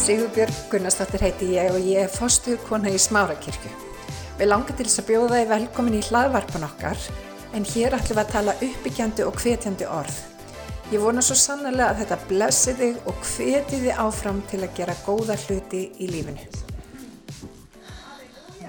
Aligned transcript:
Sigurbjörg 0.00 0.54
Gunnarsdóttir 0.72 1.20
heiti 1.20 1.46
ég 1.52 1.74
og 1.74 1.84
ég 1.84 2.06
er 2.06 2.08
fostuð 2.08 2.56
kona 2.64 2.88
í 2.88 2.96
Smárakirkju. 2.98 3.68
Við 4.38 4.48
langar 4.48 4.72
til 4.78 4.86
þess 4.86 5.02
að 5.02 5.08
bjóða 5.10 5.40
þið 5.42 5.50
velkomin 5.50 5.96
í 5.98 6.00
hlaðvarpan 6.06 6.64
okkar 6.64 7.02
en 7.52 7.66
hér 7.68 7.96
ætlum 7.98 8.16
við 8.16 8.22
að 8.22 8.30
tala 8.32 8.54
uppbyggjandi 8.64 9.26
og 9.28 9.36
hvetjandi 9.42 9.88
orð. 9.92 10.16
Ég 10.94 11.04
vona 11.04 11.20
svo 11.20 11.36
sannlega 11.36 11.90
að 11.90 12.00
þetta 12.00 12.18
blessi 12.30 12.74
þig 12.78 13.10
og 13.12 13.20
hveti 13.28 13.82
þið 13.82 14.00
áfram 14.06 14.40
til 14.48 14.62
að 14.64 14.72
gera 14.80 14.96
góða 15.04 15.36
hluti 15.44 15.82
í 16.00 16.08
lífinu. 16.14 16.48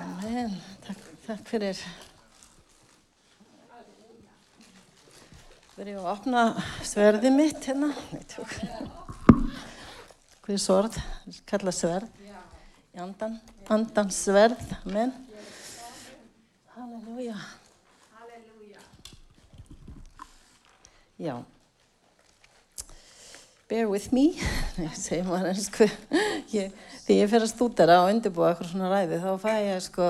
Amen. 0.02 0.59
Takk, 0.84 1.07
takk 1.29 1.48
fyrir. 1.54 1.79
Verður 5.77 5.93
ég 5.95 6.04
að 6.04 6.12
opna 6.12 6.45
sverðið 6.84 7.40
mitt 7.40 7.71
hérna? 7.71 7.95
Nei, 8.12 8.27
tjók. 8.35 9.10
Svorð? 10.60 10.98
Kalla 11.48 11.72
sverð. 11.76 12.10
Í 12.91 13.00
andan. 13.00 13.38
Andan 13.72 14.10
sverð. 14.12 14.60
Amen. 14.82 15.14
Halleluja. 16.76 17.38
Já. 21.22 21.36
Bear 23.70 23.88
with 23.88 24.12
me. 24.12 24.34
Segir 24.98 25.24
maður 25.30 25.52
einsku. 25.54 25.86
Ég, 26.52 26.74
þegar 27.05 27.20
ég 27.22 27.30
fer 27.32 27.46
að 27.46 27.52
stúdera 27.54 27.99
og 28.02 28.10
undirbúa 28.12 28.49
eitthvað 28.52 28.72
svona 28.74 28.90
ræði 28.91 29.20
þá 29.22 29.30
fæ 29.40 29.52
ég 29.62 29.84
sko 29.86 30.08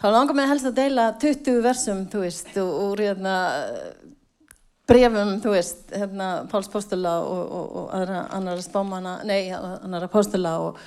þá 0.00 0.06
langar 0.14 0.36
mig 0.38 0.48
helst 0.48 0.68
að 0.70 0.78
deila 0.78 1.08
20 1.20 1.58
versum, 1.64 2.04
þú 2.12 2.22
veist, 2.22 2.52
úr 2.60 3.02
hérna 3.04 3.34
brefum, 4.88 5.38
þú 5.40 5.54
veist, 5.54 5.82
hérna 5.94 6.28
Páls 6.50 6.68
Postula 6.72 7.16
og, 7.24 7.42
og, 7.42 7.74
og 7.80 7.90
aðra, 7.96 8.20
annara 8.36 8.64
spámana, 8.64 9.18
nei, 9.26 9.48
annara 9.54 10.08
Postula 10.12 10.58
og 10.60 10.80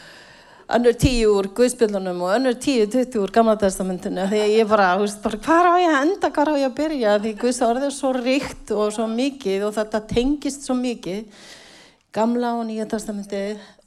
önnur 0.68 0.98
tíu 1.00 1.32
úr 1.32 1.48
Guðspjöldunum 1.56 2.20
og 2.28 2.34
önnur 2.36 2.58
tíu, 2.60 2.86
20 2.92 3.22
úr 3.24 3.32
Gamla 3.34 3.56
testamentinu 3.60 4.28
því 4.28 4.42
ég 4.58 4.68
bara, 4.68 4.90
þú 4.98 5.06
veist, 5.06 5.22
bara 5.24 5.40
hvað 5.46 5.70
á 5.72 5.74
ég 5.80 5.94
að 5.94 6.02
enda, 6.02 6.32
hvað 6.36 6.52
á 6.52 6.56
ég 6.60 6.68
að 6.68 6.76
byrja 6.82 7.14
því 7.24 7.32
Guðs 7.44 7.62
orðið 7.70 7.88
er 7.88 7.96
svo 7.96 8.12
ríkt 8.18 8.74
og 8.76 8.92
svo 8.96 9.08
mikið 9.12 9.70
og 9.70 9.78
þetta 9.78 10.04
tengist 10.12 10.68
svo 10.68 10.76
mikið 10.78 11.48
Gamla 12.18 12.52
og 12.58 12.68
Nýja 12.68 12.88
testamenti 12.90 13.42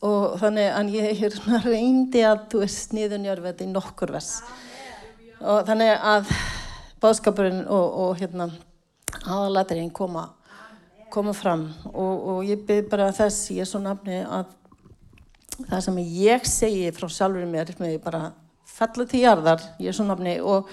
og 0.06 0.38
þannig 0.40 0.72
að 0.72 0.90
ég 0.96 1.22
er 1.28 1.38
reyndi 1.66 2.24
að, 2.24 2.48
þú 2.52 2.64
veist, 2.64 2.82
sniðunjörfið 2.88 3.62
í 3.64 3.68
nokkur 3.74 4.12
vers. 4.14 4.32
Og 5.40 5.64
þannig 5.68 5.92
að 5.96 6.32
báðskapurinn 7.02 7.64
og, 7.66 7.96
og 8.04 8.20
hérna 8.20 8.48
aðalatriðin 9.24 9.92
koma, 9.94 10.28
koma 11.12 11.34
fram. 11.36 11.68
Og, 11.92 12.28
og 12.32 12.40
ég 12.48 12.64
byrð 12.66 12.88
bara 12.92 13.10
þess 13.16 13.50
í 13.52 13.60
þessu 13.60 13.82
nafni 13.82 14.22
að 14.24 14.56
það 15.60 15.84
sem 15.84 16.00
ég 16.22 16.48
segi 16.48 16.94
frá 16.96 17.08
sjálfur 17.12 17.48
mér 17.48 17.74
með 17.80 17.98
bara 18.04 18.30
fellu 18.70 19.06
til 19.08 19.24
jarðar 19.24 19.62
í 19.78 19.88
þessu 19.88 20.06
nafni 20.08 20.38
og 20.40 20.70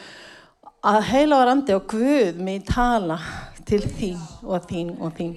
að 0.88 1.02
heila 1.10 1.42
var 1.42 1.52
andi 1.52 1.76
og 1.76 1.88
Guð 1.92 2.38
mig 2.40 2.64
tala 2.70 3.18
til 3.68 3.82
þín 3.84 4.20
og 4.46 4.68
þín 4.70 4.94
og 5.02 5.16
þín. 5.18 5.34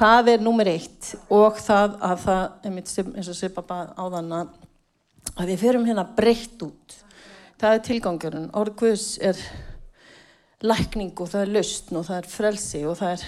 Það 0.00 0.30
er 0.32 0.44
nummer 0.44 0.68
eitt. 0.70 1.12
Og 1.28 1.58
það 1.60 1.98
að 2.06 2.22
það, 2.24 2.44
eins 2.70 3.28
og 3.28 3.36
sé 3.36 3.50
pappa 3.52 3.82
áðan 3.98 4.32
að 4.38 5.50
við 5.50 5.64
fyrum 5.64 5.84
hérna 5.88 6.06
breytt 6.16 6.62
út. 6.64 6.96
Það 7.60 7.74
er 7.74 7.82
tilgangurinn, 7.84 8.48
orð 8.56 8.78
Guðs 8.80 9.18
er 9.20 9.40
lækning 10.60 11.14
og 11.16 11.30
það 11.32 11.46
er 11.46 11.52
lausn 11.54 11.98
og 12.00 12.06
það 12.08 12.18
er 12.20 12.28
frelsi 12.28 12.82
og 12.88 12.98
það 13.00 13.14
er 13.14 13.24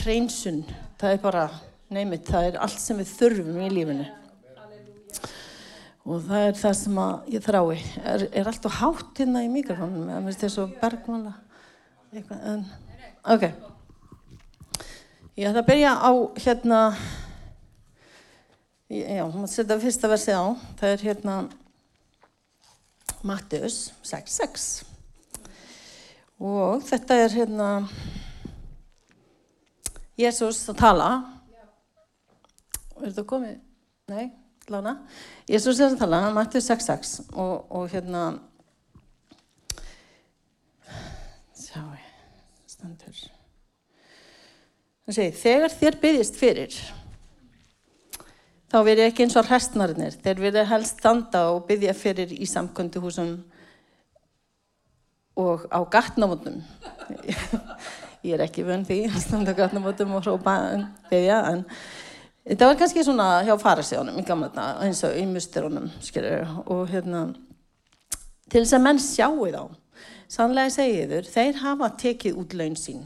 hreinsun, 0.00 0.60
það 0.98 1.14
er 1.14 1.22
bara 1.22 1.46
neymit, 1.94 2.26
það 2.26 2.48
er 2.48 2.60
allt 2.64 2.80
sem 2.80 2.98
við 2.98 3.10
þurfum 3.20 3.58
í 3.62 3.72
lífinu. 3.72 4.06
Og 6.04 6.20
það 6.26 6.46
er 6.46 6.56
það 6.60 6.74
sem 6.76 6.98
ég 7.32 7.44
þrái. 7.44 7.76
Er, 8.04 8.24
er 8.40 8.48
allt 8.50 8.66
og 8.68 8.74
hátt 8.76 9.20
hérna 9.22 9.44
í 9.44 9.50
mikrofónum? 9.52 10.08
Það 10.10 10.28
er 10.32 10.40
þess 10.42 10.60
að 10.60 10.74
bergmála 10.82 11.34
en, 12.14 12.64
ok. 13.34 13.46
Ég 15.34 15.48
ætla 15.48 15.64
að 15.64 15.68
byrja 15.70 15.94
á 15.98 16.12
hérna 16.44 16.80
já, 18.92 19.24
maður 19.26 19.50
setja 19.50 19.80
fyrsta 19.82 20.10
versið 20.12 20.38
á. 20.38 20.46
Það 20.80 20.92
er 20.92 21.06
hérna 21.08 21.38
Mattius 23.24 23.78
6.6 24.04 24.93
og 26.44 26.84
þetta 26.84 27.18
er 27.24 27.36
hérna 27.40 27.68
Jésús 30.20 30.60
að 30.70 30.78
tala. 30.78 31.10
Er 33.00 33.08
þetta 33.08 33.24
komið? 33.26 33.56
Nei, 34.12 34.28
lána 34.68 34.98
Jésús 35.48 35.80
er 35.80 35.92
að 35.92 36.02
tala, 36.04 36.20
Matti 36.34 36.60
6.6 36.62 37.14
og, 37.32 37.54
og 37.72 37.88
hérna 37.92 38.24
sjáu 41.56 41.96
standur 42.68 43.22
það 45.04 45.16
segi, 45.16 45.32
þegar 45.40 45.74
þér 45.78 45.98
byggist 46.04 46.38
fyrir 46.40 46.78
þá 48.72 48.78
verið 48.86 49.08
ekki 49.08 49.26
eins 49.26 49.38
og 49.40 49.48
hrestnarinnir 49.48 50.16
þeir 50.20 50.44
verið 50.46 50.70
helst 50.72 51.00
standa 51.00 51.46
og 51.54 51.66
byggja 51.68 51.96
fyrir 51.96 52.32
í 52.34 52.48
samkvönduhúsum 52.50 53.36
og 55.36 55.66
á 55.70 55.80
gatnamótum. 55.90 56.62
Ég 58.24 58.36
er 58.36 58.44
ekki 58.46 58.64
vönn 58.64 58.86
því 58.88 59.02
að 59.10 59.20
standa 59.26 59.52
á 59.52 59.58
gatnamótum 59.58 60.14
og 60.16 60.24
hrópa 60.24 60.56
beðja 61.10 61.40
en 61.50 61.64
þetta 62.44 62.68
var 62.70 62.78
kannski 62.80 63.04
svona 63.04 63.28
hjá 63.44 63.54
farasjónum 63.60 64.20
í 64.20 64.24
gamla 64.26 64.50
þetta 64.50 64.66
eins 64.86 65.02
og 65.06 65.16
í 65.18 65.24
musturunum 65.28 65.90
og 66.72 66.84
hérna 66.92 67.24
til 68.48 68.62
þess 68.62 68.76
að 68.78 68.84
menn 68.86 69.02
sjáu 69.02 69.48
þá 69.48 69.62
sannlega 70.34 70.72
segiður, 70.72 71.28
þeir 71.28 71.60
hafa 71.60 71.90
tekið 72.00 72.40
út 72.40 72.56
laun 72.56 72.76
sín 72.80 73.04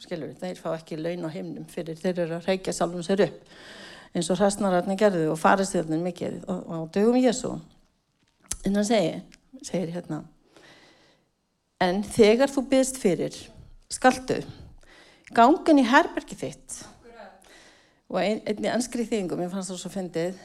skilur, 0.00 0.32
þeir 0.38 0.58
fá 0.58 0.70
ekki 0.76 0.98
laun 1.00 1.26
á 1.26 1.30
heimnum 1.34 1.66
fyrir 1.70 1.98
þeir 1.98 2.24
eru 2.24 2.38
að 2.38 2.48
reykja 2.50 2.74
salvum 2.76 3.04
sér 3.04 3.26
upp 3.26 3.54
eins 4.14 4.30
og 4.30 4.38
hræstnararni 4.40 4.96
gerðu 4.98 5.28
og 5.32 5.38
farasjónum 5.38 6.02
mikið 6.06 6.42
og, 6.46 6.60
og 6.66 6.90
dögum 6.94 7.18
Jésu 7.20 7.56
en 8.66 8.76
hann 8.76 8.86
segir, 8.86 9.22
segir 9.62 9.94
hérna 9.94 10.22
En 11.80 12.02
þegar 12.04 12.50
þú 12.52 12.66
byggst 12.68 12.98
fyrir, 13.00 13.36
skaldu, 13.88 14.42
gangin 15.32 15.80
í 15.80 15.86
herbergi 15.88 16.36
þitt. 16.36 16.80
Og 18.10 18.18
ein, 18.20 18.40
einni 18.44 18.68
ennskri 18.68 19.06
þýðingum, 19.06 19.40
ég 19.46 19.52
fannst 19.52 19.72
það 19.72 19.80
svo 19.80 19.92
fyndið, 19.94 20.40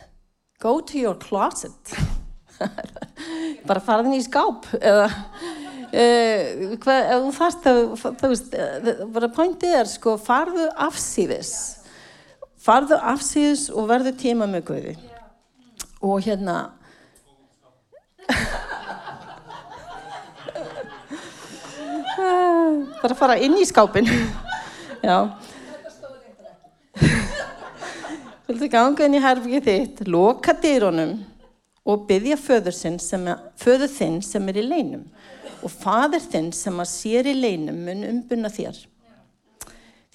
go 0.63 0.77
to 0.79 1.01
your 1.01 1.17
closet, 1.19 1.95
bara 3.67 3.83
faraðin 3.83 4.15
í 4.15 4.23
skáp 4.23 4.69
eða 4.79 5.09
uh, 5.09 6.77
hvað, 6.83 7.01
ef 7.01 7.25
þú 7.25 7.33
það, 7.39 7.81
þú 8.21 8.31
veist, 8.31 8.55
bara 9.17 9.31
pointið 9.35 9.75
er 9.81 9.91
sko, 9.91 10.15
farðu 10.21 10.69
afsýðis, 10.87 11.53
farðu 12.63 13.01
afsýðis 13.11 13.67
og 13.73 13.89
verðu 13.91 14.15
tíma 14.23 14.47
með 14.49 14.67
Guði 14.69 14.95
og 16.05 16.23
hérna, 16.23 16.59
bara 23.01 23.17
fara 23.17 23.37
inn 23.41 23.57
í 23.59 23.65
skápin 23.67 24.07
já. 25.03 25.17
Viltu 28.45 28.69
ganga 28.69 29.07
inn 29.07 29.17
í 29.17 29.21
herfingið 29.23 29.69
þitt 29.69 30.03
loka 30.09 30.53
dýrónum 30.61 31.15
og 31.85 32.03
byggja 32.09 32.37
föður 32.37 32.75
þinn 32.77 32.99
sem, 33.01 33.29
sem 34.25 34.49
er 34.51 34.59
í 34.61 34.65
leinum. 34.65 35.05
Og 35.65 35.71
fadur 35.73 36.21
þinn 36.21 36.51
sem 36.53 36.77
að 36.81 36.91
sér 36.91 37.29
í 37.29 37.33
leinum 37.37 37.79
mun 37.87 38.05
umbunna 38.09 38.51
þér. 38.53 38.77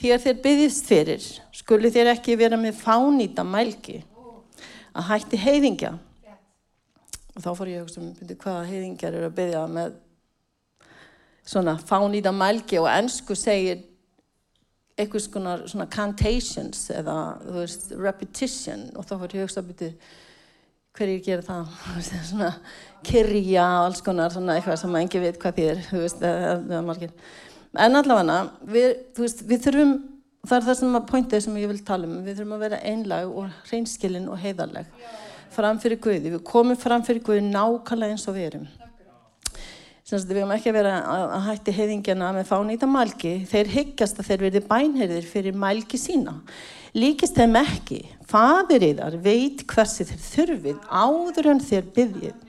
Að 0.01 0.23
þér 0.25 0.39
byggjast 0.45 0.87
fyrir 0.89 1.25
skuli 1.53 1.91
þér 1.93 2.15
ekki 2.15 2.39
vera 2.41 2.57
með 2.57 2.79
fánýta 2.81 3.45
mælgi. 3.45 3.99
Að 4.97 5.11
hætti 5.11 5.41
heiðingja. 5.41 5.97
Og 7.37 7.43
þá 7.45 7.51
fór 7.59 7.71
ég 7.71 7.83
að 7.83 7.85
hugsa 7.85 8.01
um 8.03 8.15
hvaða 8.31 8.63
heiðingjar 8.71 9.19
eru 9.19 9.29
að 9.29 9.37
byggja 9.37 9.67
með 9.71 9.99
svona 11.51 11.77
fánýta 11.83 12.33
mælgi 12.35 12.79
og 12.79 12.89
ennsku 12.93 13.35
segir 13.39 13.83
eitthvað 15.01 15.25
svona, 15.25 15.55
svona 15.67 15.87
cantations 15.91 16.91
eða 16.95 17.17
þú 17.45 17.55
veist 17.57 17.93
repetition 17.97 18.91
og 18.95 19.07
þá 19.09 19.15
fyrir 19.23 19.47
hugsa 19.47 19.63
að 19.63 19.71
byrja 19.73 19.95
hverjir 20.99 21.23
gera 21.25 21.47
það? 21.47 21.75
Svona 22.31 22.51
kyrja 23.07 23.65
og 23.79 23.89
alls 23.89 24.03
konar 24.05 24.33
svona 24.35 24.57
eitthvað 24.59 24.81
sem 24.83 24.97
engi 24.99 25.23
veit 25.23 25.39
hvað 25.41 25.59
þýðir 25.59 25.83
þú 25.87 26.01
veist, 26.03 26.25
eða 26.27 26.81
margir. 26.85 27.13
En 27.79 27.99
allavega, 28.01 28.39
við, 28.67 28.89
veist, 29.19 29.45
við 29.47 29.65
þurfum 29.69 29.95
það 30.41 30.57
er 30.57 30.67
það 30.67 30.79
sem 30.81 30.99
að 30.99 31.09
pointið 31.13 31.45
sem 31.47 31.59
ég 31.61 31.71
vil 31.71 31.81
tala 31.87 32.09
um 32.09 32.21
við 32.25 32.41
þurfum 32.41 32.57
að 32.57 32.65
vera 32.67 32.83
einlag 32.91 33.31
og 33.31 33.59
hreinskilin 33.69 34.29
og 34.33 34.41
heiðarleg 34.41 35.09
fram 35.55 35.81
fyrir 35.83 36.01
Guði, 36.03 36.35
við 36.35 36.45
komum 36.47 36.79
fram 36.79 37.05
fyrir 37.07 37.25
Guði 37.27 37.43
nákvæmlega 37.47 38.17
eins 38.17 38.29
og 38.31 38.37
við 38.37 38.47
erum. 38.51 38.69
Semst, 38.71 38.90
við 40.11 40.41
höfum 40.41 40.53
ekki 40.57 40.73
að, 40.75 40.87
að 40.91 41.43
hætti 41.47 41.73
heiðingjana 41.77 42.29
með 42.35 42.49
fánýta 42.49 42.87
mælgi. 42.91 43.35
Þeir 43.47 43.69
hyggjast 43.71 44.19
að 44.19 44.27
þeir 44.27 44.45
verði 44.45 44.63
bænherðir 44.67 45.27
fyrir 45.31 45.59
mælgi 45.63 46.01
sína. 46.03 46.33
Líkist 46.99 47.37
þeim 47.39 47.59
ekki. 47.61 48.01
Fadir 48.27 48.83
yðar 48.89 49.15
veit 49.23 49.63
hversi 49.71 50.07
þeir 50.09 50.25
þurfið 50.25 50.81
áður 50.91 51.49
en 51.53 51.63
þeir 51.63 51.87
byggjið. 51.95 52.41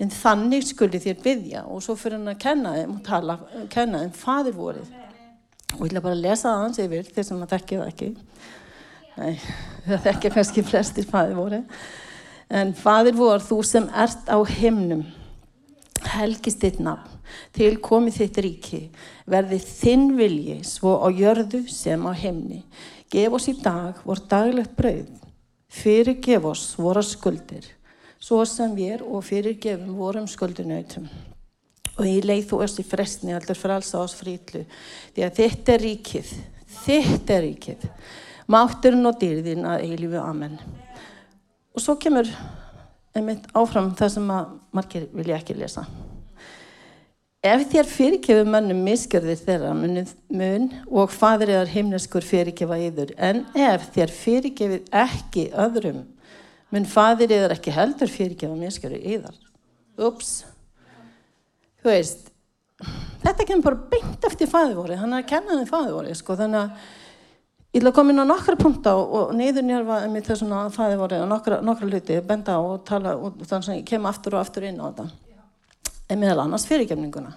En 0.00 0.10
þannig 0.10 0.64
skuldi 0.70 1.00
þér 1.04 1.18
byggja 1.22 1.64
og 1.70 1.82
svo 1.84 1.96
fyrir 2.00 2.16
hann 2.16 2.32
að 2.32 2.40
kenna 2.42 2.72
þeim 2.78 2.94
og 2.94 3.02
tala, 3.06 3.36
kenna 3.74 4.00
þeim 4.00 4.14
fadir 4.16 4.56
vorið. 4.56 4.94
Og 5.74 5.82
ég 5.84 5.90
ætla 5.90 6.02
bara 6.06 6.18
lesa 6.18 6.48
það 6.48 6.62
hans 6.62 6.80
yfir, 6.80 7.10
þeir 7.10 7.26
sem 7.28 7.42
að 7.44 7.52
þekkja 7.52 7.82
það 7.82 7.92
ekki. 7.92 8.08
Nei, 9.18 9.36
það 9.90 10.08
þekkja 10.08 10.32
kannski 10.38 10.64
flestir 10.70 11.10
fadir 11.12 11.36
vorið. 11.36 11.84
En 12.54 12.72
fadir 12.78 13.20
vor, 13.20 13.44
þú 13.44 13.60
sem 13.68 13.90
ert 13.92 14.32
á 14.32 14.38
himnum 14.56 15.04
helgist 16.12 16.62
þitt 16.62 16.80
nafn, 16.84 17.10
til 17.56 17.76
komið 17.82 18.18
þitt 18.20 18.40
ríki, 18.44 18.80
verði 19.30 19.58
þinn 19.62 20.08
vilji 20.18 20.58
svo 20.66 20.96
á 21.00 21.08
jörðu 21.08 21.64
sem 21.70 22.04
á 22.04 22.12
heimni. 22.12 22.62
Gef 23.12 23.36
oss 23.36 23.48
í 23.50 23.54
dag 23.60 24.00
vor 24.04 24.22
daglegt 24.30 24.74
brauð, 24.76 25.10
fyrir 25.70 26.18
gef 26.24 26.48
oss 26.50 26.74
vora 26.78 27.02
skuldir, 27.04 27.66
svo 28.18 28.42
sem 28.48 28.74
við 28.76 29.04
og 29.06 29.24
fyrir 29.26 29.58
gefum 29.60 29.94
vorum 29.98 30.26
skuldunautum. 30.30 31.08
Og 31.94 32.08
ég 32.08 32.26
leið 32.26 32.48
þú 32.50 32.60
öst 32.64 32.80
í 32.82 32.86
frestni 32.86 33.36
allur 33.36 33.58
frálsa 33.58 34.00
oss 34.02 34.16
frítlu, 34.18 34.64
því 35.14 35.26
að 35.26 35.38
þitt 35.38 35.70
er 35.76 35.84
ríkið, 35.84 36.34
þitt 36.82 37.30
er 37.30 37.44
ríkið, 37.46 37.86
mátturinn 38.50 39.06
og 39.06 39.20
dýrðin 39.20 39.68
að 39.68 39.86
eilífu. 39.86 40.18
Amen. 40.18 40.58
Og 41.74 41.82
svo 41.82 41.94
kemur 42.02 42.26
einmitt 43.14 43.46
áfram 43.54 43.92
það 43.96 44.12
sem 44.16 44.32
að 44.34 44.50
margir 44.74 45.06
vilja 45.14 45.38
ekki 45.38 45.56
lesa. 45.58 45.84
Ef 47.44 47.66
þér 47.68 47.88
fyrirgefur 47.90 48.48
mönnum 48.48 48.78
misgjörðir 48.86 49.40
þeirra 49.42 49.74
mun 49.76 50.70
og 50.88 51.12
fadur 51.12 51.52
eðar 51.52 51.68
himneskur 51.74 52.24
fyrirgefa 52.24 52.78
yður, 52.80 53.12
en 53.20 53.42
ef 53.52 53.90
þér 53.92 54.14
fyrirgefur 54.16 54.80
ekki 55.04 55.50
öðrum, 55.52 56.00
mun 56.72 56.88
fadur 56.88 57.34
eðar 57.36 57.52
ekki 57.58 57.74
heldur 57.76 58.08
fyrirgefa 58.08 58.56
misgjörðir 58.56 59.04
yðar. 59.18 59.36
Ups. 60.08 60.32
Þú 61.84 61.92
veist, 61.92 62.32
þetta 63.26 63.44
kemur 63.44 63.68
bara 63.68 63.82
beint 63.92 64.24
eftir 64.24 64.48
faðurvorið, 64.48 65.02
hann 65.02 65.12
er 65.12 65.26
að 65.26 65.32
kenna 65.34 65.58
þið 65.60 65.72
faðurvorið, 65.74 66.16
sko, 66.22 66.38
þannig 66.40 66.62
að 66.64 66.88
Ég 67.74 67.80
ætla 67.82 67.90
að 67.90 67.96
koma 67.96 68.12
inn 68.14 68.22
á 68.22 68.30
nokkra 68.30 68.54
punta 68.54 68.90
og 68.94 69.32
neyður 69.34 69.64
njörfa 69.66 69.96
um 70.06 70.12
þessum 70.22 70.52
að 70.54 70.66
það 70.76 70.92
voru 71.00 71.16
nokkra, 71.26 71.56
nokkra 71.66 71.88
hluti, 71.88 72.18
benda 72.22 72.60
og 72.62 72.84
tala 72.86 73.16
og 73.18 73.40
þannig 73.40 73.70
að 73.72 73.78
ég 73.80 73.88
kem 73.88 74.04
aftur 74.06 74.36
og 74.36 74.44
aftur 74.44 74.66
inn 74.68 74.78
á 74.78 74.86
þetta. 74.86 75.06
En 76.06 76.20
meðal 76.20 76.44
annars 76.44 76.68
fyrirgefninguna. 76.70 77.32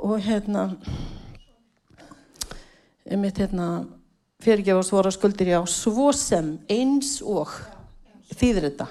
Og 0.00 0.14
hérna, 0.24 0.62
um 3.12 3.20
mitt 3.20 3.42
hérna, 3.42 3.68
fyrirgefa 4.40 4.86
svora 4.88 5.12
skuldir 5.12 5.52
já, 5.52 5.60
svo 5.68 6.08
sem 6.16 6.54
eins 6.72 7.18
og 7.20 7.52
þýðir 8.32 8.70
þetta. 8.70 8.88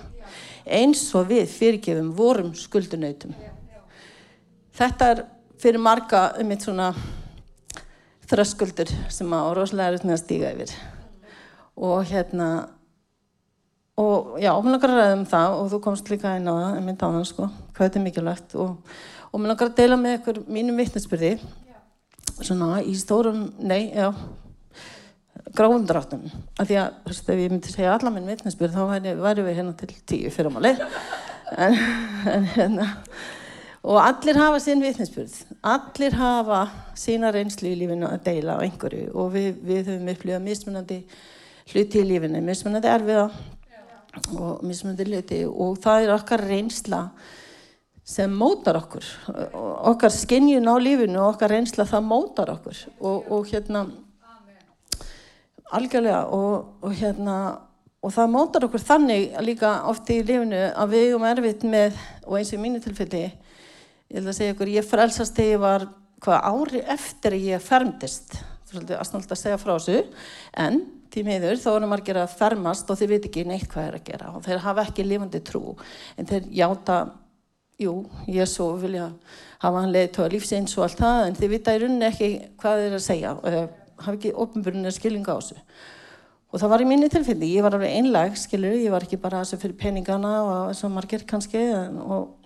Eins 0.77 1.07
og 1.18 1.33
við 1.33 1.50
fyrirgefum 1.56 2.13
vorum 2.21 2.53
skuldunautum. 2.53 3.33
Þetta 4.77 5.12
er 5.15 5.25
fyrir 5.57 5.81
marga 5.81 6.27
um 6.38 6.53
mitt 6.53 6.69
svona 6.69 6.91
þröskuldur 8.33 8.91
sem 9.13 9.33
að 9.38 9.51
rosalega 9.59 9.94
er 9.94 10.07
með 10.07 10.18
að 10.18 10.21
stíga 10.24 10.53
yfir. 10.56 10.75
Og 11.77 12.06
hérna 12.09 12.50
og 14.01 14.38
já, 14.41 14.51
mér 14.57 14.74
langar 14.74 14.94
að 14.94 15.01
ræða 15.01 15.18
um 15.19 15.25
það 15.30 15.57
og 15.57 15.68
þú 15.71 15.81
komst 15.85 16.07
líka 16.09 16.38
inn 16.39 16.50
á 16.50 16.53
það, 16.53 16.69
en 16.77 16.88
minn 16.88 16.97
dánan 16.97 17.27
sko 17.30 17.50
hvað 17.74 17.83
þetta 17.83 18.00
er 18.00 18.06
mikilvægt. 18.07 18.56
Og, 18.57 18.95
og 19.30 19.41
mér 19.41 19.53
langar 19.53 19.69
að 19.69 19.77
deila 19.81 20.00
með 20.01 20.18
ykkur 20.19 20.39
mínum 20.50 20.80
vittnesbyrði 20.81 21.35
svona 22.39 22.80
í 22.81 22.95
stórum 22.97 23.51
nei, 23.62 23.94
já 23.94 24.09
gráum 25.53 25.85
dráttum, 25.85 26.25
af 26.57 26.65
því 26.65 26.77
að 26.81 26.97
þú 27.03 27.12
veist, 27.12 27.30
ef 27.30 27.41
ég 27.44 27.51
myndi 27.53 27.74
segja 27.74 27.94
alla 27.94 28.12
minn 28.13 28.30
vittnesbyrð 28.31 28.74
þá 28.74 28.83
væri, 28.89 29.13
væri 29.21 29.45
við 29.45 29.57
hérna 29.59 29.74
til 29.77 29.89
tíu 30.09 30.31
fyrir 30.33 30.53
máli 30.53 30.71
en, 30.74 31.77
en 32.33 32.47
hérna 32.56 32.88
og 33.83 34.00
allir 34.00 34.39
hafa 34.39 34.62
sinn 34.63 34.83
vittnesbyrð 34.83 35.53
allir 35.63 36.15
hafa 36.15 36.59
sína 37.00 37.31
reynslu 37.35 37.71
í 37.71 37.77
lífinu 37.81 38.07
að 38.07 38.25
deila 38.27 38.57
á 38.59 38.63
einhverju. 38.63 39.09
Og 39.15 39.31
við, 39.33 39.50
við 39.63 39.89
höfum 39.91 40.12
upplifað 40.13 40.45
mismunandi 40.45 41.00
hluti 41.71 42.01
í 42.01 42.07
lífinu, 42.07 42.41
mismunandi 42.44 42.91
erfiða 42.91 43.30
og 44.35 44.63
mismunandi 44.68 45.07
hluti. 45.09 45.41
Og 45.47 45.80
það 45.83 46.06
er 46.06 46.13
okkar 46.18 46.45
reynsla 46.47 47.01
sem 48.03 48.31
mótar 48.35 48.81
okkur. 48.81 49.07
Okkar 49.91 50.12
skinnjun 50.12 50.68
á 50.68 50.75
lífinu 50.80 51.21
og 51.21 51.35
okkar 51.35 51.56
reynsla 51.56 51.88
það 51.88 52.09
mótar 52.09 52.56
okkur. 52.57 52.81
Og, 53.00 53.31
og 53.31 53.51
hérna 53.51 53.85
algjörlega 55.74 56.25
og, 56.31 56.75
og 56.83 57.00
hérna 57.00 57.38
og 58.03 58.12
það 58.12 58.33
mótar 58.33 58.68
okkur 58.68 58.83
þannig 58.83 59.31
líka 59.44 59.77
oft 59.91 60.12
í 60.12 60.19
lífinu 60.24 60.68
að 60.71 60.91
við 60.91 61.07
erum 61.09 61.25
erfitt 61.27 61.63
með 61.63 61.95
og 62.27 62.38
eins 62.38 62.51
og 62.51 62.59
í 62.59 62.63
mínu 62.63 62.83
tilfelli 62.83 63.24
ég 64.13 64.21
held 64.21 64.30
að 64.30 64.38
segja 64.38 64.54
ykkur, 64.54 64.74
ég 64.77 64.86
frelsast 64.86 65.38
þegar 65.38 65.51
ég 65.51 65.63
var 65.63 65.86
hvað 66.24 66.50
ári 66.54 66.83
eftir 66.94 67.38
ég 67.42 67.57
er 67.57 68.51
svolítið 68.74 69.00
aðsnált 69.00 69.33
að 69.33 69.39
segja 69.39 69.60
frá 69.62 69.74
þessu. 69.75 70.04
En 70.57 70.80
því 71.13 71.24
meður 71.27 71.60
þá 71.62 71.69
erum 71.75 71.92
margir 71.94 72.19
að 72.21 72.36
fermast 72.39 72.89
og 72.89 73.00
þeir 73.00 73.12
veit 73.13 73.27
ekki 73.30 73.45
neitt 73.48 73.68
hvað 73.71 73.89
er 73.89 73.98
að 74.00 74.06
gera 74.07 74.31
og 74.33 74.45
þeir 74.48 74.63
hafa 74.63 74.86
ekki 74.88 75.06
lifandi 75.06 75.42
trú. 75.45 75.75
En 76.18 76.30
þeir 76.30 76.48
játa, 76.57 77.00
jú, 77.81 77.95
Jésu 78.30 78.69
vilja 78.81 79.12
hafa 79.63 79.81
hann 79.81 79.94
leiðið 79.94 80.13
tóða 80.18 80.33
lífsins 80.33 80.77
og 80.77 80.88
allt 80.88 81.01
það 81.01 81.25
en 81.27 81.39
þeir 81.39 81.51
vita 81.54 81.74
í 81.74 81.81
rauninni 81.83 82.09
ekki 82.09 82.30
hvað 82.62 82.86
þeir 82.86 82.98
að 82.98 83.06
segja 83.07 83.33
og 83.36 83.44
þeir 83.50 83.68
hafa 84.04 84.16
ekki 84.18 84.38
ofnbjörnir 84.45 84.95
skilninga 84.98 85.38
á 85.38 85.39
þessu. 85.39 85.59
Og 86.54 86.62
það 86.62 86.69
var 86.69 86.83
í 86.83 86.86
minni 86.86 87.09
tilfelli, 87.09 87.50
ég 87.56 87.66
var 87.66 87.74
alveg 87.74 87.95
einlag 87.98 88.36
skilur, 88.38 88.75
ég 88.77 88.94
var 88.94 89.06
ekki 89.06 89.18
bara 89.21 89.42
þessu 89.42 89.57
fyrir 89.62 89.77
peningana 89.80 90.33
og 90.45 90.74
og 90.74 90.92
margir 90.94 91.25
kannski 91.30 91.63
og 91.74 92.43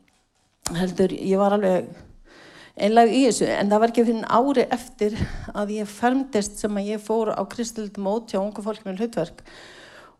heldur, 0.75 1.13
ég 1.13 1.39
var 1.39 1.55
alveg 1.55 1.87
einlega 2.77 3.13
í 3.13 3.23
þessu, 3.25 3.47
en 3.49 3.71
það 3.71 3.81
var 3.81 3.93
ekki 3.93 4.05
fyrir 4.07 4.25
ári 4.37 4.65
eftir 4.75 5.15
að 5.57 5.73
ég 5.77 5.89
fermdist 5.89 6.59
sem 6.61 6.77
að 6.77 6.91
ég 6.91 7.03
fór 7.03 7.31
á 7.33 7.41
kristilegt 7.49 7.97
mót 8.01 8.33
hjá 8.33 8.41
unga 8.41 8.63
fólk 8.65 8.83
með 8.85 9.01
hlutverk. 9.01 9.41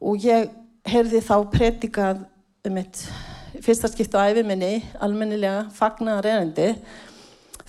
Og 0.01 0.23
ég 0.25 0.49
heyrði 0.88 1.21
þá 1.25 1.35
predikað 1.53 2.23
um 2.67 2.77
mitt 2.77 3.03
fyrsta 3.63 3.89
skipt 3.91 4.15
á 4.17 4.25
æfiminni, 4.27 4.81
almennilega 5.01 5.67
fagnar 5.73 6.25
erindi 6.25 6.73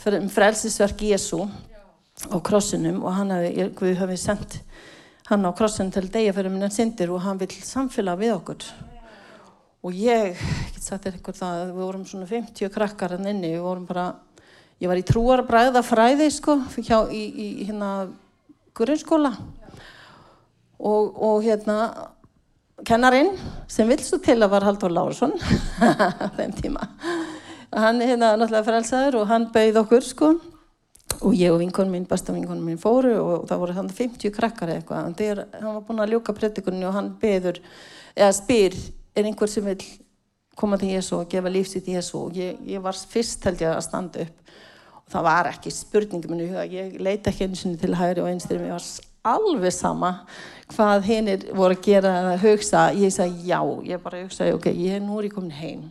um 0.09 0.29
frelsisverk 0.33 1.03
Jésu 1.05 1.43
á 2.33 2.37
krossinum 2.41 3.03
og 3.05 3.15
hann 3.15 3.33
hafi, 3.35 3.51
við 3.81 3.99
höfum 4.01 4.17
sendt 4.19 4.61
hann 5.29 5.45
á 5.45 5.53
krossin 5.53 5.93
til 5.93 6.09
degja 6.09 6.33
fyrir 6.33 6.53
minna 6.53 6.71
syndir 6.73 7.13
og 7.13 7.23
hann 7.27 7.41
vil 7.41 7.51
samfélag 7.51 8.23
við 8.23 8.37
okkur 8.39 8.65
og 9.89 9.97
ég, 9.97 10.37
ég 10.37 10.73
get 10.75 10.85
sagt 10.85 11.07
þér 11.07 11.15
eitthvað 11.17 11.39
það, 11.39 11.61
við 11.71 11.85
vorum 11.87 12.05
svona 12.09 12.27
50 12.29 12.73
krakkar 12.75 13.15
hann 13.17 13.29
inni, 13.31 13.55
við 13.55 13.65
vorum 13.65 13.87
bara, 13.89 14.11
ég 14.83 14.91
var 14.91 15.01
í 15.01 15.05
trúarbræða 15.09 15.83
fræði 15.87 16.27
sko, 16.35 16.59
hjá 16.77 16.99
í, 17.09 17.23
í 17.25 17.47
hérna 17.63 17.93
grunnskóla. 18.77 19.33
Og, 20.79 21.17
og 21.25 21.41
hérna 21.43 21.79
kennarinn 22.87 23.33
sem 23.71 23.89
vil 23.89 23.99
svo 24.05 24.21
til 24.23 24.37
að 24.37 24.53
var 24.53 24.69
Haldur 24.69 24.93
Lársson 24.93 25.33
þeim 26.39 26.53
tíma. 26.61 26.85
Hann 27.73 28.05
hérna 28.05 28.35
náttúrulega 28.37 28.69
frelsaður 28.69 29.23
og 29.23 29.33
hann 29.33 29.49
bauð 29.55 29.81
okkur 29.87 30.05
sko. 30.05 30.31
Og 31.25 31.33
ég 31.35 31.51
og 31.51 31.59
vinkonum 31.63 31.97
mín, 31.97 32.05
besta 32.07 32.35
vinkonum 32.37 32.69
mín 32.69 32.79
fóru 32.79 33.17
og 33.17 33.49
það 33.49 33.65
voru 33.65 33.75
þannig 33.81 33.97
50 33.97 34.37
krakkar 34.37 34.77
eitthvað. 34.77 35.09
Hann 35.57 35.67
var 35.73 35.83
búin 35.89 36.05
að 36.05 36.13
ljúka 36.13 36.37
predikunni 36.37 36.87
og 36.87 36.95
hann 36.95 37.15
beður, 37.19 37.59
eða 38.13 38.31
spyr 38.37 38.77
er 39.19 39.29
einhver 39.29 39.51
sem 39.51 39.67
vil 39.67 39.83
koma 40.59 40.79
til 40.79 40.95
Jésu 40.97 41.15
og 41.19 41.29
gefa 41.31 41.51
lífsitt 41.53 41.89
í 41.91 41.95
Jésu 41.97 42.17
og 42.19 42.39
ég, 42.39 42.59
ég 42.67 42.83
var 42.83 42.97
fyrst 42.97 43.45
held 43.47 43.63
ég 43.63 43.75
að 43.75 43.85
standa 43.87 44.25
upp. 44.25 44.57
Og 45.05 45.13
það 45.15 45.29
var 45.29 45.51
ekki 45.53 45.73
spurningum 45.73 46.41
huga, 46.41 46.67
ég 46.69 46.99
leita 47.01 47.31
ekki 47.31 47.47
eins 47.47 47.65
og 47.65 47.79
til 47.81 47.95
hægri 47.97 48.25
og 48.25 48.31
einstyrjum, 48.33 48.67
ég 48.69 48.77
var 48.77 48.89
alveg 49.29 49.75
sama 49.75 50.13
hvað 50.73 51.07
hinn 51.09 51.31
er 51.33 51.47
voru 51.57 51.77
að 51.77 51.85
gera 51.87 52.13
að 52.35 52.45
hugsa, 52.45 52.89
ég 52.97 53.15
sagði 53.15 53.49
já. 53.49 53.61
Ég 53.89 54.03
bara 54.05 54.23
hugsaði, 54.25 54.57
ok, 54.59 54.69
ég 54.75 55.01
nú 55.05 55.19
er 55.19 55.29
ég 55.31 55.37
komin 55.37 55.55
heim. 55.57 55.87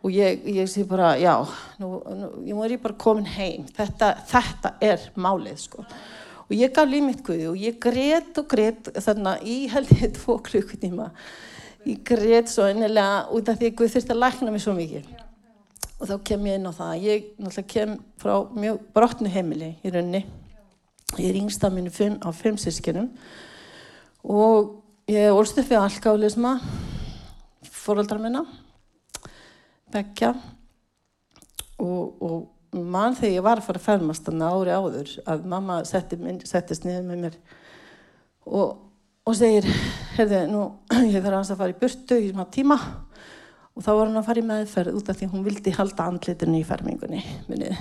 Og 0.00 0.14
ég, 0.14 0.46
ég 0.48 0.70
sé 0.72 0.86
bara 0.88 1.12
já, 1.20 1.34
nú, 1.82 1.98
nú 2.46 2.64
er 2.64 2.76
ég 2.76 2.82
bara 2.82 2.96
komin 2.96 3.28
heim. 3.28 3.66
Þetta, 3.76 4.14
þetta 4.30 4.74
er 4.80 5.10
málið 5.20 5.66
sko. 5.66 5.84
Og 6.48 6.56
ég 6.56 6.72
gaf 6.74 6.88
líf 6.88 7.04
mitt 7.06 7.20
guði 7.26 7.46
og 7.50 7.60
ég 7.60 7.76
greitt 7.82 8.38
og 8.40 8.48
greitt 8.50 8.88
þannig 8.96 9.44
í 9.46 9.58
held 9.70 9.92
ég 10.00 10.16
tvo 10.16 10.40
klukkutíma 10.42 11.10
ég 11.88 12.02
greiðt 12.06 12.52
svo 12.52 12.66
einnilega 12.68 13.24
út 13.32 13.48
af 13.48 13.58
því 13.60 13.70
að 13.70 13.78
Guð 13.78 13.94
þurfti 13.94 14.14
að 14.14 14.22
lækna 14.24 14.52
mig 14.54 14.64
svo 14.64 14.74
mikið. 14.76 15.08
Og 16.00 16.08
þá 16.08 16.14
kem 16.24 16.46
ég 16.48 16.60
inn 16.60 16.68
á 16.68 16.72
það. 16.72 16.92
Ég 17.04 17.32
náttúrulega 17.36 17.72
kem 17.74 17.96
frá 18.20 18.34
mjög 18.56 18.84
brotnu 18.96 19.32
heimili 19.32 19.74
í 19.84 19.92
raunni 19.92 20.24
ég 21.18 21.30
er 21.30 21.40
yngsta 21.40 21.70
mínu 21.72 21.90
fimm, 21.90 22.18
á 22.22 22.30
fimm 22.30 22.58
sískinum 22.60 23.08
og 24.22 24.76
ég 25.10 25.32
orðst 25.34 25.58
upp 25.58 25.70
við 25.70 25.80
alkálisma 25.80 26.54
fóröldrar 27.66 28.20
minna 28.22 28.44
begja 29.90 30.34
og, 31.80 32.20
og 32.22 32.76
mann 32.76 33.16
þegar 33.18 33.34
ég 33.34 33.46
var 33.46 33.58
að 33.58 33.66
fara 33.66 33.82
að 33.82 33.88
fermast 33.88 34.28
þannig 34.28 34.54
ári 34.54 34.76
áður 34.76 35.16
að 35.32 35.48
mamma 35.50 35.80
setti, 35.88 36.20
settist 36.46 36.86
niður 36.86 37.08
með 37.08 37.24
mér. 37.24 37.38
Og, 38.46 38.76
og 39.28 39.36
segir, 39.36 39.66
herði, 40.16 40.44
nú 40.50 40.64
ég 41.12 41.22
þarf 41.22 41.42
að 41.42 41.58
fara 41.60 41.74
í 41.74 41.78
burtu 41.80 42.18
í 42.18 42.30
smá 42.32 42.44
tíma 42.52 42.78
og 43.76 43.84
þá 43.84 43.90
var 43.92 44.06
hann 44.08 44.20
að 44.20 44.28
fara 44.28 44.42
í 44.42 44.46
meðferð 44.48 44.96
út 44.98 45.10
af 45.12 45.18
því 45.18 45.30
hún 45.32 45.46
vildi 45.46 45.74
halda 45.76 46.06
andlitinu 46.10 46.60
í 46.60 46.66
fermingunni 46.66 47.20
minnið. 47.48 47.76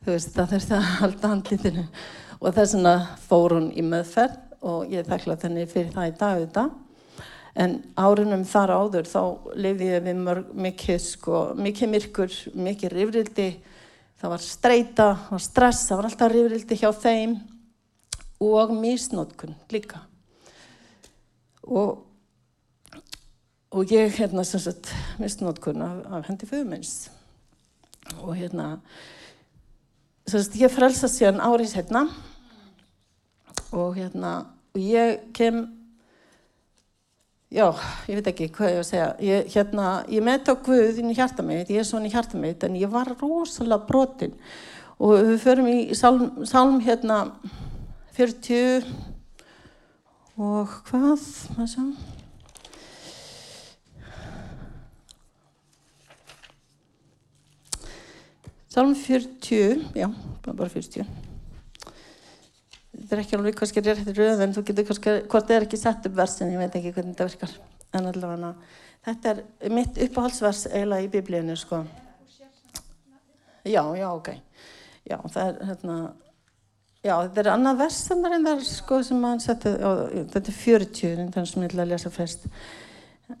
Þú 0.00 0.14
veist, 0.14 0.32
það 0.34 0.54
þurfti 0.54 0.76
að 0.76 0.90
halda 1.00 1.32
andlitinu 1.34 1.84
og 2.40 2.54
þess 2.56 2.76
vegna 2.76 2.94
fór 3.28 3.56
hún 3.58 3.68
í 3.76 3.84
meðferð 3.84 4.66
og 4.70 4.92
ég 4.92 5.08
þakkla 5.08 5.38
þenni 5.40 5.66
fyrir 5.68 5.92
það 5.94 6.10
í 6.10 6.16
dag 6.20 6.42
þetta. 6.42 6.66
En 7.60 7.78
árunum 7.98 8.44
þar 8.48 8.74
áður 8.78 9.08
þá 9.10 9.22
lifði 9.58 9.88
ég 9.90 10.04
við 10.06 10.20
mörg, 10.24 10.52
mikið, 10.54 11.00
sko, 11.04 11.40
mikið 11.58 11.92
myrkur, 11.94 12.36
mikið 12.54 12.94
rifrildi. 12.94 13.48
Það 14.20 14.34
var 14.34 14.44
streyta, 14.44 15.08
það 15.24 15.34
var 15.36 15.44
stress, 15.44 15.88
það 15.88 16.00
var 16.00 16.10
alltaf 16.10 16.32
rifrildi 16.34 16.80
hjá 16.80 16.90
þeim 16.96 17.40
og 18.40 18.72
mísnótkun 18.76 19.56
líka. 19.72 20.09
Og, 21.70 22.06
og 23.70 23.92
ég 23.94 24.10
hérna 24.18 24.42
sem 24.44 24.62
sagt 24.62 24.90
mísnótkun 25.22 25.82
af, 25.86 25.98
af 26.10 26.24
hendi 26.26 26.48
föðumins. 26.50 27.10
Og 28.18 28.34
hérna, 28.34 28.80
sem 30.26 30.42
sagt 30.42 30.58
ég 30.58 30.72
frelsast 30.74 31.20
síðan 31.20 31.38
árið 31.38 31.76
hérna 31.78 32.08
og 33.70 33.94
hérna, 33.94 34.32
og 34.74 34.80
ég 34.82 35.20
kem 35.36 35.68
Já, 37.50 37.66
ég 38.06 38.14
veit 38.14 38.28
ekki 38.30 38.46
hvað 38.54 38.68
ég 38.70 38.76
var 38.76 38.84
að 38.84 38.86
segja. 38.86 39.06
Ég, 39.26 39.46
hérna, 39.50 39.86
ég 40.06 40.22
met 40.22 40.46
á 40.46 40.54
Guð 40.54 41.00
inn 41.02 41.10
í 41.10 41.16
hjarta 41.18 41.42
mitt, 41.42 41.66
ég 41.66 41.82
er 41.82 41.86
svona 41.88 42.06
í 42.06 42.12
hjarta 42.12 42.38
mitt, 42.38 42.62
en 42.62 42.76
ég 42.78 42.92
var 42.92 43.10
rosalega 43.18 43.88
brotinn. 43.88 44.36
Og 45.02 45.16
við 45.32 45.40
förum 45.42 45.66
í 45.66 45.78
salm, 45.98 46.28
salm 46.46 46.78
hérna 46.86 47.24
40 48.14 48.86
og 50.40 50.76
hvað, 50.88 51.26
sjá. 51.68 51.84
Salm 58.70 58.94
40, 58.94 59.90
já, 59.98 60.06
bara 60.46 60.70
40 60.70 61.04
þetta 63.10 63.16
er 63.18 63.24
ekki 63.24 63.36
alveg 63.40 63.56
kannski 63.58 63.82
rétt 63.82 64.08
röð 64.14 64.40
en 64.44 64.52
þú 64.54 64.62
getur 64.68 64.84
kannski, 64.86 65.12
hvort 65.26 65.48
það 65.48 65.56
er 65.56 65.64
ekki 65.66 65.78
sett 65.80 66.04
upp 66.06 66.12
versin, 66.14 66.52
ég 66.54 66.60
veit 66.62 66.76
ekki 66.78 66.92
hvernig 66.94 67.16
þetta 67.16 67.26
virkar. 67.26 67.54
En 67.98 68.06
allavega, 68.06 68.50
þetta 69.08 69.32
er 69.34 69.72
mitt 69.74 69.98
uppáhaldsvers 70.06 70.60
eiginlega 70.70 71.06
í 71.06 71.10
biblíunni 71.10 71.56
sko. 71.58 71.80
Já, 73.66 73.82
já, 73.98 74.06
ok. 74.12 74.30
Já, 75.10 75.16
það 75.26 75.40
er 75.48 75.58
hérna 75.72 75.96
já, 77.06 77.14
þetta 77.14 77.42
er 77.42 77.50
annað 77.54 77.82
vers 77.84 78.02
en 78.12 78.28
það 78.28 78.52
er 78.52 78.62
sko 78.68 79.00
sem 79.06 79.24
mann 79.24 79.42
setti, 79.42 79.74
þetta 80.34 80.44
er 80.44 80.60
40 80.60 81.18
þannig 81.34 81.50
sem 81.52 81.64
ég 81.64 81.72
ætla 81.72 81.86
að 81.86 81.92
lesa 81.94 82.14
fyrst 82.14 82.46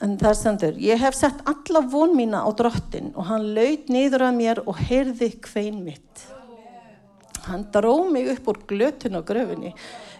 en 0.00 0.18
það 0.18 0.36
stendur, 0.38 0.82
ég 0.82 1.00
hef 1.02 1.16
sett 1.18 1.40
alla 1.50 1.80
von 1.92 2.12
mína 2.14 2.44
á 2.46 2.50
drottin 2.54 3.10
og 3.14 3.26
hann 3.30 3.48
laud 3.56 3.88
niður 3.90 4.28
að 4.28 4.36
mér 4.38 4.62
og 4.66 4.78
heyrði 4.88 5.32
hvein 5.48 5.80
mitt 5.86 6.28
Hann 7.46 7.64
dró 7.72 7.94
mig 8.10 8.28
upp 8.28 8.48
úr 8.52 8.58
glötun 8.68 9.16
á 9.16 9.22
gröfinni, 9.24 9.72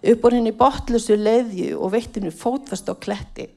upp 0.03 0.25
úr 0.25 0.37
henni 0.39 0.53
botlusu 0.57 1.17
leðju 1.19 1.77
og 1.77 1.93
veittinu 1.95 2.33
fótfast 2.33 2.89
á 2.89 2.95
kletti. 2.97 3.51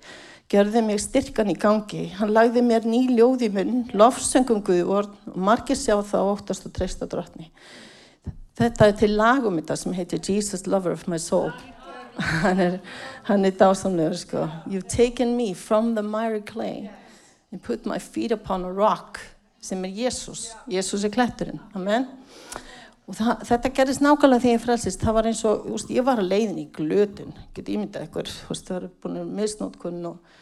Gjörði 0.52 0.84
mig 0.86 1.00
styrkan 1.02 1.54
í 1.54 1.56
gangi. 1.58 2.10
Hann 2.18 2.34
lagði 2.36 2.62
mér 2.66 2.86
ný 2.86 3.06
ljóð 3.16 3.48
í 3.48 3.50
munn, 3.54 3.86
lofsöngum 3.96 4.62
Guðvorn 4.68 5.32
og 5.32 5.40
margir 5.40 5.80
sjá 5.80 5.96
það 6.04 6.34
óttast 6.34 6.68
og 6.68 6.76
treysta 6.76 7.08
drotni. 7.10 7.50
Þetta 8.54 8.88
er 8.88 8.98
til 8.98 9.16
lagum 9.18 9.56
þetta 9.58 9.78
sem 9.82 9.94
heitir 9.98 10.20
Jesus 10.22 10.68
Lover 10.70 10.94
of 10.94 11.08
my 11.10 11.18
Soul. 11.18 11.50
Hann 12.20 12.60
er, 12.62 12.76
er 13.34 13.56
dásamlegur 13.58 14.18
sko. 14.20 14.44
You've 14.70 14.88
taken 14.88 15.36
me 15.38 15.54
from 15.58 15.96
the 15.96 16.04
miry 16.04 16.42
clay 16.42 16.92
and 17.52 17.62
put 17.62 17.86
my 17.86 17.98
feet 17.98 18.32
upon 18.32 18.66
a 18.66 18.72
rock 18.72 19.20
sem 19.64 19.82
er 19.86 19.90
Jésús. 19.90 20.52
Jésús 20.70 21.06
er 21.06 21.14
kletturinn. 21.14 21.62
Amen. 21.74 22.06
Og 23.10 23.18
það, 23.18 23.42
þetta 23.50 23.72
gerist 23.80 24.04
nákvæmlega 24.04 24.44
þegar 24.46 24.56
ég 24.56 24.64
frelsist. 24.64 25.02
Það 25.02 25.18
var 25.18 25.32
eins 25.32 25.44
og, 25.50 25.66
úst, 25.74 25.92
ég 25.92 26.06
var 26.06 26.22
að 26.22 26.30
leiðin 26.30 26.62
í 26.62 26.70
glötun, 26.78 27.34
geti 27.56 27.76
ímyndað 27.76 28.08
ykkur, 28.08 28.32
úst, 28.54 28.70
það 28.70 28.78
var 28.78 28.88
búin 29.04 29.20
að 29.24 29.34
misnótkunn 29.40 30.08
og, 30.12 30.38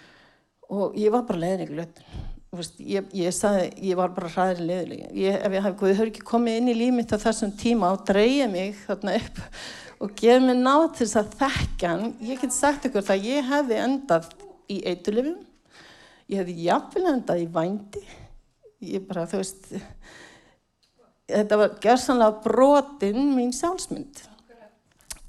og 0.67 0.99
ég 0.99 1.13
var 1.15 1.23
bara 1.29 1.45
leiðin 1.45 1.65
í 1.65 1.71
glötun. 1.71 2.11
Úst, 2.51 2.73
ég, 2.83 3.05
ég 3.15 3.31
sagði, 3.31 3.69
ég 3.87 3.95
var 3.95 4.09
bara 4.11 4.27
hraðir 4.27 4.65
leiðilega. 4.67 5.09
Ég, 5.15 5.35
ef 5.39 5.53
ég 5.55 5.63
hef 5.63 6.01
ekki 6.03 6.23
komið 6.27 6.57
inn 6.59 6.71
í 6.73 6.73
límitt 6.75 7.13
á 7.15 7.23
þessum 7.23 7.53
tíma 7.55 7.93
og 7.95 8.01
dreyja 8.09 8.49
mig 8.51 8.73
þarna 8.89 9.13
upp 9.21 9.39
og 10.03 10.11
gefa 10.19 10.41
mig 10.43 10.59
nátt 10.59 10.97
til 10.97 11.07
þess 11.07 11.19
að 11.21 11.37
þekka 11.39 11.93
hann, 11.93 12.11
ég 12.27 12.41
get 12.41 12.55
sagt 12.57 12.89
ykkur 12.89 13.07
það, 13.07 13.29
ég 13.29 13.47
hefði 13.53 13.79
endað 13.85 14.27
í 14.67 14.81
eitulifum, 14.91 15.39
ég 16.27 16.41
hefði 16.41 16.57
jafnvel 16.65 17.05
endað 17.13 17.45
í 17.45 17.47
vændi, 17.55 18.03
ég 18.89 19.07
bara, 19.07 19.25
þú 19.31 19.43
veist, 19.45 19.71
þetta 21.31 21.63
var 21.63 21.79
gerðsanlega 21.87 22.45
brotinn 22.49 23.33
mín 23.37 23.55
sjálfsmynd. 23.55 24.25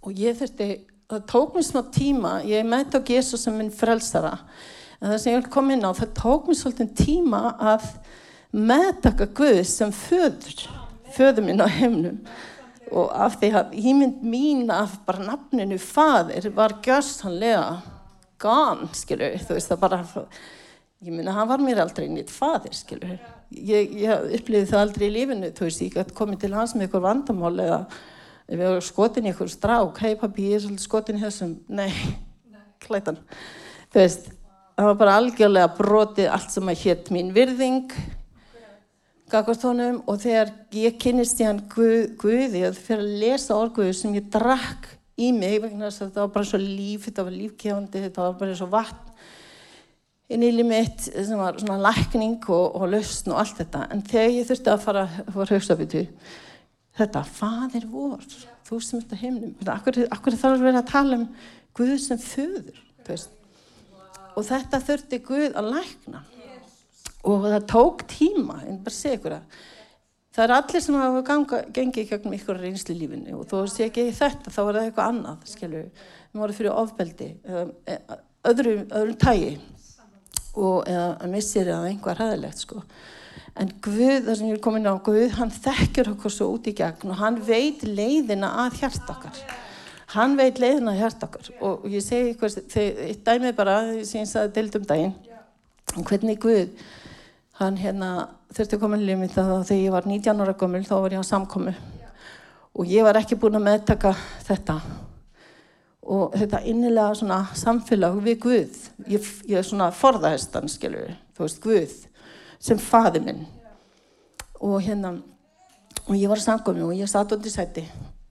Og 0.02 0.18
ég 0.18 0.42
þurfti, 0.42 0.72
það 1.06 1.26
tók 1.36 1.54
mér 1.54 1.70
smá 1.70 1.84
tíma, 1.94 2.38
ég 2.50 2.66
mætti 2.66 2.98
á 2.98 3.00
Jésu 3.14 3.38
sem 3.38 3.54
minn 3.54 3.70
frelsara 3.70 4.40
en 5.02 5.10
það 5.10 5.18
sem 5.18 5.34
ég 5.34 5.50
kom 5.50 5.72
inn 5.74 5.82
á, 5.82 5.90
það 5.98 6.14
tók 6.20 6.48
mér 6.48 6.58
svolítið 6.60 6.94
tíma 7.02 7.42
að 7.58 7.88
meðtaka 8.54 9.26
Guð 9.34 9.62
sem 9.66 9.92
föður, 9.96 10.66
föður 11.16 11.46
minn 11.48 11.64
á 11.64 11.66
heimnum 11.66 12.20
og 12.92 13.12
af 13.16 13.38
því 13.40 13.50
að 13.56 13.76
ímynd 13.80 14.24
mín 14.24 14.70
af 14.72 14.98
bara 15.06 15.24
nafninu 15.24 15.78
fadir 15.80 16.50
var 16.54 16.76
gerðsanlega 16.84 17.80
gan, 18.42 18.88
skilur, 18.96 19.38
þú 19.42 19.56
veist 19.56 19.70
það 19.72 19.80
bara, 19.82 20.00
ég 21.02 21.14
minna, 21.14 21.34
hann 21.34 21.48
var 21.50 21.62
mér 21.62 21.82
aldrei 21.82 22.08
nýtt 22.12 22.30
fadir, 22.32 22.74
skilur 22.76 23.16
ég, 23.50 23.94
ég 24.04 24.36
upplýði 24.38 24.68
það 24.70 24.84
aldrei 24.84 25.06
í 25.08 25.14
lífinu 25.16 25.52
þú 25.56 25.66
veist, 25.66 25.84
ég 25.86 25.96
gæti 25.96 26.16
komið 26.18 26.44
til 26.44 26.52
hans 26.56 26.76
með 26.76 26.90
ykkur 26.90 27.04
vandamál 27.06 27.54
eða 27.56 27.80
ég 28.52 28.62
var 28.62 28.84
skotin 28.84 29.26
í 29.26 29.32
ykkur 29.32 29.50
strák 29.50 30.02
hei 30.04 30.12
pappi, 30.20 30.50
ég 30.50 30.60
er 30.60 30.64
svolítið 30.66 30.86
skotin 30.86 31.18
í 31.18 31.24
þessum 31.24 31.56
nei, 31.72 31.90
klætan. 32.84 33.20
Þú 33.92 34.00
veist, 34.02 34.30
það 34.76 34.88
var 34.88 34.98
bara 35.02 35.18
algjörlega 35.20 35.70
brotið 35.76 36.32
allt 36.32 36.54
sem 36.54 36.72
að 36.72 36.82
hétt 36.86 37.12
mín 37.14 37.32
virðing 37.36 37.92
og 39.32 40.18
þegar 40.20 40.50
ég 40.76 40.98
kynist 41.00 41.40
í 41.40 41.46
hann 41.48 41.62
Guð, 41.72 42.10
Guði 42.20 42.66
að 42.68 42.80
fyrir 42.84 43.04
að 43.06 43.14
lesa 43.22 43.56
orguðu 43.56 43.94
sem 43.96 44.18
ég 44.18 44.26
drakk 44.32 44.90
í 45.16 45.30
mig 45.32 45.56
vegna 45.62 45.88
þess 45.88 46.02
að 46.02 46.10
þetta 46.10 46.24
var 46.24 46.34
bara 46.34 46.50
svo 46.50 46.60
líf 46.60 47.06
þetta 47.06 47.24
var 47.24 47.38
lífkefandi, 47.38 48.02
þetta 48.06 48.26
var 48.26 48.36
bara 48.42 48.58
svo 48.58 48.68
vatn 48.72 49.12
inn 50.32 50.44
í 50.46 50.52
limitt 50.54 51.08
sem 51.10 51.36
var 51.40 51.58
svona 51.60 51.80
lækning 51.90 52.38
og, 52.52 52.76
og 52.78 52.88
lausn 52.92 53.32
og 53.34 53.42
allt 53.42 53.58
þetta. 53.60 53.84
En 53.92 54.04
þegar 54.06 54.32
ég 54.36 54.48
þurfti 54.48 54.72
að 54.72 54.86
fara 54.86 55.04
hugsa 55.34 55.76
fyrir 55.76 56.08
þetta, 56.98 57.24
fadir 57.40 57.88
vor 57.90 58.24
þú 58.68 58.80
sem 58.84 59.02
að 59.02 59.20
heimnum 59.20 59.72
akkur, 59.74 60.02
akkur 60.12 60.36
þarf 60.38 60.58
að 60.58 60.66
vera 60.68 60.82
að 60.82 60.92
tala 60.92 61.20
um 61.20 61.28
Guð 61.72 61.94
sem 62.04 62.18
föður 62.20 62.82
og 64.36 64.46
þetta 64.48 64.80
þurfti 64.86 65.20
Guð 65.26 65.48
að 65.58 65.70
lækna. 65.76 66.24
Og 67.28 67.46
það 67.46 67.68
tók 67.70 68.02
tíma 68.10 68.58
en 68.66 68.80
bara 68.82 68.96
segja 68.96 69.20
ykkur 69.20 69.36
að 69.36 69.60
það 70.32 70.44
er 70.44 70.54
allir 70.56 70.82
sem 70.82 70.96
hafa 70.98 71.22
ganga, 71.28 71.60
gengið 71.76 72.08
gegnum 72.10 72.36
ykkur 72.38 72.58
reynslu 72.58 72.96
lífinu. 72.98 73.36
Og 73.38 73.46
þú 73.50 73.62
sé 73.70 73.86
ekki 73.86 74.08
þetta 74.16 74.50
þá 74.50 74.60
er 74.62 74.78
það 74.78 74.86
eitthvað 74.86 75.10
annað 75.12 75.48
skilju, 75.52 75.82
við 76.32 76.42
vorum 76.42 76.58
fyrir 76.58 76.78
ofbeldi 76.82 77.28
öðrum, 78.42 78.86
öðrum 78.90 79.18
tægi 79.22 79.52
og 80.58 80.88
eða 80.90 81.28
missir 81.32 81.68
eða 81.70 81.90
einhver 81.90 82.18
hæðilegt 82.20 82.64
sko. 82.64 82.82
En 83.60 83.68
Guð, 83.84 84.22
það 84.24 84.36
sem 84.38 84.48
ég 84.48 84.56
er 84.56 84.64
komin 84.64 84.88
á, 84.88 84.96
Guð, 85.04 85.34
hann 85.36 85.52
þekkjur 85.52 86.14
okkur 86.14 86.32
svo 86.32 86.48
út 86.54 86.68
í 86.70 86.72
gegn. 86.76 87.12
Og 87.12 87.20
hann 87.20 87.36
veit 87.44 87.84
leiðina 87.84 88.48
að 88.64 88.78
hjart 88.80 89.10
okkar. 89.12 89.42
Hann 90.12 90.34
veit 90.36 90.58
leiðina 90.60 90.92
að 90.92 90.98
hjart 91.00 91.22
okkar. 91.24 91.46
Og 91.64 91.86
ég 91.88 92.04
segi 92.04 92.34
ykkur, 92.34 92.52
þegar 92.72 93.06
ég 93.08 93.22
dæmi 93.24 93.52
bara, 93.56 93.76
ég 93.96 94.28
sagði 94.28 94.52
dildum 94.58 94.84
daginn, 94.88 95.14
hvernig 95.96 96.40
Guð, 96.42 96.74
hann 97.60 97.78
hérna 97.80 98.10
þurfti 98.52 98.76
að 98.76 98.82
koma 98.82 98.98
í 99.00 99.06
lífið 99.06 99.32
það 99.38 99.54
þegar 99.70 99.80
ég 99.80 99.94
var 99.94 100.08
19 100.10 100.44
ára 100.44 100.56
gömul, 100.60 100.82
þá 100.84 100.94
var 100.98 101.16
ég 101.16 101.24
á 101.24 101.30
samkomi 101.32 101.74
og 102.72 102.88
ég 102.88 103.04
var 103.04 103.18
ekki 103.20 103.36
búin 103.40 103.58
að 103.58 103.66
meðtaka 103.66 104.12
þetta. 104.46 104.78
Og 106.02 106.32
þetta 106.34 106.62
innilega 106.66 107.16
svona 107.16 107.40
samfélag 107.56 108.16
við 108.24 108.38
Guð. 108.42 108.78
Ég, 109.12 109.28
ég 109.48 109.60
er 109.60 109.66
svona 109.66 109.90
forðahestan 109.94 110.70
skilur 110.72 111.12
þú 111.36 111.44
veist 111.44 111.60
Guð 111.62 111.98
sem 112.62 112.80
faði 112.80 113.22
minn. 113.24 113.44
Og 114.60 114.80
hérna 114.82 115.16
og 116.08 116.16
ég 116.16 116.28
var 116.30 116.40
að 116.40 116.48
sanga 116.48 116.74
mig 116.74 116.84
og 116.86 116.96
ég 116.96 117.10
satt 117.10 117.32
undir 117.36 117.52
sæti 117.52 117.84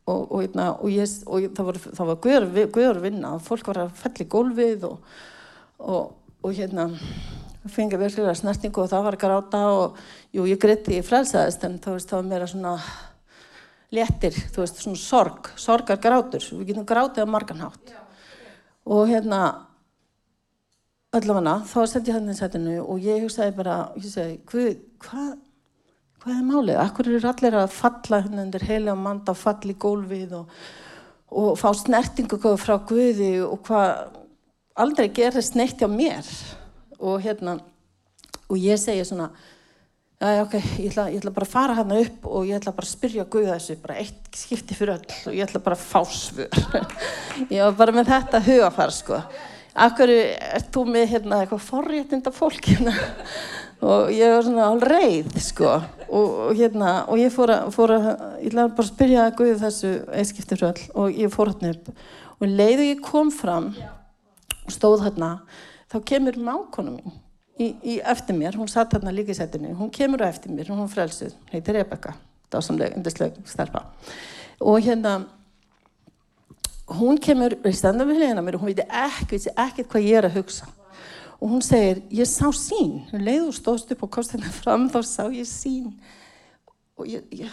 og, 0.09 0.31
og, 0.31 0.39
hérna, 0.41 0.71
og, 0.77 0.89
ég, 0.89 1.13
og 1.27 1.51
það 1.57 1.69
var, 1.69 1.79
það 1.99 2.09
var 2.09 2.19
Guður, 2.73 3.01
vinna 3.03 3.35
fólk 3.43 3.69
var 3.71 3.83
að 3.85 3.93
fell 4.01 4.15
í 4.23 4.27
gólfið 4.31 4.87
og 6.41 6.49
hérna 6.57 6.89
fengið 7.69 8.01
virkilega 8.01 8.33
snertingu 8.37 8.81
og 8.81 8.89
það 8.89 9.05
var 9.05 9.17
gráta 9.21 9.61
og 9.69 9.99
jú, 10.33 10.45
ég 10.49 10.59
gritti, 10.61 10.97
ég 10.97 11.05
frelsaðist 11.05 11.65
en 11.67 11.77
veist, 11.83 12.09
það 12.09 12.17
var 12.17 12.29
meira 12.31 12.47
svona 12.49 12.75
léttir, 13.93 14.37
þú 14.53 14.63
veist, 14.63 14.79
svona 14.81 15.01
sorg, 15.01 15.51
sorgar 15.59 15.99
grátur, 16.01 16.45
við 16.57 16.71
getum 16.71 16.87
grátið 16.89 17.27
á 17.27 17.33
marganhátt 17.33 17.93
og 18.89 19.11
hérna 19.11 19.41
allavega, 21.13 21.59
þá 21.67 21.79
sendi 21.91 22.09
ég 22.09 22.17
hann 22.17 22.33
í 22.33 22.37
setinu 22.37 22.75
og 22.81 23.03
ég 23.03 23.21
hugsaði 23.25 23.53
bara, 23.59 23.77
ég 23.99 24.09
segi, 24.09 24.39
hvað, 25.03 25.35
hvað, 26.21 26.37
er 26.37 26.45
málið? 26.45 26.79
Akkur 26.83 27.09
eru 27.11 27.29
allir 27.31 27.57
að 27.57 27.75
falla 27.75 28.21
hérna 28.23 28.45
undir 28.45 28.65
heila 28.67 28.95
og 28.95 29.03
manda, 29.03 29.35
falla 29.37 29.73
í 29.73 29.77
gólfið 29.81 30.35
og, 30.39 30.57
og 31.41 31.53
fá 31.59 31.69
snertingu 31.77 32.39
frá 32.61 32.77
Guði 32.87 33.33
og 33.45 33.61
hvað 33.67 34.19
aldrei 34.81 35.09
gerist 35.13 35.57
neitt 35.57 35.81
hjá 35.81 35.89
mér? 35.91 36.27
Og 37.01 37.21
hérna 37.23 37.57
og 38.51 38.59
ég 38.59 38.77
segja 38.79 39.07
svona 39.07 39.31
ok, 40.21 40.53
ég 40.77 40.91
ætla, 40.91 41.07
ég 41.09 41.17
ætla 41.17 41.33
bara 41.33 41.47
að 41.47 41.53
fara 41.55 41.75
hérna 41.79 42.01
upp 42.03 42.25
og 42.29 42.43
ég 42.45 42.59
ætla 42.59 42.75
bara 42.77 42.85
að 42.85 42.93
spyrja 42.93 43.25
Guða 43.31 43.55
þessu 43.55 43.77
bara 43.81 43.97
eitt 44.03 44.37
skipti 44.37 44.77
fyrir 44.77 44.99
öll 44.99 45.15
og 45.31 45.33
ég 45.33 45.47
ætla 45.47 45.63
bara 45.65 45.77
að 45.79 45.87
fá 45.87 46.01
svör. 46.05 46.67
Ég 47.49 47.63
var 47.63 47.73
bara 47.79 47.95
með 47.95 48.11
þetta 48.11 48.43
hugafar 48.45 48.93
sko. 48.93 49.17
Akkur 49.81 50.11
er 50.11 50.65
þú 50.69 50.83
með 50.91 51.07
hérna 51.15 51.41
eitthvað 51.41 51.65
forréttinda 51.65 52.33
fólk 52.35 52.69
hérna 52.69 52.93
og 53.81 54.11
ég 54.13 54.29
var 54.29 54.45
svona 54.45 54.67
hálf 54.69 54.85
reið 54.85 55.37
sko. 55.41 55.71
Og, 56.11 56.27
og 56.47 56.59
hérna 56.59 56.93
og 57.09 57.21
ég 57.21 57.33
fór 57.33 57.53
að, 57.55 57.71
fór 57.75 57.95
að 57.95 58.07
ég 58.43 58.51
ætla 58.51 58.67
bara 58.67 58.85
að 58.85 58.91
spyrja 58.91 59.27
Guða 59.37 59.57
þessu 59.63 59.91
eitt 60.11 60.29
skipti 60.29 60.57
fyrir 60.57 60.69
öll 60.69 60.85
og 61.01 61.19
ég 61.23 61.33
fór 61.33 61.51
hérna 61.53 61.73
upp. 61.73 61.91
Og 62.41 62.47
leiðu 62.49 62.87
ég 62.89 63.03
kom 63.05 63.31
fram 63.33 63.71
og 63.73 64.73
stóð 64.73 65.05
hérna 65.07 65.31
þá 65.91 65.99
kemur 66.07 66.39
mákonu 66.41 66.95
mín 66.97 67.19
í, 67.61 67.71
í 67.83 67.99
eftir 67.99 68.37
mér, 68.37 68.57
hún 68.59 68.69
satt 68.71 68.93
hérna 68.95 69.13
líka 69.13 69.33
í 69.33 69.37
setinu, 69.37 69.73
hún 69.77 69.91
kemur 69.93 70.23
á 70.25 70.31
eftir 70.31 70.53
mér, 70.53 70.71
hún 70.73 70.89
frelsuð, 70.91 71.35
heitir 71.51 71.77
Rebecca, 71.77 72.15
dásamlega, 72.53 72.97
undisleg 72.97 73.37
stelpa. 73.49 73.83
Og 74.61 74.81
hérna 74.85 75.19
hún 76.91 77.19
kemur 77.21 77.55
í 77.65 77.73
hlena 77.73 78.43
mér 78.43 78.57
og 78.57 78.65
hún 78.65 78.73
veit 78.73 78.85
ekki, 78.85 79.37
veit 79.37 79.51
ekki 79.65 79.87
hvað 79.87 80.07
ég 80.07 80.21
er 80.21 80.29
að 80.29 80.39
hugsa 80.39 80.69
og 81.41 81.49
hún 81.49 81.63
segir, 81.65 82.03
ég 82.13 82.29
sá 82.29 82.47
sín 82.53 83.01
hún 83.11 83.25
leiði 83.25 83.47
og 83.49 83.55
stóðst 83.57 83.93
upp 83.95 84.05
og 84.05 84.13
komst 84.13 84.35
hérna 84.35 84.51
fram 84.53 84.89
þá 84.93 84.99
sá 85.07 85.23
ég 85.33 85.47
sín 85.49 85.89
og 86.99 87.07
ég, 87.09 87.25
ég, 87.33 87.49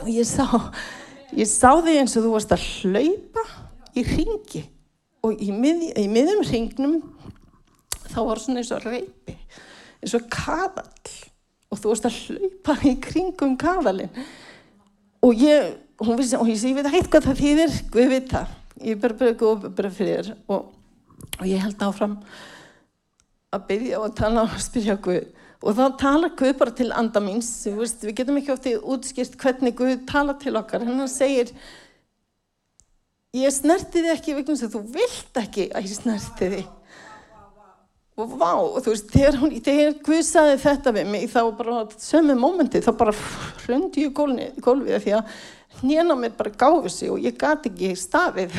og 0.00 0.10
ég 0.12 0.28
sá 0.28 0.46
ég 1.32 1.48
sá 1.48 1.70
þig 1.80 1.98
eins 2.02 2.16
og 2.16 2.26
þú 2.26 2.34
varst 2.36 2.54
að 2.54 2.66
hlaupa 2.82 3.44
í 3.96 4.04
ringi 4.06 4.62
og 5.22 5.40
í, 5.40 5.50
mið, 5.54 5.84
í 5.98 6.06
miðum 6.10 6.42
ringnum 6.46 6.96
þá 8.12 8.20
var 8.28 8.40
svona 8.42 8.62
eins 8.62 8.72
og 8.74 8.84
reypi 8.84 9.36
eins 10.02 10.16
og 10.18 10.26
kaðall. 10.32 11.18
Og 11.72 11.80
þú 11.80 11.92
varst 11.92 12.08
að 12.08 12.16
hlaupa 12.26 12.74
í 12.84 12.96
kringum 13.00 13.54
kaðalinn 13.60 14.12
og 15.22 15.38
ég 15.40 15.78
hún 16.02 16.18
vissi, 16.18 16.36
og 16.36 16.50
ég 16.50 16.58
sé, 16.60 16.72
ég 16.72 16.76
veit 16.76 16.90
ekki 16.90 17.08
hvað 17.14 17.28
það 17.30 17.40
þýðir 17.40 17.76
Guð 17.94 18.08
veit 18.10 18.32
það, 18.32 18.54
ég 18.82 18.96
er 18.96 19.02
bara 19.04 19.18
bara 19.22 19.36
góð 19.38 19.68
bara 19.78 19.92
fyrir 19.94 20.18
þér. 20.18 20.40
Og, 20.52 20.66
og 21.38 21.46
ég 21.48 21.62
held 21.62 21.84
áfram 21.84 22.18
að 23.52 23.64
byrja 23.68 24.00
og 24.00 24.08
að 24.08 24.18
tala 24.22 24.44
og 24.46 24.58
spyrja 24.62 24.96
Guð. 25.04 25.30
Og 25.62 25.78
þá 25.78 25.84
tala 26.00 26.32
Guð 26.38 26.52
bara 26.58 26.74
til 26.74 26.90
anda 26.96 27.22
míns 27.22 27.50
við, 27.68 27.96
við 28.02 28.16
getum 28.20 28.40
ekki 28.40 28.54
oftið 28.56 28.90
útskýrt 28.94 29.38
hvernig 29.40 29.76
Guð 29.78 29.96
tala 30.08 30.36
til 30.40 30.56
okkar, 30.58 30.84
hann 30.86 31.08
segir 31.10 31.52
ég 33.32 33.52
snerti 33.54 34.02
þið 34.02 34.14
ekki 34.16 34.36
vegna 34.36 34.56
þess 34.56 34.68
að 34.68 34.74
þú 34.76 34.82
vilt 34.96 35.38
ekki 35.40 35.68
að 35.72 35.88
ég 35.88 35.96
snerti 35.96 36.48
þið 36.56 36.70
og 38.20 38.34
vá, 38.36 38.50
þú 38.84 38.92
veist, 38.92 39.08
þegar, 39.08 39.38
hún, 39.40 39.54
þegar 39.64 39.94
Guð 40.04 40.20
saði 40.28 40.58
þetta 40.60 40.92
við 40.98 41.08
mig 41.14 41.30
þá 41.32 41.40
bara 41.56 41.78
sömu 41.96 42.36
mómenti, 42.36 42.82
þá 42.84 42.92
bara 43.00 43.14
hrundi 43.64 44.04
ég 44.04 44.12
gólfið 44.12 44.98
því 45.06 45.14
að 45.16 45.40
hnjena 45.80 46.16
mér 46.18 46.34
bara 46.36 46.52
gáði 46.52 46.92
sig 46.92 47.12
og 47.12 47.22
ég 47.24 47.38
gati 47.40 47.72
ekki 47.72 47.94
stafið 47.96 48.58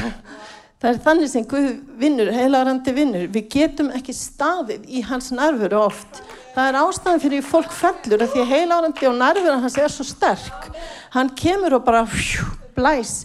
það 0.84 0.90
er 0.90 1.00
þannig 1.06 1.30
sem 1.32 1.46
Guð 1.48 1.68
vinnur, 2.00 2.30
heilarandi 2.36 2.94
vinnur. 2.96 3.30
Við 3.32 3.48
getum 3.54 3.92
ekki 3.96 4.16
stafið 4.18 4.84
í 4.92 5.04
hans 5.08 5.32
nervur 5.32 5.78
oft. 5.80 6.20
Það 6.54 6.68
er 6.70 6.78
ástæðan 6.82 7.24
fyrir 7.24 7.48
fólk 7.48 7.72
fellur 7.74 8.26
að 8.26 8.36
því 8.36 8.44
heilarandi 8.52 9.08
og 9.08 9.16
nervur 9.22 9.62
hans 9.64 9.80
er 9.80 9.94
svo 9.94 10.06
sterk. 10.06 10.68
Hann 11.16 11.32
kemur 11.40 11.80
og 11.80 11.86
bara 11.88 12.04
fjú, 12.10 12.50
blæs. 12.76 13.24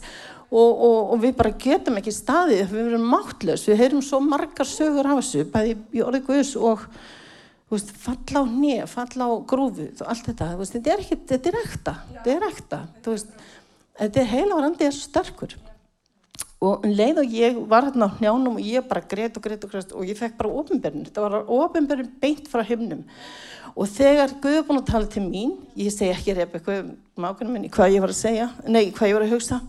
Og, 0.49 0.71
og, 0.71 1.11
og 1.13 1.19
við 1.21 1.35
bara 1.37 1.53
getum 1.61 1.99
ekki 1.99 2.15
staðið 2.15 2.71
við 2.71 2.87
verum 2.87 3.11
máttlaus, 3.11 3.67
við 3.69 3.83
heyrum 3.83 4.05
svo 4.07 4.23
margar 4.25 4.65
sögur 4.65 5.11
af 5.11 5.19
þessu, 5.19 5.43
bæði 5.53 5.75
í 5.93 6.01
orðið 6.01 6.25
Guðs 6.31 6.55
og 6.57 6.87
veist, 7.69 7.91
falla 8.01 8.41
á 8.41 8.45
nýja 8.49 8.87
falla 8.89 9.29
á 9.29 9.33
grúfu 9.45 9.91
og 9.91 10.07
allt 10.09 10.31
þetta. 10.31 10.55
Veist, 10.57 10.79
þetta 10.79 10.95
er 10.95 11.05
ekki, 11.05 11.19
þetta 11.35 11.53
er 11.53 11.59
ekta 11.67 11.95
þetta 12.15 12.33
er 12.33 12.49
ekta, 12.49 12.81
þetta 14.01 14.23
er 14.23 14.33
heila 14.33 14.63
varandi 14.63 14.89
er 14.89 14.97
svo 14.97 15.11
sterkur 15.11 15.59
og 16.59 16.85
um 16.87 16.95
leið 16.99 17.23
og 17.23 17.37
ég 17.39 17.59
var 17.71 17.87
hérna 17.87 18.09
á 18.11 18.19
njánum 18.19 18.59
og 18.59 18.65
ég 18.65 18.87
bara 18.89 19.05
greiðt 19.07 19.39
og 19.39 19.45
greiðt 19.45 19.67
og 19.67 19.73
greiðt 19.75 19.95
og 19.95 20.09
ég 20.09 20.19
fekk 20.19 20.37
bara 20.41 20.51
ofinberðin, 20.63 21.07
þetta 21.07 21.25
var 21.27 21.53
ofinberðin 21.59 22.11
beint 22.19 22.51
frá 22.51 22.65
himnum. 22.67 23.05
Og 23.79 23.87
þegar 23.87 24.33
Guð 24.43 24.57
er 24.59 24.65
búin 24.67 24.81
að 24.81 24.89
tala 24.91 25.07
til 25.07 25.23
mín, 25.23 25.53
ég 25.79 25.95
segi 25.95 26.11
ekki 26.11 26.35
reyf 26.35 26.57
eitthvað 26.59 26.95
mákunum 27.15 27.55
minni 27.55 27.71
hvað 27.71 27.95
ég 27.95 28.03
var 28.03 28.11
að 28.11 28.19
segja, 28.19 28.49
nei 28.67 28.89
hvað 28.91 29.13
ég 29.13 29.19
var 29.19 29.27
að 29.29 29.35
hugsa 29.37 29.61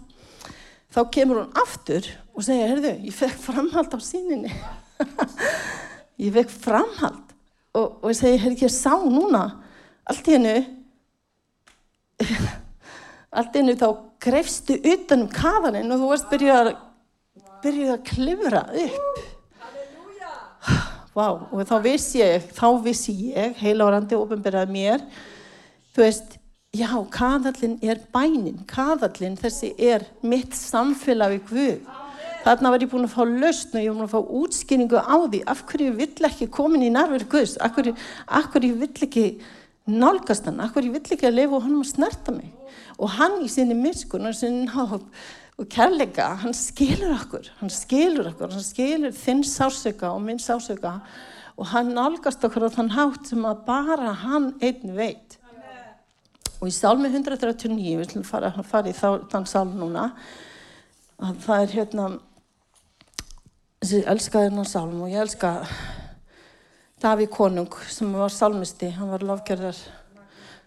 þá 0.94 1.02
kemur 1.14 1.44
hún 1.44 1.58
aftur 1.62 2.08
og 2.34 2.46
segja, 2.46 2.70
herðu, 2.72 2.94
ég 3.06 3.16
fekk 3.16 3.38
framhald 3.44 3.94
á 3.94 4.00
síninni. 4.02 4.54
Ég 6.20 6.34
fekk 6.36 6.50
framhald. 6.52 7.30
Og, 7.78 8.02
og 8.04 8.10
ég 8.12 8.18
segi, 8.18 8.40
herðu, 8.42 8.66
ég 8.66 8.72
sá 8.74 8.98
núna 9.06 9.44
allt 10.10 10.26
í 10.28 10.34
hennu 10.36 10.56
allt 13.40 13.56
í 13.56 13.62
hennu 13.62 13.76
þá 13.80 13.88
greifstu 14.24 14.78
utanum 14.84 15.30
kafaninn 15.32 15.92
og 15.92 16.02
þú 16.02 16.10
varst 16.12 16.30
byrjuð 16.32 16.56
að 16.60 16.72
byrjuð 17.64 17.94
að 17.94 18.04
klifra 18.08 18.64
upp. 18.86 19.22
Vá, 21.16 21.26
og 21.52 21.64
þá 21.68 21.78
vissi 21.84 22.22
ég, 22.22 22.52
þá 22.56 22.68
vissi 22.84 23.16
ég, 23.32 23.56
heila 23.60 23.90
árandi 23.90 24.16
ofinberðað 24.16 24.72
mér, 24.72 25.02
þú 25.96 26.04
veist, 26.06 26.36
já, 26.76 26.92
kaðallin 27.12 27.80
er 27.82 28.04
bænin, 28.14 28.62
kaðallin 28.70 29.40
þessi 29.40 29.74
er 29.76 30.06
mitt 30.22 30.54
samfélag 30.56 31.34
við 31.34 31.50
Guð. 31.50 31.90
Þarna 32.40 32.72
var 32.72 32.84
ég 32.86 32.92
búin 32.92 33.08
að 33.08 33.16
fá 33.18 33.24
lausn 33.28 33.76
og 33.76 33.84
ég 33.84 33.90
var 33.90 33.98
búin 33.98 34.06
að 34.06 34.14
fá 34.14 34.36
útskýringu 34.40 35.02
á 35.02 35.18
því 35.26 35.42
af 35.52 35.64
hverju 35.68 35.90
ég 35.90 35.98
vill 35.98 36.30
ekki 36.30 36.48
komin 36.56 36.86
í 36.86 36.92
nærverð 36.94 37.28
Guðs, 37.34 37.58
af 37.60 37.74
hverju, 37.76 37.96
af 38.28 38.48
hverju 38.54 38.70
ég 38.70 38.80
vill 38.86 39.08
ekki 39.10 39.26
nálgast 39.92 40.48
hann, 40.48 40.62
hverju 40.62 40.92
ég 40.92 40.96
vill 40.98 41.18
ekki 41.18 41.30
að 41.30 41.38
lifa 41.38 41.58
og 41.58 41.66
hann 41.66 41.78
má 41.80 41.86
snerta 41.88 42.34
mig. 42.36 42.52
Og 43.00 43.12
hann 43.18 43.40
í 43.44 43.50
sinni 43.52 43.78
miskun 43.78 44.30
og 44.30 44.38
sinni 44.38 44.68
nátt 44.70 45.06
og 45.60 45.68
kærleika, 45.68 46.30
hann 46.40 46.56
skilur 46.56 47.12
okkur, 47.18 47.50
hann 47.60 47.72
skilur 47.74 48.30
okkur, 48.32 48.54
hann 48.56 48.64
skilur 48.64 49.12
þinn 49.16 49.44
sásöka 49.44 50.14
og 50.14 50.22
minn 50.24 50.40
sásöka 50.40 51.02
og 51.60 51.68
hann 51.74 51.92
nálgast 51.92 52.46
okkur 52.48 52.70
á 52.72 52.76
þann 52.78 52.94
hátt 52.96 53.28
sem 53.28 53.44
að 53.44 53.66
bara 53.68 54.14
hann 54.22 54.54
einn 54.64 54.96
veit. 54.96 55.36
Og 56.60 56.68
í 56.68 56.76
sálmi 56.76 57.12
139, 57.12 57.76
við 57.76 58.06
ætlum 58.06 58.24
að 58.24 58.64
fara, 58.68 58.88
í 58.88 58.96
þá, 58.96 59.28
þann 59.32 59.48
sálm 59.48 59.76
núna, 59.80 60.10
að 61.20 61.38
það 61.44 61.64
er 61.64 61.76
hérna, 61.76 62.08
þessi 63.84 64.02
elskaðirna 64.14 64.66
sálm 64.68 65.04
og 65.04 65.12
ég 65.12 65.24
elska 65.24 65.54
Daví 67.00 67.30
Konung 67.32 67.72
sem 67.88 68.12
var 68.14 68.32
sálmisti, 68.34 68.90
hann 68.98 69.12
var 69.14 69.24
lofgerðar 69.24 69.78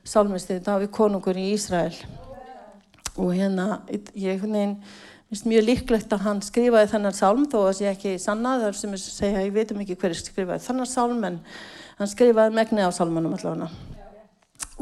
sálmisti, 0.04 0.58
Daví 0.64 0.88
Konungur 0.88 1.36
í 1.36 1.50
Ísrael. 1.52 1.94
Og 3.20 3.34
hérna, 3.36 3.82
ég 4.16 4.40
finnst 4.40 5.48
mjög 5.48 5.66
líklegt 5.66 6.12
að 6.12 6.24
hann 6.26 6.40
skrifaði 6.44 6.90
þennan 6.94 7.16
sálm, 7.16 7.46
þó 7.52 7.58
að 7.66 7.84
ég 7.84 7.96
ekki 7.96 8.18
sannaði 8.20 8.66
þar 8.66 8.78
sem 8.80 8.96
ég 8.96 9.04
segja, 9.04 9.44
ég 9.44 9.56
veitum 9.56 9.84
ekki 9.84 9.98
hverju 10.00 10.22
skrifaði 10.22 10.64
þennan 10.66 10.88
sálm, 10.88 11.24
en 11.28 11.40
hann 11.98 12.12
skrifaði 12.14 12.56
megni 12.56 12.84
á 12.84 12.90
sálmanum 12.92 13.36
allavega 13.36 13.68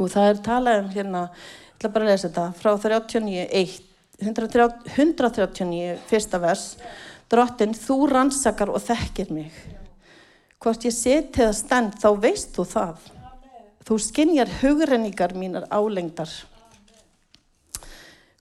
og 0.00 0.10
það 0.12 0.30
er 0.30 0.40
talað 0.44 0.82
um 0.84 0.90
hérna, 0.94 1.22
ég 1.30 1.78
ætla 1.78 1.92
bara 1.94 2.06
að 2.06 2.12
lesa 2.12 2.28
þetta, 2.28 2.46
frá 2.60 2.70
39, 2.78 3.80
139, 4.20 5.98
fyrsta 6.10 6.40
vers, 6.42 6.64
drottin, 7.32 7.76
þú 7.76 7.98
rannsakar 8.10 8.72
og 8.72 8.82
þekkir 8.84 9.32
mig. 9.34 9.54
Hvort 10.60 10.82
ég 10.84 10.92
seti 10.92 11.40
það 11.40 11.54
stend, 11.56 11.94
þá 11.96 12.10
veist 12.20 12.50
þú 12.52 12.64
það. 12.68 13.04
Þú 13.88 13.96
skinjar 14.04 14.50
hugrenningar 14.60 15.32
mínar 15.32 15.64
álengdar. 15.72 16.28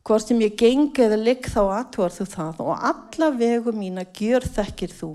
Hvort 0.03 0.27
sem 0.27 0.41
ég 0.43 0.57
gengi 0.59 1.05
eða 1.05 1.19
ligg 1.21 1.47
þá 1.47 1.61
aðtúar 1.77 2.11
þú 2.11 2.27
það 2.33 2.59
og 2.65 2.85
alla 2.89 3.29
vegu 3.39 3.71
mína 3.71 4.03
gjör 4.03 4.43
þekkir 4.57 4.95
þú. 4.99 5.11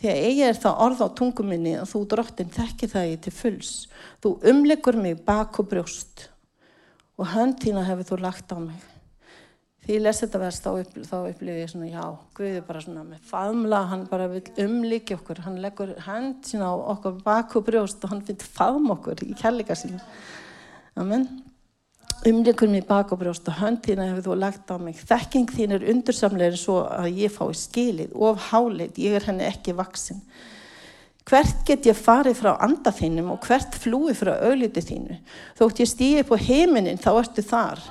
Því 0.00 0.08
að 0.08 0.22
eigi 0.30 0.44
er 0.46 0.60
það 0.62 0.80
orð 0.86 1.02
á 1.04 1.08
tunguminni 1.18 1.74
að 1.76 1.90
þú 1.92 2.00
drottin 2.14 2.54
þekki 2.54 2.88
það 2.88 3.10
ég 3.10 3.20
til 3.26 3.34
fulls. 3.36 3.72
Þú 4.24 4.32
umlegur 4.54 4.96
mig 4.96 5.20
bak 5.26 5.60
og 5.60 5.68
brjóst 5.68 6.30
og 7.20 7.28
hönd 7.34 7.60
þína 7.60 7.84
hefur 7.84 8.08
þú 8.14 8.20
lagt 8.24 8.56
á 8.56 8.58
mig. 8.64 8.80
Því 9.90 9.96
ég 9.98 10.04
lesi 10.04 10.22
þetta 10.22 10.40
verst 10.44 10.66
þá, 10.66 10.70
upp, 10.78 10.96
þá 11.02 11.16
upplifir 11.18 11.58
ég 11.58 11.70
svona 11.72 11.90
já, 11.90 12.04
Guð 12.38 12.56
er 12.60 12.66
bara 12.66 12.82
svona 12.84 13.02
með 13.02 13.24
faðmla 13.26 13.80
hann 13.90 14.04
bara 14.10 14.28
vil 14.30 14.44
umlíkja 14.62 15.18
okkur 15.18 15.42
hann 15.42 15.58
leggur 15.64 15.96
hand 16.06 16.46
sína 16.46 16.70
á 16.70 16.74
okkur 16.94 17.16
bak 17.26 17.56
og 17.58 17.66
brjóst 17.66 18.04
og 18.06 18.14
hann 18.14 18.22
finnst 18.28 18.46
faðm 18.46 18.92
okkur 18.94 19.24
í 19.26 19.34
kærleika 19.34 19.74
sína 19.78 19.98
Amen. 20.98 21.26
Umleikur 22.26 22.68
mér 22.68 22.84
bak 22.84 23.12
og 23.14 23.22
brjóst 23.22 23.46
og 23.48 23.56
hönd 23.56 23.80
þín 23.86 24.02
hefur 24.02 24.24
þú 24.26 24.34
lagt 24.36 24.68
á 24.68 24.76
mig. 24.76 24.98
Þekking 25.08 25.52
þín 25.54 25.76
er 25.76 25.86
undursamlega 25.88 26.58
svo 26.58 26.82
að 26.84 27.22
ég 27.22 27.32
fái 27.32 27.54
skilið. 27.56 28.10
Of 28.12 28.50
háleit, 28.50 28.98
ég 29.00 29.14
er 29.16 29.28
henni 29.30 29.46
ekki 29.48 29.72
vaksin 29.78 30.20
hvert 31.30 31.60
get 31.68 31.86
ég 31.86 31.94
farið 31.94 32.40
frá 32.40 32.54
anda 32.64 32.90
þínum 32.90 33.30
og 33.30 33.44
hvert 33.46 33.76
flúi 33.78 34.16
frá 34.18 34.32
auðliti 34.40 34.82
þínu? 34.82 35.18
Þótt 35.58 35.82
ég 35.84 35.90
stýði 35.90 36.24
på 36.26 36.38
heiminin 36.40 36.98
þá 36.98 37.10
ertu 37.12 37.44
þar 37.46 37.84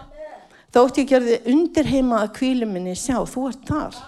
þótt 0.76 1.02
ég 1.02 1.10
gerði 1.10 1.38
undir 1.52 1.90
heima 1.90 2.24
að 2.24 2.34
kvílu 2.40 2.70
minni 2.70 2.96
sjá, 2.98 3.18
þú 3.26 3.46
ert 3.50 3.70
þar. 3.70 4.00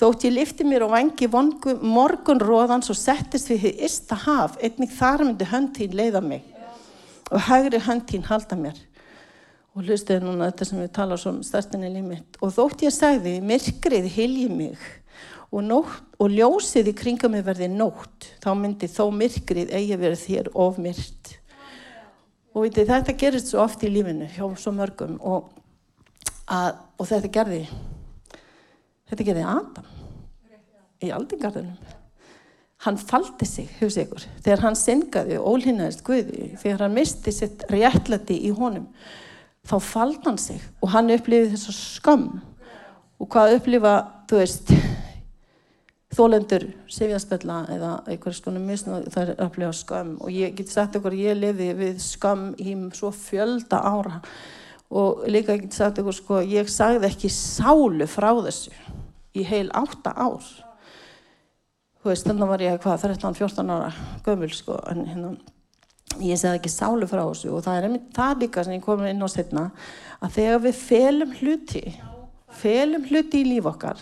Þótt 0.00 0.24
ég 0.24 0.32
lifti 0.32 0.64
mér 0.64 0.86
og 0.86 0.94
vangi 0.94 1.28
morgun 1.28 2.40
róðans 2.40 2.88
og 2.92 2.96
settist 2.96 3.50
við 3.52 3.66
því 3.66 3.72
ysta 3.88 4.16
haf, 4.22 4.54
einnig 4.64 4.94
þar 4.96 5.26
myndi 5.26 5.48
hönd 5.50 5.74
þín 5.76 5.98
leiða 5.98 6.22
mig 6.24 6.46
og 7.30 7.44
hægri 7.46 7.82
hönd 7.84 8.06
þín 8.08 8.24
halda 8.26 8.56
mér. 8.58 8.78
Og 9.76 9.84
hlustuði 9.84 10.24
núna 10.24 10.48
þetta 10.48 10.66
sem 10.66 10.80
við 10.80 10.88
tala 10.96 11.18
svo 11.20 11.34
um 11.34 11.44
stærstinni 11.46 11.92
límitt 11.92 12.40
og 12.42 12.54
þótt 12.56 12.86
ég 12.86 12.94
segði 12.94 13.36
myrkrið 13.44 14.08
hilji 14.16 14.48
mig 14.50 14.80
og, 15.50 15.60
nótt, 15.66 16.00
og 16.18 16.32
ljósið 16.32 16.90
í 16.90 16.96
kringa 16.96 17.30
mig 17.30 17.44
verði 17.46 17.68
nótt 17.70 18.32
þá 18.42 18.50
myndi 18.58 18.88
þó 18.90 19.04
myrkrið 19.14 19.70
eigi 19.76 19.98
verið 20.00 20.24
þér 20.24 20.50
ofmyrt 20.64 21.36
og 22.50 22.64
veitir, 22.64 22.88
þetta 22.88 23.14
gerist 23.18 23.52
svo 23.52 23.62
oft 23.62 23.84
í 23.86 23.92
lífinu 23.92 24.26
hjá 24.32 24.44
svo 24.58 24.72
mörgum 24.74 25.18
og, 25.20 25.50
að, 26.50 26.76
og 26.98 27.08
þetta 27.10 27.32
gerði 27.34 27.62
þetta 29.10 29.26
gerði 29.30 29.46
Adam 29.46 29.96
í 31.00 31.10
aldingarðunum 31.14 31.96
hann 32.84 32.96
faldi 32.96 33.44
sig, 33.48 33.68
hugsa 33.80 34.04
ykkur 34.06 34.24
þegar 34.40 34.62
hann 34.64 34.78
syngaði 34.78 35.36
og 35.40 35.48
ólhinnaðist 35.54 36.04
Guði 36.06 36.52
þegar 36.60 36.86
hann 36.86 36.96
misti 36.96 37.34
sitt 37.34 37.66
réttlæti 37.72 38.38
í 38.48 38.52
honum 38.56 38.88
þá 39.68 39.76
fald 39.84 40.24
hann 40.24 40.40
sig 40.40 40.62
og 40.80 40.94
hann 40.94 41.12
upplifið 41.12 41.52
þess 41.54 41.72
að 41.72 41.80
skam 41.80 42.26
og 43.20 43.28
hvað 43.34 43.58
upplifa, 43.58 43.94
þú 44.30 44.40
veist 44.40 44.72
þólendur 46.16 46.64
sifjarspella 46.90 47.58
eða 47.70 47.90
einhverjum 48.08 48.38
svona 48.38 48.62
misnum 48.64 49.04
það 49.12 49.34
er 49.34 49.44
upplifað 49.44 49.76
skam 49.78 50.14
og 50.18 50.32
ég 50.34 50.56
get 50.58 50.72
sagt 50.72 50.96
okkur 50.98 51.18
ég 51.18 51.36
lifi 51.38 51.68
við 51.76 52.00
skam 52.02 52.48
í 52.58 52.74
svo 52.96 53.12
fjölda 53.14 53.82
ára 53.84 54.22
og 54.90 55.22
líka 55.30 55.56
get 55.60 55.76
sagt 55.76 56.00
okkur 56.02 56.16
sko 56.16 56.40
ég 56.42 56.68
sagði 56.70 57.10
ekki 57.10 57.30
sálu 57.30 58.08
frá 58.10 58.32
þessu 58.42 58.74
í 59.36 59.44
heil 59.46 59.68
átta 59.76 60.12
ár. 60.16 60.44
Þú 62.00 62.10
veist 62.10 62.26
þannig 62.26 62.50
var 62.50 62.64
ég 62.64 62.78
hvað 62.82 63.06
13-14 63.06 63.72
ára 63.76 63.90
gömul 64.26 64.50
sko 64.56 64.78
en 64.90 65.04
hérna 65.06 65.32
ég 66.18 66.40
segði 66.40 66.58
ekki 66.58 66.72
sálu 66.74 67.06
frá 67.10 67.22
þessu. 67.22 67.52
Og 67.54 67.64
það 67.66 67.78
er 67.78 67.88
einmitt 67.88 68.08
það 68.16 68.44
líka 68.44 68.64
sem 68.66 68.78
ég 68.78 68.84
kom 68.84 69.04
inn 69.06 69.22
á 69.22 69.28
setna 69.30 69.68
að 70.18 70.38
þegar 70.38 70.64
við 70.66 70.80
felum 70.84 71.36
hluti 71.38 71.84
felum 72.60 73.06
hluti 73.08 73.42
í 73.44 73.48
líf 73.48 73.68
okkar 73.70 74.00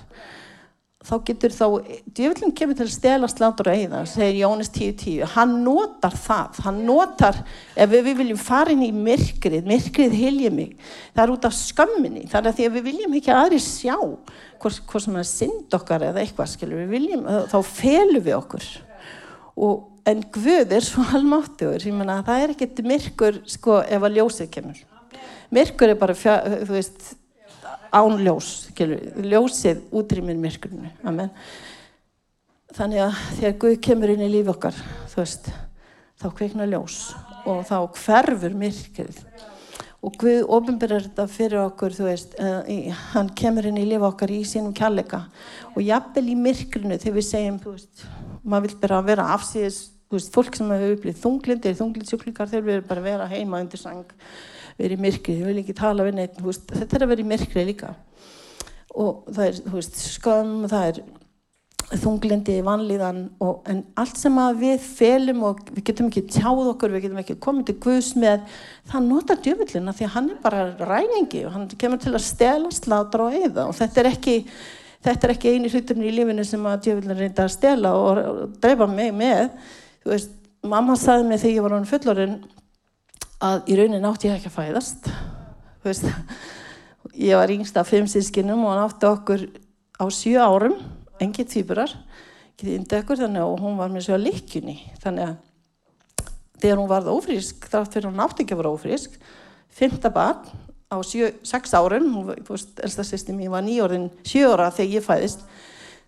þá 1.07 1.13
getur 1.29 1.53
þá 1.55 1.67
djöflum 2.11 2.51
kemur 2.59 2.75
til 2.75 2.87
að 2.89 2.91
stela 2.97 3.29
slátur 3.31 3.69
og 3.71 3.77
eigða 3.79 4.01
segir 4.11 4.41
Jónis 4.41 4.71
10.10 4.75 5.29
hann 5.37 5.53
notar 5.63 6.17
það, 6.19 6.59
hann 6.65 6.81
notar 6.89 7.39
ef 7.79 7.93
við 7.93 8.09
viljum 8.19 8.41
fara 8.43 8.75
inn 8.75 8.83
í 8.83 8.91
myrkrið 8.95 9.69
myrkrið 9.69 10.17
hilja 10.19 10.51
mig, 10.51 10.75
það 11.15 11.23
er 11.23 11.35
út 11.37 11.47
af 11.47 11.55
skamminni, 11.55 12.25
það 12.31 12.51
er 12.51 12.57
því 12.59 12.67
að 12.67 12.75
við 12.79 12.89
viljum 12.91 13.15
ekki 13.21 13.35
aðri 13.35 13.61
sjá 13.63 13.95
hvort, 13.95 14.83
hvort 14.91 15.07
sem 15.07 15.21
er 15.21 15.31
synd 15.31 15.79
okkar 15.79 16.09
eða 16.09 16.25
eitthvað, 16.25 16.51
skilur, 16.57 16.83
við 16.83 16.93
viljum 16.97 17.25
þá 17.53 17.59
felum 17.71 18.27
við 18.27 18.37
okkur. 18.41 18.69
Og 19.59 20.09
en 20.09 20.27
Guð 20.35 20.75
er 20.75 20.85
svo 20.87 21.05
almáttuður 21.15 21.87
ég 21.87 21.95
menna 21.95 22.21
það 22.27 22.43
er 22.43 22.57
ekkert 22.57 22.83
myrkur 22.87 23.41
sko 23.47 23.79
ef 23.85 24.03
að 24.03 24.19
ljósið 24.19 24.51
kemur. 24.55 24.83
Myrkur 25.55 25.95
er 25.95 25.99
bara 26.01 26.17
fjö, 26.17 26.35
þú 26.67 26.75
veist 26.75 27.13
ánljós 27.95 28.69
ljósið 28.77 29.85
útrýmir 29.95 30.39
myrkurinu 30.41 30.91
Amen. 31.07 31.33
þannig 32.77 33.07
að 33.07 33.23
þegar 33.39 33.57
Guð 33.65 33.81
kemur 33.89 34.13
inn 34.15 34.27
í 34.27 34.33
lífi 34.33 34.53
okkar 34.53 34.77
þú 35.13 35.23
veist 35.23 35.51
þá 36.19 36.29
kveikna 36.35 36.67
ljós 36.67 36.99
og 37.49 37.63
þá 37.69 37.77
hverfur 37.95 38.57
myrkrið. 38.59 39.21
Og 39.99 40.15
Guð 40.21 40.45
ofinberar 40.55 41.03
þetta 41.03 41.27
fyrir 41.31 41.61
okkur 41.65 41.95
þú 41.97 42.07
veist, 42.07 42.35
uh, 42.39 42.91
hann 43.15 43.31
kemur 43.39 43.67
inn 43.67 43.81
í 43.81 43.87
lífi 43.89 44.07
okkar 44.07 44.31
í 44.31 44.43
sínum 44.47 44.75
kjallega 44.77 45.25
og 45.75 45.81
jafnvel 45.83 46.29
í 46.31 46.37
myrkrinu 46.39 46.99
þegar 46.99 47.17
við 47.19 47.27
segjum 47.27 47.63
þú 47.63 47.75
veist, 47.75 48.05
maður 48.45 48.69
vil 48.69 48.79
bara 48.85 49.01
vera 49.07 49.31
afsýðis 49.35 49.81
veist, 50.13 50.31
fólk 50.35 50.59
sem 50.59 50.71
hefur 50.71 50.95
upplýðið 50.97 51.25
þunglindir, 51.25 51.79
þunglindsjúklingar 51.81 52.53
þeir 52.53 52.65
verður 52.69 52.87
bara 52.93 53.05
vera 53.09 53.29
heima 53.33 53.63
undir 53.63 53.83
sang 53.83 54.07
verið 54.79 54.99
í 54.99 55.05
myrkri, 55.05 55.39
þeir 55.39 55.51
vil 55.51 55.63
ekki 55.63 55.79
tala 55.79 56.07
við 56.07 56.19
neitt 56.19 56.43
veist, 56.43 56.69
þetta 56.73 56.99
er 56.99 57.07
að 57.07 57.15
vera 57.15 57.25
í 57.25 57.31
myrkri 57.33 57.65
líka. 57.69 57.95
Og 58.99 59.25
það 59.29 59.47
er 59.47 59.63
veist, 59.75 60.03
skam 60.17 60.53
það 60.71 60.91
er 60.91 61.01
þunglindi 61.89 62.59
vanlíðan 62.67 63.21
og, 63.41 63.63
en 63.71 63.81
allt 63.97 64.19
sem 64.21 64.35
við 64.59 64.83
felum 64.85 65.45
og 65.49 65.63
við 65.73 65.87
getum 65.89 66.11
ekki 66.11 66.27
tjáð 66.35 66.75
okkur 66.75 66.93
við 66.93 67.07
getum 67.07 67.21
ekki 67.23 67.39
komið 67.41 67.71
til 67.71 67.77
Guðs 67.87 68.11
með 68.21 68.43
það 68.91 69.07
notar 69.07 69.41
djöfullina 69.45 69.95
því 69.97 70.05
að 70.05 70.13
hann 70.17 70.29
er 70.35 70.43
bara 70.43 70.67
ræningi 70.91 71.47
og 71.49 71.55
hann 71.55 71.65
kemur 71.81 72.03
til 72.03 72.13
að 72.13 72.27
stela 72.27 72.73
slátra 72.77 73.31
og 73.31 73.39
eða 73.39 73.65
og 73.71 73.79
þetta 73.79 74.03
er 74.03 74.11
ekki 74.11 74.37
þetta 75.07 75.29
er 75.29 75.35
ekki 75.35 75.55
eini 75.55 75.73
hluturinn 75.73 76.09
í 76.11 76.15
lífinu 76.15 76.45
sem 76.47 76.69
að 76.69 76.85
djöfullin 76.89 77.21
reynda 77.23 77.47
að 77.47 77.55
stela 77.55 77.95
og, 77.97 78.21
og 78.21 78.57
dreifa 78.61 78.89
mig 78.91 79.13
með. 79.17 79.49
Þú 80.03 80.13
veist, 80.13 80.33
mamma 80.67 80.97
sagði 80.99 81.29
mig 81.29 81.43
þegar 81.43 81.55
ég 81.55 81.67
var 81.67 81.77
hann 81.77 81.89
fullorinn 81.89 82.39
að 83.39 83.71
í 83.71 83.79
raunin 83.79 84.07
átti 84.09 84.29
ég 84.29 84.39
ekki 84.39 84.51
að 84.51 84.57
fæðast. 84.59 85.11
Veist 85.87 86.07
ég 87.19 87.39
var 87.39 87.51
yngst 87.51 87.77
af 87.79 87.91
fimm 87.91 88.07
sískinum 88.11 88.65
og 88.67 88.75
hann 88.75 88.85
átti 88.85 89.09
okkur 89.09 89.45
á 89.99 90.05
sjö 90.15 90.39
árum 90.39 90.79
engið 91.19 91.51
týpurar, 91.55 91.91
að 92.59 93.59
hún 93.63 93.79
var 93.79 93.91
með 93.91 94.07
svo 94.07 94.17
að 94.17 94.27
likjunni 94.29 94.77
þannig 95.03 95.29
að 95.29 95.37
þegar 96.59 96.81
hún 96.81 96.91
varð 96.91 97.11
ófrísk 97.15 97.69
þátt 97.71 97.95
fyrir 97.95 98.11
hún 98.11 98.23
átti 98.23 98.45
ekki 98.45 98.55
að 98.57 98.63
vera 98.63 98.73
ófrísk 98.75 99.19
fymta 99.79 100.11
barn 100.15 100.47
á 100.91 100.97
sjö, 101.07 101.31
sex 101.47 101.75
árum 101.75 102.33
elsta 102.83 103.07
sýstum 103.07 103.43
ég 103.43 103.53
var 103.53 103.67
nýjórðin 103.67 104.09
sjö 104.27 104.55
ára 104.55 104.71
þegar 104.75 104.95
ég 104.97 105.07
fæðist 105.07 105.45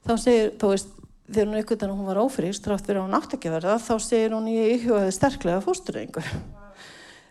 þá 0.06 0.14
segir, 0.16 0.54
þú 0.58 0.72
veist 0.72 0.96
þegar 1.30 1.50
hún 1.50 1.60
ekkert 1.60 1.84
en 1.86 1.94
hún 1.94 2.10
var 2.10 2.22
ófrísk 2.22 2.66
trátt 2.66 2.86
fyrir 2.86 3.02
hún 3.04 3.14
átt 3.18 3.36
ekki 3.36 3.50
að 3.50 3.58
verða 3.60 3.78
þá 3.82 3.94
segir 4.02 4.34
hún 4.34 4.50
ég 4.50 4.80
íhjóðaði 4.80 5.14
sterklega 5.18 5.62
fósturrengur 5.66 6.34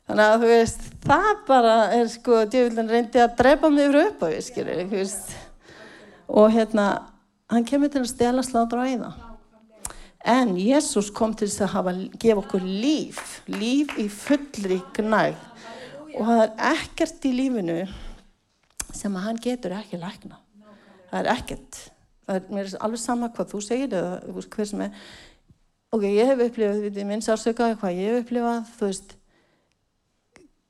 þannig 0.10 0.26
að 0.26 0.36
þú 0.42 0.50
veist 0.52 0.84
það 1.06 1.30
bara 1.48 1.78
er 1.96 2.12
sko 2.12 2.42
djöfullin 2.50 2.92
reyndi 2.92 3.24
að 3.24 3.38
drepa 3.40 3.72
mig 3.72 3.88
yfir 3.88 4.02
upp 4.08 4.26
á 4.26 4.28
við 4.34 4.44
skilur 4.50 5.16
og 6.30 6.52
hérna 6.54 6.86
hann 7.50 7.66
kemur 7.66 7.94
til 7.94 8.04
að 8.04 8.12
stela 8.12 8.46
slátra 8.46 8.84
á 8.84 8.88
eða 8.90 9.14
en 10.36 10.58
Jésús 10.60 11.14
kom 11.16 11.32
til 11.38 11.48
þess 11.48 11.64
að 11.66 11.74
hafa 11.78 11.96
gefa 12.20 12.44
okkur 12.44 12.66
líf 12.66 13.24
líf 13.48 13.96
í 14.02 14.10
fullri 14.12 14.82
gnæg 14.98 15.40
og 16.18 16.26
það 16.26 16.44
er 16.44 16.54
ekkert 16.74 17.26
í 17.30 17.34
lífinu 17.38 17.80
sem 18.96 19.16
að 19.16 19.26
hann 19.28 19.42
getur 19.42 19.76
ekki 19.78 20.00
lækna. 20.00 20.40
Það 21.10 21.20
er 21.20 21.32
ekkert. 21.34 21.80
Það 22.26 22.40
er 22.40 22.54
mér 22.54 22.72
alveg 22.86 23.02
sama 23.02 23.32
hvað 23.34 23.54
þú 23.54 23.62
segir 23.66 23.96
eða 24.00 24.44
hver 24.56 24.70
sem 24.70 24.84
er. 24.86 25.06
Ok, 25.90 26.04
ég 26.06 26.30
hef 26.30 26.44
upplifað, 26.46 26.84
við 26.86 27.08
minn 27.10 27.24
sársöka 27.26 27.72
hvað 27.82 27.98
ég 27.98 28.12
hef 28.12 28.24
upplifað, 28.24 28.74
þú 28.78 28.90
veist 28.90 29.16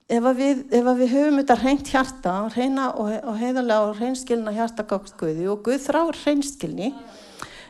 ef 0.09 0.27
við, 0.37 0.63
ef 0.73 0.89
við 0.99 1.13
höfum 1.13 1.39
þetta 1.41 1.57
hreint 1.61 1.91
hjarta 1.93 2.35
hreina 2.55 2.89
og, 2.91 3.11
og 3.23 3.39
heiðarlega 3.39 3.89
og 3.89 3.99
hreinskilna 3.99 4.53
hjarta 4.55 4.85
gátt 4.89 5.13
Guði 5.19 5.47
og 5.51 5.61
Guð 5.67 5.83
þrá 5.85 6.01
hreinskilni 6.09 6.91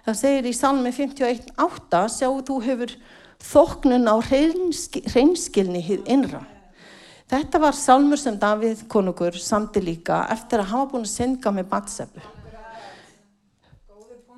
það 0.05 0.19
segir 0.21 0.49
í 0.49 0.55
salmi 0.55 0.93
51.8 0.95 2.03
sjáu 2.15 2.39
þú 2.47 2.61
hefur 2.65 2.95
þoknun 3.49 4.09
á 4.11 4.15
hreinskilni 4.19 5.83
hið 5.83 6.09
innra. 6.11 6.41
Þetta 7.29 7.61
var 7.61 7.77
salmur 7.77 8.19
sem 8.19 8.35
Davíð 8.41 8.87
konungur 8.91 9.37
samti 9.37 9.83
líka 9.83 10.23
eftir 10.33 10.63
að 10.63 10.71
hafa 10.73 10.91
búin 10.95 11.05
að 11.05 11.13
synga 11.13 11.53
með 11.53 11.69
batseppu 11.71 12.23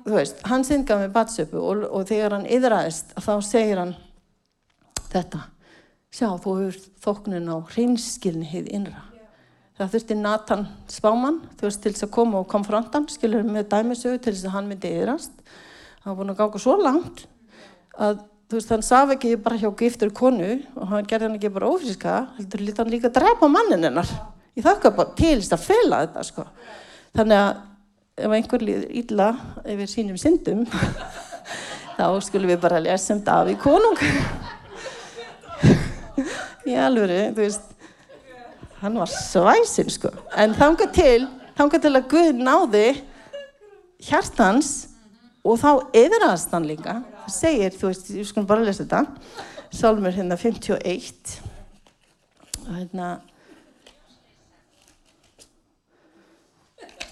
þú 0.02 0.16
veist, 0.16 0.40
hann 0.48 0.64
synga 0.66 0.98
með 1.00 1.14
batsöpu 1.14 1.62
og, 1.62 1.86
og 1.90 2.06
þegar 2.08 2.36
hann 2.36 2.48
yðraðist 2.50 3.14
þá 3.22 3.32
segir 3.46 3.82
hann 3.82 3.94
þetta 5.12 5.46
sjá, 6.12 6.28
þú 6.36 6.54
hefur 6.60 6.78
þóknun 7.02 7.48
á 7.48 7.56
hreinskilni 7.72 8.48
hið 8.48 8.68
innra. 8.76 9.04
Það 9.78 9.94
þurfti 9.94 10.16
Nathan 10.18 10.66
Spáman 10.92 11.38
þú 11.56 11.66
veist, 11.66 11.80
til 11.82 11.94
þess 11.94 12.06
að 12.06 12.12
koma 12.14 12.42
og 12.42 12.50
konfronta 12.52 13.00
hann 13.00 13.08
skilur 13.10 13.46
með 13.46 13.70
dæmisögu 13.72 14.20
til 14.20 14.34
þess 14.34 14.50
að 14.50 14.54
hann 14.58 14.68
myndi 14.68 14.90
yðrast 15.00 15.32
hann 16.02 16.12
var 16.12 16.18
búin 16.18 16.34
að 16.34 16.42
gáka 16.42 16.60
svo 16.60 16.76
langt 16.76 17.24
að 17.96 18.20
þú 18.52 18.58
veist, 18.58 18.74
hann 18.74 18.84
saf 18.84 19.14
ekki 19.14 19.32
bara 19.40 19.58
hjá 19.58 19.70
giftur 19.80 20.12
konu 20.14 20.52
og 20.76 20.92
hann 20.92 21.08
gerði 21.08 21.30
hann 21.30 21.38
ekki 21.40 21.52
bara 21.56 21.72
ofríska 21.72 22.18
heldur 22.36 22.64
lítið 22.66 22.82
hann 22.82 22.92
líka 22.92 23.08
að 23.08 23.16
drepa 23.16 23.48
mannin 23.48 23.88
hennar. 23.88 24.14
Ég 24.52 24.66
þakka 24.66 24.92
bara 24.98 25.16
til 25.16 25.38
þess 25.40 25.56
að 25.56 25.64
fela 25.64 26.02
þetta 26.04 26.26
sko. 26.28 26.46
Þannig 27.16 27.40
að 27.40 27.52
ef 28.22 28.36
einhver 28.36 28.64
líður 28.68 28.96
illa 29.00 29.28
yfir 29.64 29.88
sínum 29.88 30.20
syndum 30.20 30.66
þá 31.96 32.06
skulum 32.20 32.52
við 32.52 32.60
bara 32.60 32.82
lesa 32.84 33.16
um 33.16 33.24
Daví 33.24 33.56
konung 33.60 33.96
í 36.68 36.76
alvöru 36.78 37.20
þú 37.32 37.40
veist 37.42 37.70
hann 38.82 38.98
var 38.98 39.10
svæsin 39.10 39.90
sko 39.92 40.12
en 40.38 40.56
þanga 40.58 40.88
til, 40.94 41.26
þanga 41.58 41.82
til 41.82 41.94
að 41.94 42.08
Guð 42.12 42.42
náði 42.42 42.86
hjartans 44.02 44.72
og 45.42 45.58
þá 45.62 45.70
yfirraðast 45.96 46.54
hann 46.54 46.68
líka 46.70 47.00
segir, 47.30 47.74
þú 47.74 47.90
veist, 47.90 48.10
ég 48.14 48.28
skulum 48.28 48.48
bara 48.48 48.66
lesa 48.66 48.84
þetta 48.84 49.06
Sálmur 49.72 50.12
hérna 50.12 50.36
51 50.36 51.36
og 52.62 52.74
hérna 52.76 53.12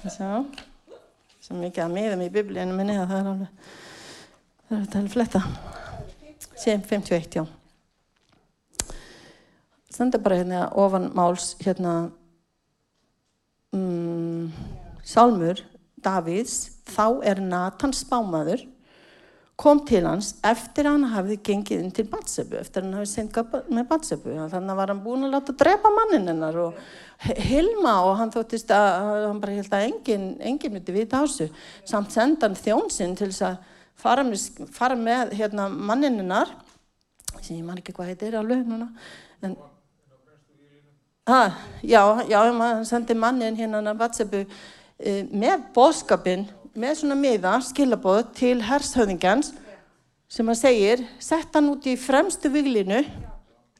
Sjá, 0.00 0.46
sem 1.44 1.58
mikið 1.60 1.82
að 1.84 1.90
miðum 1.92 2.22
í 2.24 2.30
biblíunum 2.32 2.78
minni 2.80 2.94
að 2.96 3.10
það 3.10 3.18
er 3.18 3.26
alveg, 3.34 3.66
það 4.70 4.76
er 4.78 4.80
að 4.80 4.92
tala 4.94 5.10
fletta. 5.12 5.40
Sem 6.56 6.84
51, 6.88 7.36
já. 7.36 7.59
Stendur 10.00 10.22
bara 10.24 10.36
hérna 10.40 10.60
ofan 10.80 11.10
máls, 11.12 11.50
hérna, 11.60 11.90
um, 13.76 14.46
Sálmur 15.04 15.60
Davíðs, 16.00 16.70
þá 16.88 17.20
er 17.28 17.42
Nathan 17.44 17.92
spámaður, 17.92 18.62
kom 19.60 19.82
til 19.84 20.00
hans 20.08 20.30
eftir 20.40 20.88
að 20.88 20.94
hann 20.96 21.12
hafði 21.12 21.36
gengið 21.50 21.84
inn 21.84 21.92
til 21.92 22.06
Batsebu, 22.08 22.56
eftir 22.62 22.80
að 22.80 22.86
hann 22.86 22.96
hafði 22.96 23.10
sengað 23.12 23.58
með 23.68 23.88
Batsebu. 23.90 24.40
Þannig 24.54 24.80
var 24.80 24.94
hann 24.94 25.04
búin 25.04 25.28
að 25.28 25.34
láta 25.36 25.58
drepa 25.66 25.92
mannin 25.92 26.32
hennar 26.32 26.56
og 26.62 26.80
Hilma 27.50 27.98
og 28.08 28.16
hann 28.22 28.32
þóttist 28.32 28.72
að 28.72 29.12
hann 29.26 29.44
bara 29.44 29.58
held 29.58 29.76
að 29.76 29.88
enginn 29.90 30.28
engin 30.40 30.78
myndi 30.78 30.94
vita 30.96 31.20
á 31.20 31.28
þessu. 31.28 31.50
Samt 31.84 32.16
senda 32.16 32.48
hann 32.48 32.56
þjónsinn 32.56 33.18
til 33.20 33.28
þess 33.34 33.50
að 33.50 33.60
fara 34.00 34.24
með, 34.24 34.48
fara 34.72 34.96
með 34.96 35.36
hérna, 35.42 35.68
manninnar, 35.68 36.56
sem 37.42 37.58
ég 37.58 37.66
man 37.68 37.84
ekki 37.84 37.92
hvað 37.92 38.14
heitir 38.14 38.40
alveg 38.40 38.64
núna. 38.64 38.94
En, 39.44 39.60
að, 41.30 41.56
já, 41.86 42.02
já, 42.28 42.38
hann 42.60 42.86
sendi 42.88 43.16
mannin 43.18 43.58
hérna 43.58 43.82
að 43.82 44.00
Batsebu 44.00 44.44
e, 44.44 45.22
með 45.30 45.66
bóðskapin 45.74 46.46
með 46.74 47.00
svona 47.00 47.16
miða, 47.18 47.56
skilabóð 47.66 48.30
til 48.38 48.58
hershöðingjans 48.62 49.52
sem 50.30 50.46
hann 50.46 50.58
segir, 50.58 51.02
sett 51.18 51.54
hann 51.56 51.72
út 51.72 51.86
í 51.90 51.96
fremstu 51.98 52.50
viglinu 52.52 53.02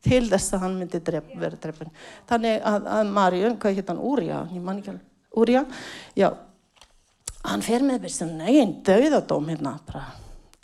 til 0.02 0.24
þess 0.30 0.56
að 0.56 0.64
hann 0.64 0.78
myndi 0.80 1.00
drep, 1.04 1.28
vera 1.38 1.58
drefn. 1.60 1.90
Þannig 2.28 2.62
að, 2.66 2.88
að 2.96 3.10
Marjón, 3.14 3.58
hvað 3.60 3.76
heit 3.76 3.92
hann, 3.92 4.00
Úrja, 4.10 4.40
ég 4.50 4.64
man 4.64 4.80
ekki 4.80 4.94
alveg, 4.94 5.04
Úrja, 5.40 5.64
já, 6.18 6.30
hann 7.44 7.62
fer 7.64 7.84
með 7.86 8.02
mér 8.04 8.14
sem 8.14 8.32
neginn 8.40 8.80
döðadóm 8.86 9.52
hérna 9.52 9.76
bara 9.86 10.08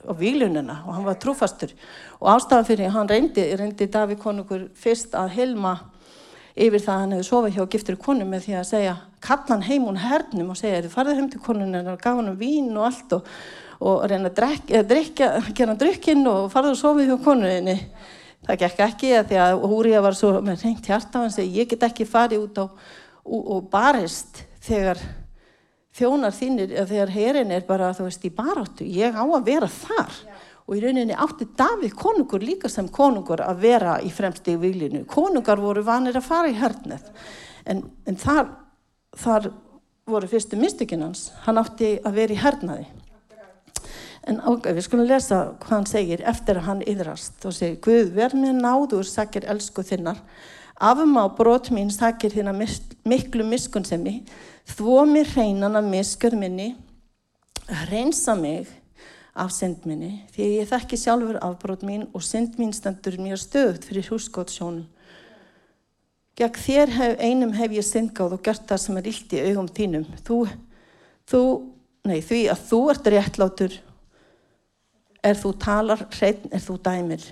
á 0.06 0.12
viglunina 0.16 0.80
og 0.86 0.94
hann 0.96 1.06
var 1.06 1.18
trúfastur. 1.20 1.72
Og 2.20 2.30
ástafan 2.34 2.66
fyrir 2.66 2.92
hann 2.94 3.10
reyndi, 3.10 3.44
reyndi 3.58 3.88
Davík 3.90 4.22
konungur 4.22 4.68
fyrst 4.78 5.14
að 5.18 5.34
hilma 5.36 5.76
yfir 6.56 6.80
það 6.80 6.94
að 6.94 7.00
hann 7.02 7.14
hefði 7.14 7.28
sofað 7.28 7.54
hjá 7.56 7.64
giftur 7.74 7.98
konu 8.00 8.26
með 8.28 8.46
því 8.46 8.56
að 8.56 8.68
segja 8.70 8.96
kallan 9.26 9.64
heim 9.66 9.86
hún 9.88 10.00
hernum 10.00 10.52
og 10.54 10.58
segja 10.58 10.82
þið 10.84 10.94
farið 10.94 11.18
heim 11.20 11.30
til 11.32 11.40
konunina 11.44 11.82
og 11.92 12.00
gaf 12.00 12.16
hann 12.16 12.30
um 12.32 12.38
vín 12.40 12.70
og 12.72 12.86
allt 12.88 13.16
og, 13.18 13.32
og 13.80 14.04
reyna 14.08 14.30
að 14.30 14.38
drikja, 14.40 14.82
drikja, 14.88 15.30
gera 15.56 15.76
drukkinn 15.76 16.24
og 16.30 16.48
farið 16.52 16.72
og 16.72 16.80
sofið 16.80 17.10
hjá 17.10 17.18
konuninni. 17.26 17.76
Það 18.46 18.60
gekk 18.62 18.82
ekki 18.86 19.12
að 19.18 19.28
því 19.32 19.40
að 19.42 19.66
Húrija 19.72 20.02
var 20.04 20.16
svo 20.16 20.32
með 20.40 20.64
reynt 20.64 20.88
hjarta 20.88 21.20
og 21.20 21.26
hann 21.26 21.34
segi 21.34 21.60
ég 21.60 21.68
get 21.72 21.86
ekki 21.88 22.08
farið 22.08 22.46
út 22.46 22.60
á 22.62 22.64
og, 23.26 23.40
og 23.42 23.68
barist 23.72 24.44
þegar 24.64 25.00
þjónar 25.96 26.34
þínir, 26.36 26.72
þegar 26.88 27.12
herin 27.12 27.52
er 27.52 27.64
bara 27.68 27.92
þú 27.96 28.08
veist 28.08 28.24
í 28.28 28.32
baráttu, 28.32 28.86
ég 28.86 29.16
á 29.16 29.24
að 29.24 29.46
vera 29.48 29.68
þar 29.72 30.18
og 30.66 30.74
í 30.74 30.82
rauninni 30.82 31.14
átti 31.14 31.46
Davíð 31.56 31.94
konungur 31.98 32.42
líka 32.42 32.68
sem 32.70 32.88
konungur 32.90 33.42
að 33.44 33.62
vera 33.62 33.96
í 34.02 34.10
fremsti 34.10 34.56
viljinu. 34.58 35.04
Konungar 35.06 35.62
voru 35.62 35.84
vanir 35.86 36.18
að 36.18 36.26
fara 36.26 36.50
í 36.50 36.58
hernið 36.58 37.06
en, 37.66 37.84
en 38.06 38.18
þar, 38.18 38.50
þar 39.16 39.50
voru 40.06 40.30
fyrstu 40.30 40.58
mystikinans, 40.58 41.30
hann 41.46 41.58
átti 41.58 41.96
að 42.06 42.20
vera 42.20 42.34
í 42.34 42.40
hernaði. 42.42 42.86
En 44.26 44.40
ok, 44.50 44.72
við 44.74 44.82
skulum 44.88 45.06
lesa 45.06 45.40
hvað 45.62 45.72
hann 45.76 45.86
segir 45.86 46.22
eftir 46.26 46.58
að 46.58 46.66
hann 46.66 46.82
yðrast 46.90 47.44
og 47.46 47.54
segir 47.54 47.78
Guð 47.84 48.08
verð 48.16 48.40
mér 48.42 48.56
náður 48.58 49.06
sakir 49.06 49.46
elsku 49.46 49.84
þinnar. 49.86 50.18
Afum 50.82 51.14
á 51.14 51.30
brot 51.30 51.70
mín 51.70 51.92
sakir 51.94 52.34
þína 52.34 52.52
miklu 53.06 53.46
miskunnsemi 53.46 54.18
þvó 54.66 55.04
mér 55.06 55.30
hreinan 55.30 55.78
af 55.78 55.86
miskur 55.86 56.34
minni. 56.38 56.74
Reynsa 57.90 58.34
mig 58.34 58.66
af 59.36 59.52
syndminni 59.52 60.12
því 60.34 60.50
ég 60.60 60.68
þekki 60.70 60.98
sjálfur 61.00 61.38
afbrót 61.44 61.84
mín 61.86 62.06
og 62.16 62.24
synd 62.24 62.56
mín 62.60 62.74
stendur 62.74 63.18
mér 63.20 63.40
stöðt 63.40 63.84
fyrir 63.88 64.08
húsgótsjónum. 64.10 64.86
Gegn 66.36 66.60
þér 66.60 66.92
hef, 66.92 67.14
einum 67.24 67.52
hef 67.56 67.72
ég 67.72 67.84
syndgáð 67.86 68.36
og 68.36 68.42
gert 68.44 68.66
það 68.68 68.82
sem 68.82 68.98
er 69.00 69.06
illt 69.08 69.30
í 69.32 69.42
augum 69.48 69.68
þínum. 69.78 70.04
Þú, 70.26 70.40
þú, 71.30 71.42
nei, 72.04 72.18
því 72.20 72.40
að 72.52 72.64
þú 72.68 72.80
ert 72.92 73.08
réttlátur 73.14 73.78
er 75.24 75.40
þú 75.40 75.52
talar, 75.60 76.04
hreitn 76.18 76.52
er 76.52 76.62
þú 76.62 76.76
dæmir. 76.84 77.24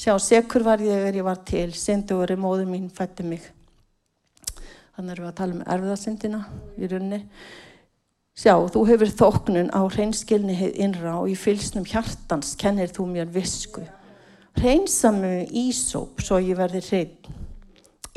Sjá, 0.00 0.12
sekur 0.20 0.64
var 0.64 0.84
ég 0.84 1.08
er 1.08 1.16
ég 1.16 1.24
var 1.26 1.40
til, 1.48 1.70
syndu 1.76 2.20
og 2.20 2.28
er 2.28 2.40
móður 2.40 2.68
mín 2.68 2.90
fætti 2.92 3.24
mig. 3.26 3.42
Þannig 4.96 5.14
erum 5.14 5.26
við 5.26 5.30
að 5.30 5.40
tala 5.40 5.56
um 5.56 5.66
erfiðasyndina 5.74 6.40
í 6.76 6.88
rauninni. 6.92 7.22
Sjá, 8.38 8.54
þú 8.72 8.84
hefur 8.88 9.10
þóknun 9.18 9.72
á 9.74 9.80
hreinskilni 9.90 10.54
heið 10.54 10.76
innra 10.84 11.16
og 11.20 11.32
í 11.32 11.36
fylsnum 11.36 11.84
hjartans 11.88 12.54
kennir 12.58 12.92
þú 12.94 13.08
mér 13.10 13.30
visku. 13.32 13.82
Hreinsa 14.58 15.10
mig 15.14 15.50
ísóp 15.56 16.22
svo 16.22 16.38
ég 16.42 16.58
verði 16.58 16.82
hrein. 16.86 17.10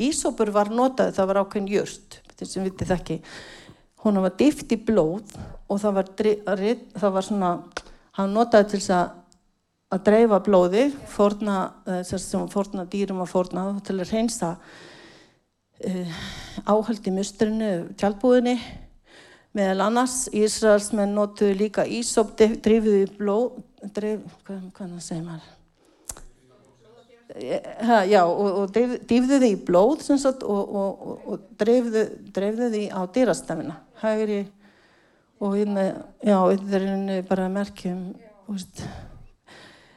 Ísópur 0.00 0.50
var 0.54 0.70
notað, 0.74 1.12
það 1.14 1.28
var 1.30 1.40
ákveðin 1.42 1.68
jörst, 1.70 2.16
þetta 2.30 2.48
sem 2.50 2.64
vitið 2.66 2.94
ekki. 2.96 3.18
Hún 4.04 4.20
var 4.22 4.34
dift 4.38 4.72
í 4.74 4.78
blóð 4.78 5.34
og 5.68 5.82
það 5.82 5.98
var, 5.98 6.08
það 6.98 7.14
var 7.14 7.26
svona, 7.28 7.50
hann 8.18 8.34
notaði 8.34 8.70
til 8.70 8.80
þess 8.80 8.94
að, 8.96 9.12
að 9.94 10.02
dreifa 10.08 10.40
blóði, 10.46 10.86
forna, 11.10 11.58
sem 12.06 12.48
forna 12.52 12.86
dýrum 12.90 13.22
og 13.24 13.30
forna, 13.30 13.66
til 13.86 13.98
að 13.98 14.10
hreinsa 14.10 14.54
uh, 15.84 16.24
áhald 16.66 17.06
í 17.06 17.14
mustrinu, 17.14 17.70
tjálbúðinni, 18.00 18.58
Meðal 19.54 19.84
annars, 19.84 20.24
Ísraelsmenn 20.34 21.12
notuðu 21.14 21.54
líka 21.60 21.84
ísop, 21.86 22.32
drifuðu 22.34 23.04
í 23.04 23.10
blóð, 23.14 23.60
drif, 23.94 24.24
hvað, 24.48 24.64
hvað 24.74 24.96
segir 25.04 25.22
maður? 25.28 25.52
Ha, 27.34 28.00
já, 28.10 28.20
og, 28.26 28.58
og 28.64 28.74
drifuðu 28.74 29.38
þið 29.38 29.46
í 29.52 29.60
blóð 29.68 30.02
sagt, 30.10 30.42
og, 30.42 30.74
og, 30.80 31.22
og 31.22 31.46
drifuðu 31.60 32.68
þið 32.74 32.90
á 32.90 33.00
dýrastafina, 33.14 33.78
hægri 34.02 34.42
og 35.38 35.54
hérna, 35.54 35.88
já, 36.18 36.36
þetta 36.50 36.82
er 37.14 37.24
bara 37.30 37.48
merkjum, 37.54 38.04
veist, 38.50 38.84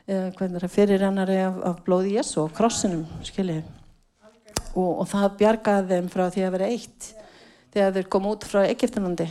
hvernig 0.05 0.61
það 0.61 0.73
fyrir 0.77 1.09
hennari 1.09 1.41
af, 1.49 1.61
af 1.65 1.85
blóði 1.85 2.19
Jésu 2.19 2.43
og 2.45 2.53
krossinum, 2.57 3.07
skiljið, 3.25 3.65
og 4.77 5.05
það 5.09 5.31
bjargaði 5.41 5.95
þeim 5.95 6.11
frá 6.13 6.29
því 6.29 6.45
að 6.45 6.59
vera 6.59 6.75
eitt 6.77 7.15
þegar 7.77 7.97
þeir 7.97 8.09
kom 8.13 8.29
út 8.29 8.47
frá 8.49 8.63
Egiptinandi. 8.65 9.29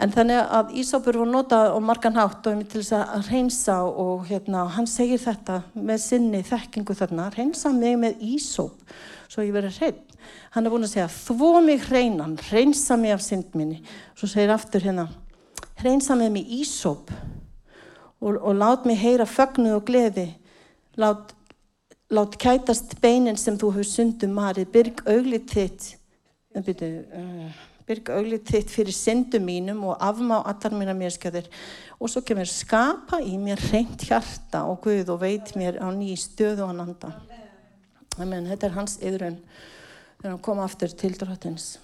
En 0.00 0.12
þannig 0.14 0.38
að 0.40 0.70
Ísópur 0.80 1.18
voru 1.20 1.28
notað 1.28 1.74
á 1.76 1.78
margan 1.84 2.16
hátt 2.16 2.46
og 2.48 2.60
til 2.70 2.80
þess 2.80 2.94
að 2.96 3.26
reynsa 3.34 3.80
og 3.84 4.28
hérna, 4.30 4.62
hann 4.72 4.88
segir 4.88 5.20
þetta 5.20 5.58
með 5.74 5.98
sinni 6.06 6.40
þekkingu 6.46 6.96
þarna, 6.96 7.26
reynsa 7.34 7.72
mig 7.74 7.98
með 8.00 8.22
Ísóp 8.30 8.94
svo 9.30 9.44
ég 9.44 9.54
verið 9.54 9.76
hrein. 9.78 9.98
Hann 10.54 10.66
er 10.66 10.72
búin 10.72 10.86
að 10.86 10.94
segja, 10.94 11.10
þvó 11.12 11.60
mig 11.64 11.84
hreinan, 11.86 12.38
reynsa 12.50 12.96
mig 12.98 13.14
af 13.14 13.22
synd 13.24 13.54
minni. 13.58 13.80
Svo 14.18 14.28
segir 14.30 14.52
aftur 14.54 14.82
hérna, 14.84 15.06
reynsa 15.84 16.16
mig 16.18 16.32
með 16.34 16.54
Ísóp 16.60 17.12
og, 18.20 18.34
og 18.36 18.52
lát 18.56 18.88
mig 18.88 18.98
heyra 19.00 19.28
fögnu 19.28 19.76
og 19.76 19.86
gleði, 19.88 20.30
lát, 21.00 21.34
lát 22.12 22.36
kætast 22.40 22.98
beinin 23.02 23.38
sem 23.40 23.58
þú 23.60 23.74
hefur 23.76 23.90
sundum 23.92 24.34
marið, 24.36 24.72
byrg 24.74 25.04
auglið 25.08 25.46
þitt, 25.54 25.90
en 26.56 26.66
byrju, 26.66 26.90
uh, 27.20 27.66
byrg 27.90 28.14
auglið 28.14 28.46
þitt 28.52 28.70
fyrir 28.70 28.96
syndum 28.96 29.44
mínum 29.50 29.82
og 29.90 29.98
afmá 29.98 30.38
allar 30.40 30.78
mína 30.78 30.94
mérskjöðir 30.96 31.50
og 31.98 32.08
svo 32.08 32.22
kemur 32.22 32.48
skapa 32.48 33.18
í 33.20 33.34
mér 33.42 33.60
reynd 33.72 34.06
hjarta 34.06 34.62
og 34.70 34.80
Guð 34.86 35.10
og 35.12 35.20
veit 35.26 35.52
mér 35.58 35.82
á 35.82 35.90
ný 35.90 36.14
stöðu 36.14 36.70
og 36.70 36.78
nanda 36.78 37.12
Amen, 38.20 38.48
þetta 38.50 38.66
er 38.66 38.74
hans 38.74 38.98
yðrun 39.00 39.36
þegar 40.20 40.32
hann 40.34 40.42
kom 40.44 40.58
aftur 40.60 40.92
til 40.92 41.14
drottins. 41.16 41.78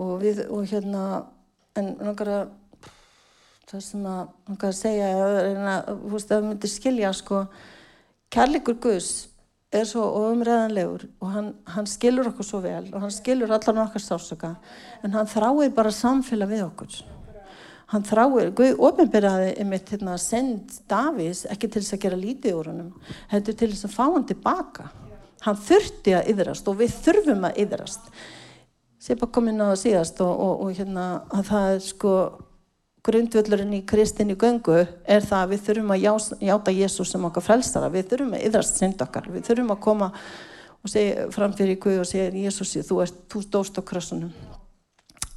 Og 0.00 0.14
við 0.22 0.44
og 0.46 0.64
hérna 0.70 1.02
en 1.76 1.90
langar 2.00 2.30
að 2.32 2.44
það 3.68 3.82
sem 3.84 4.06
að 4.08 4.22
langar 4.48 4.70
að 4.70 4.78
segja 4.78 5.10
að 5.18 6.16
það 6.30 6.46
myndir 6.46 6.72
skilja 6.72 7.12
sko 7.16 7.42
kærleikur 8.32 8.78
Guðs 8.80 9.12
er 9.72 9.86
svo 9.88 10.04
umræðanlegur 10.28 11.06
og 11.22 11.30
hann, 11.32 11.48
hann 11.74 11.88
skilur 11.88 12.28
okkur 12.32 12.46
svo 12.46 12.60
vel 12.64 12.90
og 12.92 13.00
hann 13.04 13.14
skilur 13.14 13.52
allar 13.52 13.86
okkar 13.86 14.04
sársöka 14.04 14.54
en 15.02 15.16
hann 15.16 15.30
þráir 15.30 15.72
bara 15.74 15.94
samfélag 15.94 16.52
við 16.52 16.66
okkur. 16.66 16.98
Hann 17.92 18.04
þráir, 18.08 18.52
Guð 18.56 18.78
ofinbyrjaði 18.80 19.50
einmitt 19.60 19.90
hérna 19.92 20.14
send 20.20 20.78
Davís 20.88 21.42
ekki 21.52 21.68
til 21.68 21.82
þess 21.82 21.96
að 21.98 22.04
gera 22.06 22.20
lítið 22.20 22.60
úr 22.60 22.70
þetta 23.32 23.52
er 23.52 23.58
til 23.60 23.72
þess 23.72 23.88
að 23.88 23.96
fá 23.96 24.04
hann 24.06 24.28
tilbaka. 24.28 24.86
Hann 25.42 25.58
þurfti 25.58 26.14
að 26.16 26.30
yðrast 26.32 26.70
og 26.70 26.78
við 26.78 26.94
þurfum 27.04 27.44
að 27.48 27.60
yðrast 27.66 28.08
bara 29.18 29.32
kom 29.34 29.48
inn 29.50 29.60
á 29.60 29.72
það 29.72 29.80
síðast 29.82 30.20
og, 30.22 30.32
og, 30.32 30.60
og 30.62 30.76
hérna 30.78 31.06
að 31.34 31.48
það 31.50 31.68
er 31.74 31.80
sko 31.84 32.14
grundvöldurinn 33.06 33.74
í 33.74 33.82
kristinni 33.88 34.36
göngu 34.38 34.78
er 34.78 35.26
það 35.26 35.40
að 35.40 35.52
við 35.52 35.66
þurfum 35.66 35.92
að 35.94 36.04
játa 36.46 36.74
Jésús 36.76 37.10
sem 37.10 37.24
okkar 37.26 37.46
frelsara, 37.48 37.90
við 37.90 38.08
þurfum 38.12 38.36
að 38.38 38.46
yðrast 38.46 38.78
synd 38.78 39.02
okkar, 39.02 39.26
við 39.32 39.46
þurfum 39.48 39.74
að 39.74 39.84
koma 39.88 40.10
framfyrir 41.34 41.76
í 41.76 41.80
Guð 41.82 42.02
og 42.02 42.08
segja 42.10 42.30
Jésúsi, 42.30 42.82
þú, 42.86 43.02
þú 43.30 43.42
stóst 43.46 43.78
á 43.78 43.82
krossunum 43.82 44.32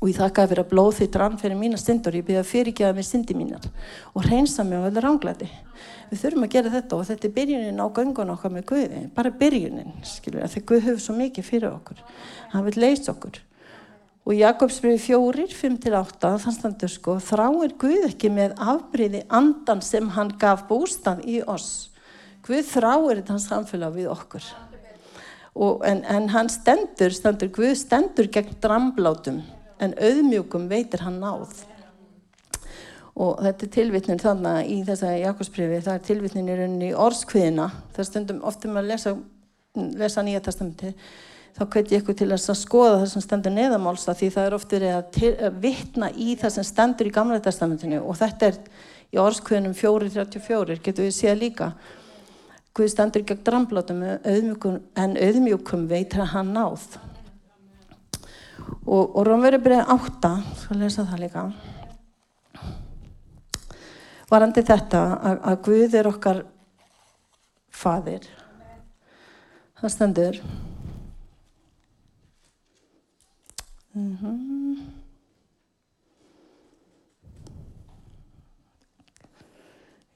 og 0.05 0.09
ég 0.11 0.17
þakka 0.19 0.43
að 0.45 0.63
blóð 0.69 0.99
þitt 0.99 1.15
rann 1.17 1.37
fyrir 1.41 1.57
mína 1.57 1.77
syndur, 1.81 2.13
ég 2.13 2.25
byrja 2.27 2.43
að 2.43 2.49
fyrirgeða 2.51 2.93
mér 2.97 3.07
syndi 3.07 3.33
mínar 3.37 3.63
og 4.13 4.25
reynsa 4.27 4.65
mér 4.67 4.85
á 4.85 4.87
öllu 4.91 5.01
ránglæti 5.01 5.47
við 6.11 6.21
þurfum 6.21 6.45
að 6.45 6.53
gera 6.53 6.73
þetta 6.73 6.97
og 6.99 7.07
þetta 7.09 7.27
er 7.27 7.33
byrjunin 7.39 7.81
á 7.81 7.87
göngun 7.95 8.33
okkar 8.35 8.53
með 8.53 8.67
Guði, 8.69 9.01
bara 9.15 9.33
byrjunin 9.39 9.95
skilur, 10.05 10.45
þegar 10.45 10.67
Guð 10.69 10.85
hefur 10.89 11.01
svo 11.01 11.17
mikið 11.17 11.47
fyrir 11.47 11.71
okkur. 11.71 12.03
Hann 12.53 12.67
vil 12.67 12.77
leysa 12.83 13.15
okkur 13.15 13.39
Og 14.25 14.33
Jakobsbrið 14.33 14.95
fjórir, 15.03 15.51
5-8, 15.53 16.29
þann 16.41 16.53
standur 16.55 16.89
sko, 16.89 17.19
þráir 17.21 17.75
Guð 17.77 18.07
ekki 18.07 18.31
með 18.33 18.55
afbríði 18.57 19.21
andan 19.29 19.83
sem 19.85 20.07
hann 20.15 20.31
gaf 20.41 20.63
bústað 20.65 21.21
í 21.29 21.43
oss. 21.45 21.91
Guð 22.45 22.63
þráir 22.71 23.19
þetta 23.19 23.35
hans 23.35 23.45
samfélag 23.51 23.93
við 23.93 24.09
okkur. 24.09 24.47
Og, 25.53 25.85
en, 25.85 26.01
en 26.09 26.25
hann 26.33 26.49
stendur, 26.49 27.13
stendur, 27.13 27.51
Guð 27.53 27.75
stendur 27.77 28.31
gegn 28.33 28.57
dramblátum, 28.65 29.43
en 29.77 29.93
auðmjögum 29.93 30.65
veitir 30.73 31.05
hann 31.05 31.21
náð. 31.21 31.61
Og 33.13 33.37
þetta 33.45 33.67
er 33.67 33.73
tilvittnin 33.77 34.23
þannig 34.25 34.73
í 34.73 34.79
þessa 34.89 35.13
Jakobsbriði, 35.19 35.83
það 35.85 35.99
er 35.99 36.03
tilvittnin 36.09 36.81
í 36.81 36.91
orskviðina. 36.97 37.69
Það 37.93 38.09
stundum 38.09 38.41
oftum 38.49 38.81
að 38.81 38.89
lesa, 38.89 39.15
lesa 40.01 40.25
nýja 40.25 40.41
testamenti 40.49 40.95
þá 41.55 41.63
hveti 41.71 41.95
ég 41.95 42.03
ykkur 42.03 42.17
til 42.19 42.31
að 42.35 42.57
skoða 42.59 42.97
það 42.99 43.09
sem 43.13 43.23
stendur 43.23 43.53
neðamálsa 43.55 44.15
því 44.17 44.29
það 44.35 44.47
er 44.47 44.55
oft 44.57 44.73
verið 44.75 44.95
að, 44.97 45.19
að 45.47 45.59
vittna 45.63 46.09
í 46.11 46.35
það 46.39 46.53
sem 46.57 46.67
stendur 46.67 47.09
í 47.09 47.13
gamla 47.15 47.39
testamentinu 47.43 48.01
og 48.03 48.17
þetta 48.19 48.49
er 48.49 48.59
í 49.15 49.19
orðskvönum 49.21 49.75
4.34 49.77 50.79
getur 50.83 51.07
við 51.07 51.15
séð 51.15 51.37
líka. 51.39 51.69
Guð 52.75 52.91
stendur 52.91 53.23
gegn 53.23 53.43
dramblátum 53.47 54.01
en 54.03 55.15
auðmjúkum 55.15 55.85
veitir 55.87 56.25
að 56.25 56.33
hann 56.33 56.51
náð. 56.57 56.89
Og, 58.85 59.15
og 59.15 59.21
Rómveri 59.27 59.61
byrjaði 59.63 59.95
átta 59.95 60.33
svo 60.59 60.75
lesa 60.79 61.05
það 61.07 61.23
líka. 61.23 61.45
Varandi 64.27 64.65
þetta 64.65 65.01
að, 65.15 65.39
að 65.51 65.59
Guð 65.69 65.97
er 66.01 66.09
okkar 66.09 66.43
fadir 67.75 68.25
það 69.79 69.93
stendur 69.93 70.39
Mm 73.95 74.17
-hmm. 74.21 74.75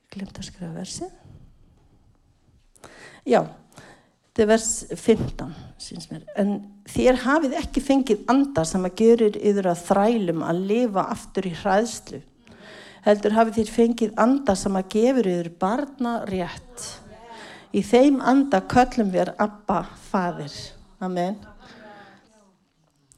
Glemt 0.09 0.37
að 0.37 0.43
skrifa 0.43 0.73
versið. 0.73 1.11
Já, 3.25 3.45
þetta 4.25 4.41
er 4.41 4.47
vers 4.47 4.85
15, 4.95 5.53
síns 5.77 6.09
mér. 6.11 6.25
En 6.35 6.81
þér 6.85 7.21
hafið 7.23 7.53
ekki 7.53 7.81
fengið 7.81 8.25
andar 8.27 8.65
sem 8.65 8.85
að 8.85 8.95
görur 8.95 9.37
yfir 9.37 9.67
að 9.67 9.83
þrælum 9.87 10.43
að 10.43 10.63
lifa 10.71 11.03
aftur 11.13 11.47
í 11.47 11.53
hræðslu. 11.53 12.21
Heldur 13.05 13.31
hafið 13.31 13.53
þér 13.53 13.71
fengið 13.75 14.17
andar 14.17 14.57
sem 14.57 14.75
að 14.75 14.89
gefur 14.89 15.27
yfir 15.27 15.51
barna 15.59 16.25
rétt. 16.25 16.99
Í 17.73 17.81
þeim 17.81 18.19
anda 18.21 18.61
köllum 18.61 19.11
við 19.11 19.31
Abba, 19.37 19.83
fadir. 20.09 20.51
Amen 20.99 21.48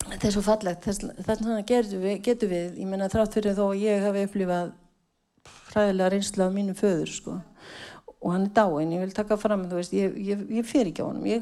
þetta 0.07 0.27
er 0.27 0.33
svo 0.35 0.43
fallegt. 0.45 0.87
Þannig 1.27 1.65
getur 1.69 2.01
við, 2.01 2.17
getur 2.25 2.51
við 2.51 2.81
ég 2.81 2.89
menna 2.89 3.09
þrátt 3.11 3.37
fyrir 3.37 3.57
þó 3.57 3.65
að 3.69 3.83
ég 3.83 4.05
hafi 4.05 4.25
upplifað 4.27 4.73
hræðilega 5.71 6.11
reynsla 6.13 6.47
af 6.47 6.55
mínum 6.55 6.77
föður 6.77 7.11
sko. 7.11 7.39
og 8.21 8.33
hann 8.35 8.43
er 8.45 8.51
dáin 8.53 8.91
ég 8.93 9.01
vil 9.01 9.13
taka 9.17 9.33
fram, 9.37 9.63
veist, 9.71 9.93
ég, 9.97 10.13
ég, 10.21 10.41
ég 10.53 10.65
fyrir 10.65 10.91
ekki 10.91 11.01
á 11.01 11.09
honum. 11.09 11.25
Ég 11.25 11.41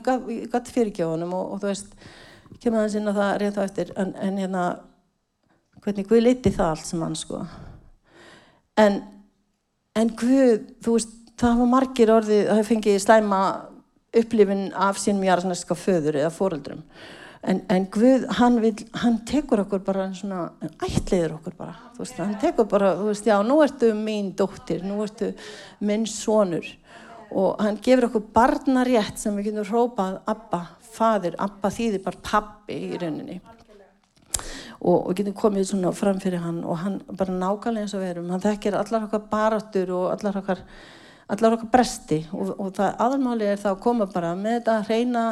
gæti 0.52 0.72
fyrir 0.72 0.93
ekki 0.93 1.04
á 1.04 1.12
honum 1.12 1.34
og, 1.36 1.54
og 1.54 1.60
þú 1.60 1.67
veist, 1.74 1.89
kemur 2.63 2.86
það 2.86 2.93
sinna 2.93 3.13
það 3.17 3.32
reynd 3.41 3.58
þá 3.58 3.63
eftir. 3.65 3.91
En, 4.00 4.13
en 4.15 4.38
hérna 4.39 4.63
hvernig 5.84 6.08
Guð 6.08 6.24
leiti 6.24 6.54
það 6.56 6.72
allt 6.72 6.88
sem 6.88 7.04
hann 7.04 7.17
sko. 7.19 7.41
En 8.80 9.02
en 10.00 10.13
Guð, 10.15 10.69
þú 10.86 10.95
veist, 10.95 11.15
það 11.39 11.62
var 11.62 11.72
margir 11.74 12.13
orðið, 12.13 12.41
það 12.48 12.65
fengið 12.69 13.00
slæma 13.04 13.41
upplifin 14.19 14.69
af 14.88 15.00
sínum 15.02 15.28
jarðsneska 15.28 15.76
föður 15.78 16.22
eða 16.24 16.32
fóreldrum 16.34 16.84
En, 17.41 17.62
en 17.71 17.86
Guð, 17.88 18.25
hann, 18.36 18.58
vil, 18.60 18.73
hann 18.99 19.21
tekur 19.28 19.62
okkur 19.63 19.80
bara 19.84 20.10
svona, 20.15 20.49
ætliður 20.84 21.38
okkur 21.38 21.54
bara, 21.56 21.75
þú 21.95 22.04
veist, 22.04 22.17
hann 22.19 22.34
tekur 22.41 22.65
bara, 22.67 22.89
þú 22.99 23.06
veist, 23.08 23.28
já, 23.30 23.38
nú 23.47 23.62
ertu 23.63 23.93
mín 23.95 24.34
dóttir, 24.36 24.82
nú 24.84 24.97
ertu 25.06 25.32
minn 25.88 26.04
sonur. 26.10 26.67
Og 27.30 27.62
hann 27.63 27.78
gefur 27.86 28.10
okkur 28.10 28.25
barnarétt 28.36 29.21
sem 29.21 29.38
við 29.38 29.52
getum 29.52 29.67
hrópað 29.69 30.17
Abba, 30.28 30.60
fadir, 30.97 31.38
Abba 31.39 31.71
þýðir 31.71 32.04
bara 32.04 32.19
pappi 32.25 32.75
í 32.89 32.99
rauninni. 32.99 33.38
Og 34.80 35.08
við 35.12 35.21
getum 35.21 35.38
komið 35.39 35.69
svona 35.69 35.93
fram 35.95 36.19
fyrir 36.19 36.43
hann 36.43 36.60
og 36.63 36.82
hann 36.82 36.97
bara 37.08 37.36
nákvæmlega 37.36 37.86
eins 37.86 37.93
og 37.95 38.04
við 38.04 38.12
erum, 38.15 38.34
hann 38.34 38.43
þekkir 38.43 38.75
allar 38.80 39.06
okkar 39.08 39.23
barattur 39.32 39.93
og 39.95 40.10
allar 40.12 40.41
okkar, 40.41 40.65
allar 41.32 41.56
okkar 41.56 41.71
bresti. 41.71 42.19
Og, 42.36 42.52
og 42.58 42.75
það 42.75 42.99
aðalmáli 43.06 43.47
er 43.47 43.63
það 43.63 43.78
að 43.78 43.82
koma 43.88 44.10
bara 44.12 44.34
með 44.36 44.60
þetta 44.60 44.78
hreina 44.89 45.23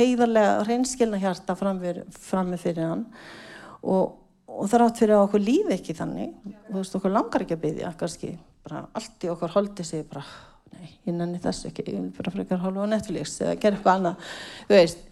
heiðarlega 0.00 0.60
hreinskilna 0.64 1.20
hjarta 1.22 1.56
fram 1.58 1.80
með 1.80 2.62
fyrir 2.64 2.88
hann. 2.88 3.04
Og, 3.80 4.16
og 4.50 4.70
það 4.70 4.82
rátt 4.84 5.02
fyrir 5.02 5.16
að 5.16 5.26
okkur 5.28 5.44
lífi 5.44 5.76
ekki 5.76 5.96
þannig. 5.98 6.32
Og 6.46 6.70
þú 6.70 6.78
veist 6.80 6.96
okkur 7.00 7.14
langar 7.16 7.44
ekki 7.46 7.58
að 7.58 7.66
byggja 7.66 7.92
kannski 8.00 8.32
bara 8.66 8.86
allt 8.98 9.26
í 9.26 9.30
okkur 9.32 9.54
holdi 9.54 9.86
sig 9.86 10.02
bara 10.08 10.24
nei, 10.74 10.90
ég 11.08 11.14
nenni 11.16 11.40
þessu 11.42 11.70
ekki 11.70 11.86
ég 11.88 12.00
vil 12.00 12.10
bara 12.16 12.34
frekar 12.34 12.60
hálfa 12.64 12.84
á 12.84 12.92
Netflix 12.92 13.38
eða 13.40 13.54
gera 13.62 13.78
eitthvað 13.78 14.00
annað. 14.00 14.34
Þú 14.66 14.76
veist 14.76 15.06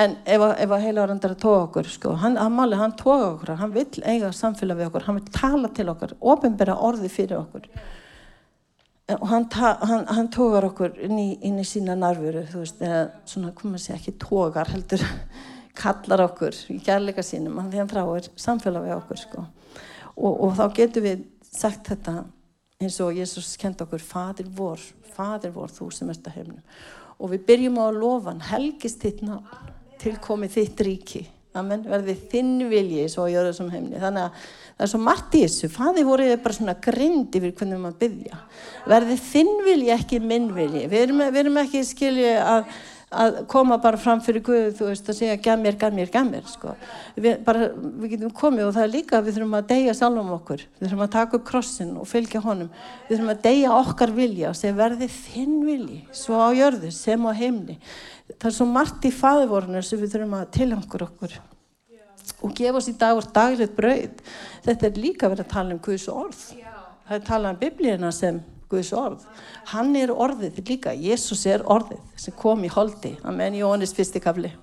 en 0.00 0.14
ef, 0.24 0.42
að 0.42 0.84
heila 0.86 1.04
varandar 1.04 1.34
að 1.34 1.42
tóa 1.42 1.64
okkur 1.66 1.88
sko, 1.92 2.14
hann, 2.20 2.38
hann 2.40 2.54
máli, 2.56 2.78
hann 2.80 2.94
tóa 2.96 3.34
okkur 3.34 3.56
hann 3.60 3.74
vil 3.74 3.88
eiga 4.08 4.32
samfélag 4.34 4.80
við 4.80 4.88
okkur, 4.88 5.06
hann 5.08 5.18
vil 5.18 5.34
tala 5.34 5.70
til 5.76 5.88
okkur 5.92 6.14
ofinbæra 6.32 6.78
orði 6.88 7.10
fyrir 7.12 7.42
okkur 7.42 7.68
og 9.10 9.24
hann, 9.28 9.48
hann, 9.52 10.04
hann 10.06 10.28
tógar 10.32 10.68
okkur 10.68 10.94
inn 11.02 11.18
í, 11.18 11.28
inn 11.42 11.58
í 11.58 11.66
sína 11.66 11.96
narfuru 11.98 12.44
þú 12.48 12.62
veist, 12.62 12.84
eða 12.84 13.00
svona, 13.28 13.50
hvað 13.56 13.72
maður 13.72 13.84
sé 13.84 13.96
ekki 13.96 14.14
tógar 14.22 14.70
heldur, 14.72 15.02
kallar 15.82 16.26
okkur 16.28 16.60
í 16.72 16.78
kærleika 16.84 17.24
sínum, 17.26 17.58
hann 17.58 17.72
því 17.72 17.82
hann 17.82 17.92
þráir 17.92 18.30
samfélag 18.38 18.86
við 18.86 18.96
okkur 18.98 19.22
sko. 19.24 19.44
Og, 20.12 20.32
og 20.32 20.56
þá 20.58 20.64
getur 20.76 21.06
við 21.06 21.26
sagt 21.52 21.88
þetta 21.90 22.22
eins 22.82 22.98
og 23.02 23.14
Jésús 23.16 23.54
kent 23.60 23.82
okkur 23.84 24.02
fadir 24.02 24.48
vor, 24.52 24.80
fadir 25.14 25.54
vor 25.54 25.72
þú 25.72 25.90
sem 25.94 26.10
ert 26.12 26.26
að 26.28 26.40
hefnu 26.40 26.60
og 27.22 27.30
við 27.30 27.44
byrjum 27.46 27.78
á 27.78 27.84
að 27.86 28.00
lofa 28.02 28.32
hann 28.32 28.44
helgist 28.50 29.02
þitt 29.04 29.22
ná 29.26 29.36
tilkomið 30.02 30.56
þitt 30.56 30.84
ríki 30.88 31.22
Amen, 31.52 31.82
verði 31.84 32.14
þinn 32.32 32.68
vilji 32.70 33.08
svo 33.12 33.26
að 33.26 33.34
gjöra 33.34 33.50
þessum 33.50 33.72
heimni 33.74 33.98
þannig 34.00 34.22
að 34.24 34.44
það 34.72 34.84
er 34.86 34.90
svo 34.92 35.00
margt 35.04 35.34
í 35.36 35.42
þessu. 35.44 35.68
Faði 35.74 36.04
voruð 36.08 36.30
bara 36.44 36.56
svona 36.56 36.74
grind 36.86 37.36
yfir 37.36 37.52
hvernig 37.58 37.82
maður 37.82 37.98
byggja 38.00 38.38
verði 38.88 39.18
þinn 39.20 39.52
vilji 39.66 39.92
ekki 39.94 40.20
minn 40.24 40.48
vilji. 40.56 40.86
Við 40.88 41.04
erum, 41.06 41.22
við 41.28 41.40
erum 41.42 41.60
ekki 41.62 41.84
skilji 41.86 42.32
að, 42.40 42.72
að 43.12 43.38
koma 43.52 43.78
bara 43.82 44.00
fram 44.00 44.22
fyrir 44.24 44.44
Guð 44.46 44.70
þú 44.78 44.88
veist 44.88 45.10
að 45.12 45.18
segja 45.18 45.38
gæð 45.44 45.60
mér, 45.62 45.78
gæð 45.80 45.98
mér, 45.98 46.12
gæð 46.12 46.30
mér 46.30 46.48
sko. 46.50 46.74
við, 47.16 47.36
bara, 47.44 47.68
við 47.74 48.14
getum 48.16 48.32
komið 48.36 48.68
og 48.68 48.74
það 48.76 48.86
er 48.86 48.94
líka 48.96 49.20
við 49.22 49.38
þurfum 49.38 49.58
að 49.58 49.68
deyja 49.74 49.96
sjálfum 49.98 50.32
okkur. 50.38 50.64
Við 50.78 50.88
þurfum 50.88 51.04
að 51.06 51.12
taka 51.16 51.38
upp 51.38 51.46
krossin 51.50 51.92
og 52.00 52.08
fylgja 52.08 52.42
honum. 52.44 52.72
Við 53.08 53.16
þurfum 53.16 53.34
að 53.34 53.44
deyja 53.48 53.76
okkar 53.78 54.16
vilja 54.16 54.50
og 54.50 54.58
segja 54.58 54.78
verði 54.80 55.10
þinn 55.12 55.60
vilji 55.66 56.02
svo 56.22 56.40
á 56.40 56.48
jörðu 56.56 56.92
sem 56.94 57.28
á 57.28 57.32
heimni 57.36 57.78
það 58.38 58.48
er 58.48 58.56
svo 58.56 58.66
margt 58.68 59.06
í 59.06 59.12
faðvorinu 59.14 59.82
sem 59.84 60.00
við 60.00 60.14
þurfum 60.14 60.36
að 60.38 60.52
tilhangur 60.56 61.06
okkur 61.08 61.36
og 62.42 62.54
gefa 62.54 62.78
oss 62.78 62.90
í 62.90 62.94
dag 62.98 63.18
og 63.18 63.28
daglið 63.34 63.72
brauð. 63.74 64.18
Þetta 64.62 64.86
er 64.88 64.98
líka 65.02 65.30
verið 65.30 65.44
að 65.44 65.52
tala 65.52 65.74
um 65.74 65.80
Guðs 65.82 66.08
orð. 66.10 66.42
Það 67.08 67.16
er 67.16 67.24
talað 67.26 67.54
um 67.54 67.60
biblíuna 67.60 68.10
sem 68.14 68.38
Guðs 68.72 68.92
orð. 68.96 69.28
Hann 69.74 69.94
er 70.00 70.10
orðið 70.16 70.64
líka, 70.64 70.96
Jésús 70.96 71.44
er 71.46 71.62
orðið 71.68 72.00
sem 72.16 72.36
kom 72.40 72.64
í 72.64 72.72
holdi, 72.72 73.18
amen, 73.28 73.60
Jónis 73.60 73.92
fyrstikafli 73.94 74.54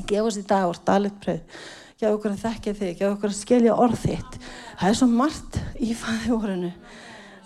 gefa 0.00 0.28
oss 0.28 0.40
í 0.40 0.44
dag 0.48 0.68
og 0.70 0.80
daglið 0.86 1.16
brauð. 1.22 1.62
Gefa 2.00 2.12
okkur 2.16 2.32
að 2.32 2.42
þekkja 2.42 2.74
þig, 2.78 2.94
gefa 2.98 3.12
okkur 3.14 3.30
að 3.30 3.38
skilja 3.38 3.78
orð 3.78 3.98
þitt. 4.02 4.38
Það 4.80 4.88
er 4.88 4.98
svo 4.98 5.08
margt 5.10 5.58
í 5.78 5.92
faðvorinu 5.96 6.72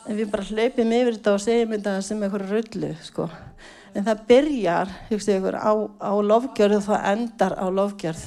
en 0.07 0.15
við 0.15 0.31
bara 0.31 0.47
hlaupum 0.47 0.93
yfir 0.95 1.17
þetta 1.17 1.35
og 1.35 1.43
segjum 1.43 1.73
þetta 1.75 1.95
sem 2.07 2.23
eitthvað 2.23 2.53
rullu 2.53 2.93
sko. 3.03 3.29
En 3.97 4.05
það 4.07 4.23
byrjar 4.29 4.93
ykkur, 5.17 5.57
á, 5.59 5.73
á 5.99 6.13
lofgjörð 6.31 6.79
og 6.79 6.87
það 6.87 7.09
endar 7.13 7.57
á 7.59 7.67
lofgjörð. 7.73 8.25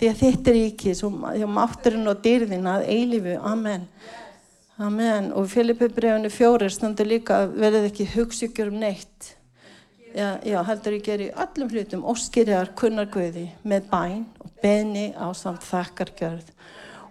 Því 0.00 0.08
að 0.08 0.22
þetta 0.22 0.50
er 0.50 0.58
ekki 0.64 0.94
því 0.98 1.44
að 1.46 1.52
mátturinn 1.52 2.10
og 2.10 2.22
dýrðin 2.24 2.66
að 2.66 2.88
eilifu, 2.90 3.36
amen 3.38 3.86
amen. 4.86 5.30
Og 5.32 5.48
Filipibrefinu 5.50 6.30
fjóri 6.32 6.68
stundur 6.72 7.08
líka 7.08 7.44
verðið 7.50 7.88
ekki 7.90 8.08
hugsygjur 8.16 8.72
um 8.72 8.80
neitt. 8.82 9.32
Já, 10.12 10.36
já, 10.44 10.58
heldur 10.68 10.98
ég 10.98 11.06
geri 11.06 11.30
öllum 11.32 11.70
hlutum 11.72 12.04
óskirjar 12.12 12.74
kunnargöði 12.76 13.46
með 13.64 13.86
bæn 13.88 14.26
og 14.42 14.50
beðni 14.60 15.06
á 15.16 15.32
samt 15.36 15.64
þakkargjörð. 15.64 16.50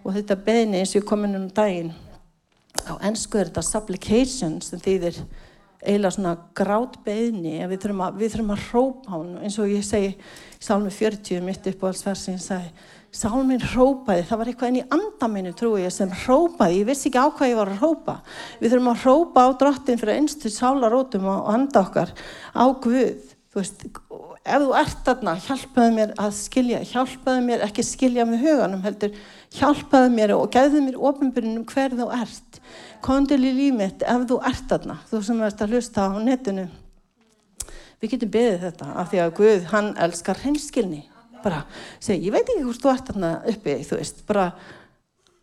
Og 0.04 0.14
þetta 0.18 0.38
beðni 0.46 0.82
eins 0.82 0.94
og 0.98 1.06
komin 1.08 1.38
um 1.38 1.48
daginn 1.50 1.90
á 2.86 2.94
ennsku 3.02 3.38
er 3.38 3.50
þetta 3.50 3.64
supplication 3.66 4.60
sem 4.62 4.80
þýðir 4.82 5.18
eiginlega 5.82 6.14
svona 6.14 6.36
grátt 6.56 7.00
beðni 7.04 7.58
við 7.70 7.84
þurfum 7.84 8.04
að, 8.06 8.24
að 8.54 8.64
hrópa 8.68 9.14
hann 9.16 9.36
eins 9.42 9.58
og 9.58 9.70
ég 9.70 9.86
segi 9.86 10.12
í 10.12 10.16
Sálmi 10.62 10.92
40 10.94 11.42
mitt 11.42 11.66
upp 11.72 11.82
á 11.82 11.86
alls 11.90 12.04
versi 12.06 12.36
ég 12.36 12.42
segi 12.42 12.70
Sálmin 13.12 13.60
hrópaði, 13.60 14.22
það 14.24 14.38
var 14.40 14.48
eitthvað 14.48 14.70
inn 14.70 14.78
í 14.80 14.86
andaminu 14.96 15.50
trúi 15.52 15.82
ég 15.82 15.92
sem 15.92 16.12
hrópaði, 16.22 16.78
ég 16.80 16.86
vissi 16.88 17.10
ekki 17.10 17.20
á 17.20 17.28
hvað 17.28 17.50
ég 17.50 17.58
var 17.58 17.70
að 17.74 17.82
hrópa. 17.82 18.14
Við 18.62 18.72
þurfum 18.72 18.88
að 18.88 19.02
hrópa 19.02 19.44
á 19.44 19.48
drottin 19.60 20.00
fyrir 20.00 20.16
einstu 20.16 20.52
sálarótum 20.52 21.26
og 21.28 21.50
anda 21.52 21.82
okkar 21.84 22.14
á 22.56 22.64
Guð. 22.72 23.28
Þú 23.52 23.60
veist, 23.60 23.84
ef 23.84 24.64
þú 24.64 24.72
ert 24.80 25.04
þarna 25.04 25.36
hjálpaði 25.44 25.94
mér 25.98 26.16
að 26.24 26.32
skilja 26.38 26.80
hjálpaði 26.88 27.44
mér 27.50 27.66
ekki 27.68 27.84
skilja 27.84 28.24
með 28.24 28.46
huganum 28.46 28.86
heldur. 28.86 29.20
Hjálpaði 29.58 30.16
mér 30.16 30.32
og 30.38 30.48
gæði 30.56 30.80
mér 30.86 30.96
ofinbyrjunum 31.12 31.68
hver 31.68 32.00
þú 32.00 32.08
ert. 32.16 32.60
Kondil 33.04 33.42
í 33.44 33.52
límiðt 33.60 34.08
ef 34.08 34.28
þú 34.32 34.40
ert 34.48 34.68
þarna 34.72 35.02
þú 35.12 35.24
sem 35.28 35.44
ert 35.44 35.60
að 35.60 35.76
hlusta 35.76 36.08
á 36.08 36.16
netinu. 36.16 36.70
Við 38.00 38.16
getum 38.16 38.36
beðið 38.40 38.68
þetta 38.70 38.92
af 38.96 39.12
því 39.12 39.26
að 39.26 39.34
Guð, 39.36 39.72
hann 39.76 39.96
elskar 40.00 40.40
hreinskilni 40.40 41.04
bara, 41.44 41.62
segi, 42.02 42.26
ég 42.28 42.34
veit 42.34 42.44
ekki 42.46 42.66
hvort 42.66 42.82
þú 42.82 42.92
ert 42.92 43.08
þarna 43.10 43.32
uppi, 43.52 43.78
þú 43.86 43.98
veist, 44.00 44.22
bara 44.28 44.50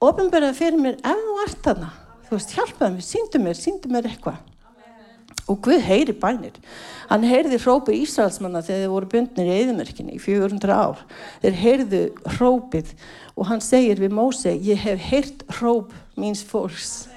ofinbyrjaði 0.04 0.58
fyrir 0.58 0.80
mér 0.84 1.02
ef 1.02 1.26
þú 1.26 1.42
ert 1.46 1.66
þarna. 1.66 1.90
Þú 2.30 2.38
veist, 2.38 2.56
hjálpaði 2.56 2.96
mér, 2.96 3.06
síndu 3.08 3.42
mér, 3.44 3.60
síndu 3.60 3.92
mér 3.92 4.10
eitthvað. 4.10 4.46
Og 5.50 5.58
Guð 5.66 5.82
heyri 5.82 6.14
bænir. 6.14 6.58
Hann 7.10 7.26
heyrði 7.26 7.58
hrópi 7.64 7.96
Ísraelsmanna 8.04 8.62
þegar 8.66 8.84
þeir 8.84 8.92
voru 8.94 9.10
bundnir 9.10 9.50
í 9.50 9.56
eðimörkinni 9.64 10.18
í 10.18 10.22
400 10.22 10.76
ár. 10.76 11.02
Þeir 11.42 11.58
heyrðu 11.64 12.02
hrópið 12.36 12.92
og 13.34 13.50
hann 13.50 13.64
segir 13.66 14.02
við 14.02 14.14
Móse 14.14 14.54
ég 14.54 14.78
hef 14.84 15.02
heyrt 15.10 15.46
hróp 15.58 15.96
míns 16.20 16.44
fólks. 16.46 17.08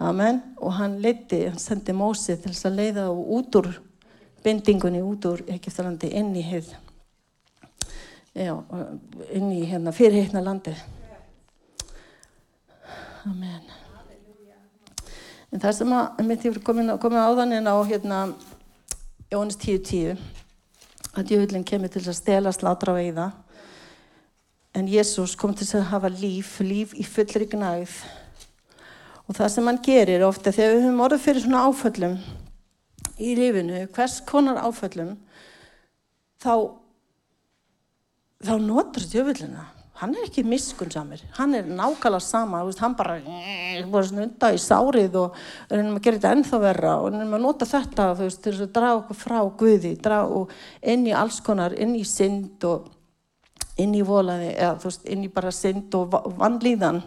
Amen. 0.00 0.40
Og 0.56 0.72
hann 0.78 0.96
leiti, 1.04 1.42
hann 1.50 1.60
sendi 1.60 1.92
Mósi 1.92 2.38
til 2.40 2.54
þess 2.54 2.70
að 2.70 2.80
leiða 2.80 3.06
út 3.12 3.60
úr 3.60 3.74
bindingunni, 4.44 5.02
út 5.04 5.26
úr 5.28 5.42
Egiptalandi 5.52 6.14
inn 6.16 6.32
í 6.32 6.44
heið, 6.44 6.72
já, 8.34 8.54
inn 9.34 9.50
í 9.54 9.64
hérna 9.68 9.92
fyrirheitna 9.94 10.42
landi. 10.44 10.74
Amen. 13.28 13.62
En 15.50 15.60
það 15.62 15.76
sem 15.80 15.92
að, 15.96 16.22
mitt 16.28 16.46
ég 16.46 16.60
komið 16.64 16.94
komi 17.02 17.18
á 17.18 17.30
þannig 17.34 17.66
á 17.66 17.76
hérna 17.90 18.20
Jónis 19.30 19.58
10.10 19.62 20.18
að 21.10 21.26
djöfullin 21.26 21.66
kemur 21.66 21.90
til 21.90 22.04
að 22.06 22.18
stela, 22.18 22.52
slátra 22.54 22.94
og 22.94 23.02
eiða 23.02 23.30
en 24.78 24.86
Jésús 24.86 25.34
kom 25.38 25.52
til 25.58 25.66
að 25.74 25.88
hafa 25.90 26.10
líf, 26.14 26.60
líf 26.62 26.94
í 26.94 27.02
fullri 27.02 27.48
gnæð 27.50 27.98
Og 29.30 29.36
það 29.38 29.50
sem 29.54 29.68
hann 29.70 29.76
gerir 29.86 30.24
ofta 30.26 30.50
þegar 30.50 30.72
við 30.74 30.80
höfum 30.88 31.02
orðið 31.04 31.20
fyrir 31.22 31.42
svona 31.44 31.58
áföllum 31.68 32.14
í 33.22 33.34
lífinu, 33.38 33.82
hvers 33.94 34.16
konar 34.26 34.58
áföllum, 34.58 35.12
þá, 36.42 36.54
þá 38.40 38.54
notur 38.62 39.04
djöfullina. 39.04 39.66
Hann 40.00 40.14
er 40.16 40.24
ekki 40.24 40.46
miskunnsamir, 40.48 41.20
hann 41.36 41.52
er 41.58 41.66
nákvæmlega 41.68 42.24
sama, 42.24 42.62
veist, 42.64 42.80
hann 42.80 42.94
bara 42.96 43.18
snunda 44.08 44.48
í 44.56 44.60
sárið 44.60 45.18
og 45.20 45.34
er 45.68 45.82
að 45.82 45.98
gera 46.00 46.16
þetta 46.16 46.30
ennþá 46.38 46.60
verra 46.62 46.94
og 47.02 47.10
er 47.10 47.26
að 47.26 47.42
nota 47.42 47.68
þetta 47.68 48.06
veist, 48.16 48.40
til 48.40 48.54
að 48.54 48.70
draga 48.78 49.02
okkur 49.02 49.18
frá 49.20 49.36
Guði, 49.60 49.92
inn 50.88 51.04
í 51.04 51.12
alls 51.12 51.42
konar, 51.44 51.76
inn 51.76 51.92
í 51.98 52.06
synd 52.08 52.64
og 52.64 52.88
inn 53.76 53.92
í 53.92 54.00
volaði, 54.00 54.54
eða 54.56 54.78
veist, 54.80 55.04
inn 55.04 55.28
í 55.28 55.30
bara 55.34 55.52
synd 55.52 55.92
og 56.00 56.16
vanlíðan. 56.40 57.02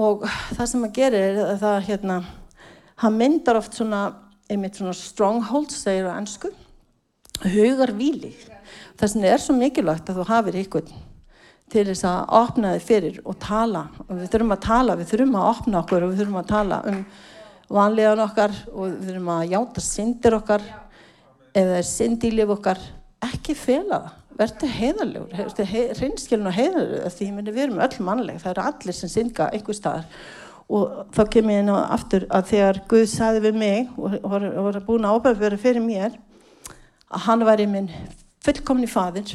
Og 0.00 0.24
það 0.54 0.64
sem 0.72 0.86
hann 0.86 0.96
gerir 0.96 1.44
er 1.44 1.60
það 1.60 1.78
hérna 1.90 2.18
hann 3.04 3.20
myndar 3.20 3.60
oft 3.60 3.76
svona 3.76 4.06
einmitt 4.48 4.80
svona 4.80 4.96
strongholds 4.96 5.76
segir 5.84 6.08
á 6.08 6.16
ennsku 6.16 6.54
hugar 7.44 7.94
víli 7.96 8.34
þess 9.00 9.16
vegna 9.16 9.32
er 9.32 9.40
svo 9.40 9.56
mikilvægt 9.56 10.10
að 10.10 10.20
þú 10.20 10.26
hafið 10.28 10.60
ykkur 10.64 10.92
til 11.70 11.84
þess 11.86 12.06
að 12.08 12.32
opna 12.40 12.72
þig 12.74 12.86
fyrir 12.88 13.18
og 13.24 13.36
tala. 13.40 13.84
Og 14.08 14.16
við 14.18 14.30
þurfum 14.32 14.54
að 14.56 14.62
tala, 14.66 14.96
við 14.98 15.12
þurfum 15.12 15.36
að 15.38 15.50
opna 15.52 15.80
okkur 15.80 16.04
og 16.04 16.12
við 16.12 16.22
þurfum 16.22 16.40
að 16.40 16.48
tala 16.50 16.80
um 16.90 17.02
vanlegan 17.70 18.22
okkar 18.24 18.56
og 18.72 18.80
við 18.88 19.10
þurfum 19.10 19.30
að 19.36 19.44
játa 19.54 19.84
syndir 19.86 20.36
okkar. 20.40 20.64
Eða 21.60 21.78
er 21.78 21.86
syndílif 21.86 22.54
okkar 22.56 22.82
ekki 23.26 23.56
fela 23.58 24.02
það. 24.02 24.16
Verður 24.40 24.70
heiðarlegur, 24.72 25.64
hreinskilin 25.98 26.48
og 26.48 26.54
heiðarlegur 26.56 27.12
því 27.12 27.26
við 27.50 27.58
erum 27.66 27.82
öll 27.84 28.04
mannleg, 28.06 28.38
það 28.40 28.54
eru 28.54 28.62
allir 28.70 28.96
sem 28.96 29.10
synga 29.12 29.50
einhver 29.52 29.76
staðar. 29.76 30.06
Og 30.70 30.94
þá 31.12 31.20
kem 31.34 31.50
ég 31.52 31.60
inn 31.60 31.72
á 31.74 31.92
aftur 31.92 32.24
að 32.30 32.46
þegar 32.54 32.80
Guð 32.88 33.04
saði 33.10 33.42
við 33.44 33.58
mig 33.60 33.90
og 34.00 34.16
var 34.30 34.78
búin 34.86 35.04
að 35.04 35.18
ábæða 35.18 35.58
fyrir 35.60 35.84
mér 35.84 36.16
að 37.10 37.26
hann 37.26 37.44
var 37.46 37.62
í 37.62 37.66
minn 37.70 37.90
fullkomni 38.44 38.88
fadir 38.90 39.34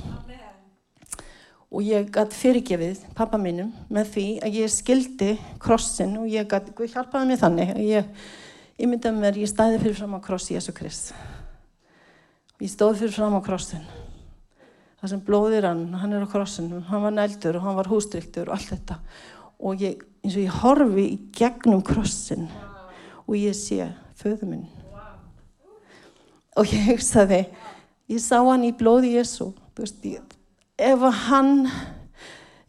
og 1.76 1.84
ég 1.84 2.08
gæti 2.14 2.40
fyrirgefið 2.40 3.04
pappa 3.18 3.40
mínum 3.42 3.74
með 3.92 4.12
því 4.14 4.26
að 4.48 4.58
ég 4.62 4.72
skildi 4.72 5.32
krossin 5.62 6.16
og 6.22 6.30
ég 6.32 6.48
gæti, 6.48 6.72
Guð 6.78 6.96
hjálpaði 6.96 7.30
mér 7.32 7.42
þannig 7.42 7.74
ég, 7.84 8.10
ég 8.80 8.90
myndaði 8.90 9.20
mér, 9.20 9.40
ég 9.44 9.52
stæði 9.52 9.82
fyrir 9.84 10.00
fram 10.00 10.16
á 10.16 10.20
kross 10.24 10.52
Jésu 10.54 10.76
Krist. 10.76 11.12
Og 12.56 12.64
ég 12.64 12.72
stóði 12.72 13.04
fyrir 13.04 13.18
fram 13.18 13.36
á 13.36 13.42
krossin 13.44 13.84
það 15.06 15.12
sem 15.12 15.26
blóðir 15.28 15.68
hann, 15.68 15.84
hann 16.02 16.16
er 16.16 16.24
á 16.26 16.30
krossinum, 16.32 16.86
hann 16.90 17.04
var 17.04 17.14
neldur 17.14 17.60
og 17.60 17.68
hann 17.68 17.78
var 17.78 17.90
hústryktur 17.92 18.50
og 18.50 18.56
allt 18.56 18.72
þetta. 18.72 18.98
Og 19.62 19.84
ég, 19.84 20.02
eins 20.24 20.38
og 20.38 20.42
ég 20.42 20.58
horfi 20.64 21.06
í 21.12 21.20
gegnum 21.36 21.84
krossin 21.86 22.48
og 23.26 23.36
ég 23.38 23.54
sé 23.58 23.92
föðu 24.18 24.50
minn 24.50 24.66
og 26.56 26.72
ég 26.72 26.90
hugsaði 26.92 27.44
ég 28.12 28.22
sá 28.22 28.40
hann 28.40 28.66
í 28.68 28.74
blóði 28.76 29.16
Jésu 29.16 29.52
veist, 29.78 30.00
ég, 30.06 30.22
ef 30.78 31.04
að 31.04 31.22
hann 31.28 31.54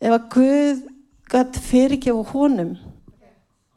ef 0.01 0.13
að 0.13 0.29
Guð 0.35 0.83
gætt 1.31 1.61
fyrirgefa 1.67 2.25
honum 2.33 2.75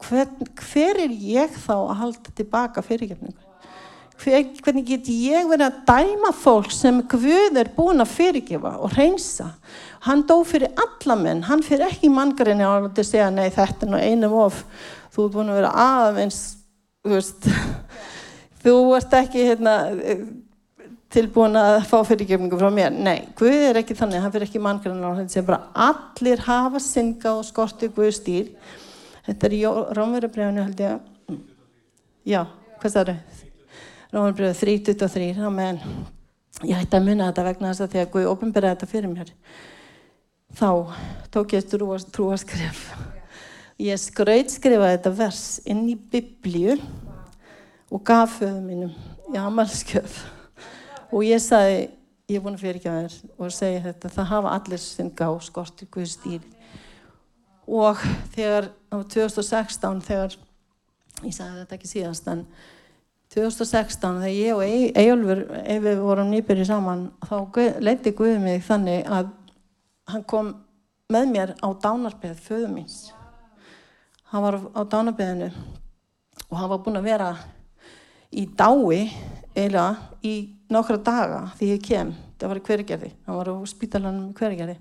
hver, 0.06 0.28
hver 0.56 1.04
er 1.04 1.12
ég 1.12 1.54
þá 1.60 1.74
að 1.76 1.96
halda 2.00 2.34
tilbaka 2.36 2.84
fyrirgefningu? 2.84 3.46
Hvernig 4.20 4.84
get 4.84 5.06
ég 5.08 5.46
verið 5.48 5.64
að 5.64 5.78
dæma 5.88 6.30
fólk 6.36 6.72
sem 6.76 7.00
Guð 7.08 7.56
er 7.56 7.70
búin 7.76 8.04
að 8.04 8.12
fyrirgefa 8.18 8.74
og 8.84 8.92
reynsa 8.98 9.54
hann 10.04 10.26
dó 10.28 10.38
fyrir 10.44 10.72
alla 10.80 11.16
menn 11.16 11.44
hann 11.48 11.64
fyrir 11.64 11.88
ekki 11.88 12.10
manngarinni 12.12 12.64
á 12.64 12.76
að 12.80 13.02
segja 13.04 13.30
nei 13.32 13.48
þetta 13.52 13.86
er 13.86 13.92
nú 13.92 14.00
einum 14.00 14.36
of. 14.44 14.64
Þú 15.10 15.24
ert 15.26 15.34
búin 15.34 15.52
að 15.52 15.60
vera 15.60 15.72
aðeins 15.84 16.40
þú 17.00 17.16
veist 17.16 17.48
þú 18.62 18.76
ert 18.98 19.16
ekki 19.20 19.46
hérna, 19.48 19.74
tilbúin 21.10 21.58
að 21.58 21.80
fá 21.90 21.96
fyrirgefningu 22.06 22.58
frá 22.60 22.70
mér. 22.74 22.94
Nei, 22.94 23.26
Guð 23.38 23.66
er 23.70 23.80
ekki 23.80 23.96
þannig, 23.98 24.22
hann 24.22 24.34
fyrir 24.34 24.46
ekki 24.46 24.62
manngarinni 24.62 25.06
á 25.06 25.10
að 25.10 25.24
segja 25.32 25.46
bara 25.48 25.88
allir 25.88 26.44
hafa 26.46 26.82
synga 26.84 27.34
og 27.38 27.46
skorti 27.48 27.90
Guð 27.94 28.12
stýr 28.20 28.52
þetta 29.26 29.48
er 29.48 29.56
í 29.56 29.62
Rómverðarbrefinu 29.98 30.66
held 30.68 30.84
ég. 30.84 31.40
Já, 32.28 32.44
hvað 32.80 32.94
það 32.94 33.02
eru 33.04 33.18
Rómarbröðu 34.10 34.56
3.23 34.58 35.26
þá 35.36 35.44
meðan 35.54 35.82
ég 36.66 36.80
hætti 36.80 36.98
að 36.98 37.04
munna 37.06 37.28
þetta 37.28 37.44
vegna 37.46 37.70
þess 37.70 37.84
að 37.84 37.92
því 37.92 38.00
að 38.00 38.08
Guði 38.14 38.30
ofinberaði 38.30 38.74
þetta 38.74 38.88
fyrir 38.90 39.12
mér 39.12 39.30
þá 40.58 40.70
tók 41.30 41.54
ég 41.54 41.68
trúaskref 41.70 42.80
ég 43.80 44.02
skrautskrifaði 44.02 44.96
þetta 44.96 45.12
vers 45.20 45.44
inn 45.70 45.84
í 45.92 45.94
biblíu 46.10 46.74
og 47.90 48.04
gaf 48.06 48.38
föðu 48.38 48.60
mínum 48.64 48.92
í 49.34 49.38
amalskjöf 49.40 50.20
og 51.10 51.24
ég 51.26 51.42
sagði 51.42 51.88
ég 52.30 52.38
er 52.38 52.44
búin 52.44 52.56
að 52.58 52.64
fyrirkja 52.64 52.96
þér 52.96 53.16
og 53.36 53.54
segja 53.54 53.84
þetta 53.88 54.12
það 54.14 54.30
hafa 54.30 54.54
allir 54.56 54.82
sinn 54.82 55.10
gá 55.18 55.26
skortir 55.42 55.90
Guði 55.90 56.10
stýr 56.12 56.46
og 57.66 58.02
þegar 58.34 58.70
á 58.90 58.96
2016 59.02 60.04
þegar 60.06 60.36
ég 61.24 61.34
sagði 61.34 61.64
þetta 61.64 61.78
ekki 61.78 61.90
síðast 61.90 62.30
en 62.30 62.46
2016 63.34 64.22
þegar 64.22 64.34
ég 64.34 64.56
og 64.56 64.64
Eyjólfur 64.98 65.44
ef 65.60 65.84
við 65.84 66.00
vorum 66.02 66.32
nýbyrjið 66.32 66.70
saman 66.70 67.06
þá 67.26 67.36
leiti 67.82 68.14
Guði 68.14 68.38
mig 68.42 68.64
þannig 68.66 69.06
að 69.06 69.30
hann 70.10 70.26
kom 70.26 70.54
með 71.10 71.30
mér 71.30 71.54
á 71.58 71.68
dánarbeð 71.82 72.38
föðu 72.42 72.70
míns. 72.70 73.10
Hann 74.30 74.42
var 74.42 74.58
á 74.74 74.82
dánarbeðinu 74.86 75.50
og 76.50 76.58
hann 76.58 76.70
var 76.70 76.82
búin 76.84 76.98
að 77.00 77.08
vera 77.10 77.30
í 78.30 78.46
dái 78.56 79.10
eiginlega 79.54 79.96
í 80.22 80.34
nokkra 80.70 81.00
daga 81.02 81.40
því 81.58 81.72
ég 81.74 81.82
kem, 81.82 82.14
það 82.38 82.52
var 82.52 82.60
í 82.60 82.64
hverjargerði 82.68 83.10
hann 83.26 83.40
var 83.40 83.50
á 83.50 83.54
spítalanum 83.66 84.30
í 84.30 84.38
hverjargerði 84.38 84.78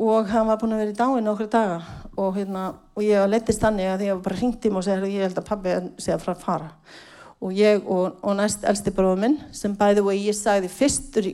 og 0.00 0.30
hann 0.30 0.48
var 0.48 0.58
búin 0.60 0.74
að 0.76 0.82
vera 0.84 0.94
í 0.94 0.98
dái 0.98 1.24
nokkra 1.24 1.48
daga 1.50 1.78
og, 2.16 2.34
hérna, 2.36 2.64
og 2.94 3.04
ég 3.04 3.28
lettist 3.28 3.62
þannig 3.62 3.90
að 3.90 4.06
ég 4.06 4.24
bara 4.24 4.38
ringti 4.38 4.70
mig 4.70 4.80
og 4.80 4.86
segði 4.86 5.14
ég 5.16 5.28
held 5.28 5.40
að 5.40 5.48
pabbi 5.50 5.76
að 5.76 6.24
fara 6.24 6.34
að 6.34 6.44
fara. 6.44 6.70
Og 7.40 7.54
ég 7.56 7.86
og, 7.88 8.18
og 8.20 8.34
næst 8.36 8.66
elsti 8.68 8.92
bróðum 8.92 9.22
minn 9.24 9.38
sem 9.56 9.72
bæði 9.76 10.02
og 10.04 10.10
ég 10.12 10.36
sagði 10.36 10.68
fyrstur, 10.72 11.28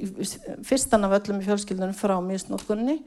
fyrstan 0.66 1.06
af 1.06 1.16
öllum 1.18 1.40
í 1.42 1.46
fjölskyldunum 1.48 1.96
frá 1.98 2.14
misnótkunni 2.22 3.00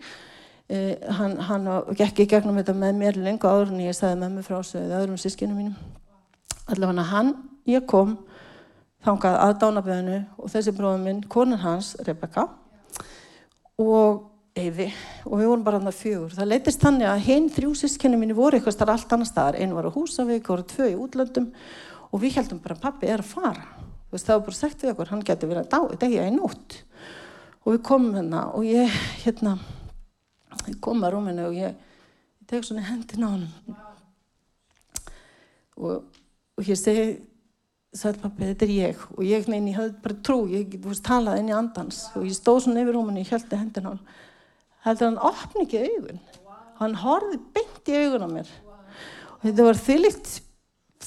eh, 0.68 0.98
hann, 1.16 1.38
hann 1.48 1.70
gekk 1.96 2.26
í 2.26 2.28
gegnum 2.34 2.60
þetta 2.60 2.76
með 2.76 3.00
mér 3.00 3.22
lengu 3.24 3.48
áður 3.48 3.72
en 3.72 3.86
ég 3.86 3.96
sagði 3.96 4.20
með 4.26 4.36
mig 4.36 4.48
frá 4.50 4.58
þessu 4.60 4.84
öðrum 4.84 5.22
sískinu 5.22 5.56
mínum 5.56 5.80
allavega 6.74 7.06
hann, 7.12 7.34
ég 7.70 7.86
kom 7.90 8.18
þangað 9.06 9.38
að 9.44 9.54
dánaböðinu 9.64 10.20
og 10.38 10.52
þessi 10.54 10.74
bróðum 10.76 11.06
minn, 11.08 11.22
konan 11.32 11.62
hans, 11.64 11.94
Rebecca 12.08 12.48
og 13.80 14.26
Eyfi 14.60 14.90
og 15.24 15.38
við 15.40 15.48
vorum 15.48 15.64
bara 15.64 15.80
hann 15.80 15.88
að 15.88 16.00
fjögur. 16.02 16.34
Það 16.36 16.50
leytist 16.52 16.82
þannig 16.84 17.08
að 17.08 17.26
hinn 17.30 17.52
þrjú 17.54 17.76
sískenni 17.80 18.20
mínu 18.20 18.36
voru 18.36 18.58
eitthvað 18.58 18.76
starf 18.76 18.96
allt 18.96 19.14
annar 19.16 19.30
staðar. 19.30 19.60
Einu 19.62 19.78
var 19.78 19.88
á 19.88 19.96
Húsavík, 19.96 20.50
voru 20.50 20.66
tvö 20.68 20.90
í 20.90 20.98
útlöndum 21.00 21.52
og 22.10 22.24
við 22.24 22.40
heldum 22.40 22.60
bara 22.64 22.80
pappi 22.80 23.08
er 23.08 23.24
að 23.24 23.32
fara 23.32 23.68
veist, 24.10 24.26
það 24.26 24.36
var 24.36 24.46
bara 24.48 24.58
sagt 24.58 24.84
við 24.84 24.94
okkur, 24.94 25.12
hann 25.14 25.26
getur 25.26 25.52
verið 25.52 25.76
að 25.78 25.98
degja 26.02 26.28
í 26.28 26.34
nótt 26.34 26.80
og 27.64 27.76
við 27.76 27.84
komum 27.86 28.16
hérna 28.18 28.46
og 28.58 28.66
ég 28.66 28.96
hérna 29.24 29.58
ég 30.66 30.80
kom 30.84 31.04
að 31.06 31.16
rúminu 31.16 31.50
og 31.50 31.58
ég, 31.58 31.76
ég 32.42 32.50
tek 32.50 32.66
svona 32.66 32.88
hendin 32.88 33.26
á 33.26 33.30
hann 33.30 33.46
og, 35.78 36.08
og 36.60 36.68
ég 36.68 36.80
segi 36.80 37.10
sagði 37.96 38.22
pappi, 38.22 38.48
þetta 38.52 38.66
er 38.68 38.74
ég. 38.76 39.06
Og 39.16 39.24
ég 39.26 39.48
neini, 39.50 39.72
ég 39.72 39.80
hafði 39.80 40.02
bara 40.04 40.18
trú, 40.28 40.42
ég 40.52 40.76
veist, 40.84 41.06
talaði 41.08 41.42
inn 41.42 41.54
í 41.54 41.56
andans. 41.58 42.04
Og 42.20 42.28
ég 42.28 42.36
stóð 42.38 42.66
svona 42.68 42.84
yfir 42.84 43.00
og 43.00 43.16
ég 43.18 43.32
held 43.34 43.56
hendin 43.56 43.88
á 43.88 43.92
hann 43.94 44.04
heldur 44.86 45.10
hann 45.10 45.22
opni 45.30 45.66
ekki 45.66 45.82
augun? 45.86 46.20
Hann 46.80 47.00
horfið 47.02 47.48
beint 47.56 47.92
í 47.92 47.98
augun 48.04 48.28
á 48.28 48.30
mér. 48.32 48.52
Og 49.40 49.48
þetta 49.48 49.66
var 49.68 49.80
þyllikt 49.80 50.36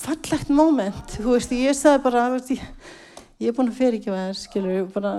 fallegt 0.03 0.51
moment, 0.53 1.15
þú 1.19 1.37
veist, 1.37 1.53
ég 1.57 1.77
sagði 1.77 2.03
bara, 2.07 2.27
veist, 2.33 2.53
ég, 2.55 2.91
ég 3.43 3.53
er 3.53 3.57
búin 3.57 3.71
að 3.71 3.79
fyrir 3.79 3.99
ekki 3.99 4.13
að 4.13 4.19
það, 4.19 4.35
skilur, 4.41 4.87
bara, 4.95 5.13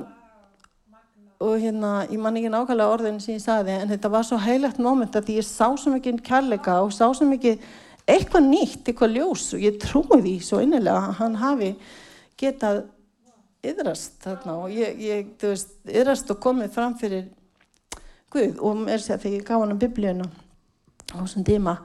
og 1.44 1.54
hérna, 1.62 1.92
ég 2.10 2.22
man 2.22 2.40
ekki 2.40 2.52
nákvæmlega 2.54 2.96
orðin 2.96 3.20
sem 3.22 3.36
ég 3.36 3.44
sagði, 3.44 3.78
en 3.78 3.94
þetta 3.94 4.12
var 4.14 4.26
svo 4.28 4.40
heilagt 4.42 4.82
moment 4.82 5.18
að 5.20 5.34
ég 5.36 5.46
sá 5.46 5.68
svo 5.78 5.94
mikið 5.94 6.24
kærleika 6.26 6.80
og 6.82 6.94
sá 6.96 7.06
svo 7.06 7.28
mikið 7.30 7.62
eitthvað 8.10 8.50
nýtt, 8.50 8.82
eitthvað 8.88 9.16
ljós. 9.18 9.46
Og 9.56 9.64
ég 9.64 9.80
trúi 9.82 10.20
því 10.20 10.34
svo 10.44 10.62
innilega 10.64 11.10
að 11.10 11.16
hann 11.22 11.38
hafi 11.42 11.72
getað 12.40 12.84
yðrast 13.64 14.20
þarna. 14.24 14.58
Og 14.66 14.76
ég, 14.76 15.00
ég 15.00 15.32
þú 15.40 15.54
veist, 15.54 15.74
yðrast 15.88 16.34
og 16.34 16.42
komið 16.44 16.76
fram 16.76 16.98
fyrir 17.00 17.30
Guð. 18.34 18.58
Og 18.66 18.80
mér 18.82 19.02
sé 19.02 19.14
að 19.14 19.28
þegar 19.28 19.38
ég 19.38 19.48
gaf 19.48 19.62
hann 19.62 19.76
um 19.76 19.82
biblíuna 19.82 20.26
á 21.14 21.22
þessum 21.22 21.46
tíma 21.46 21.76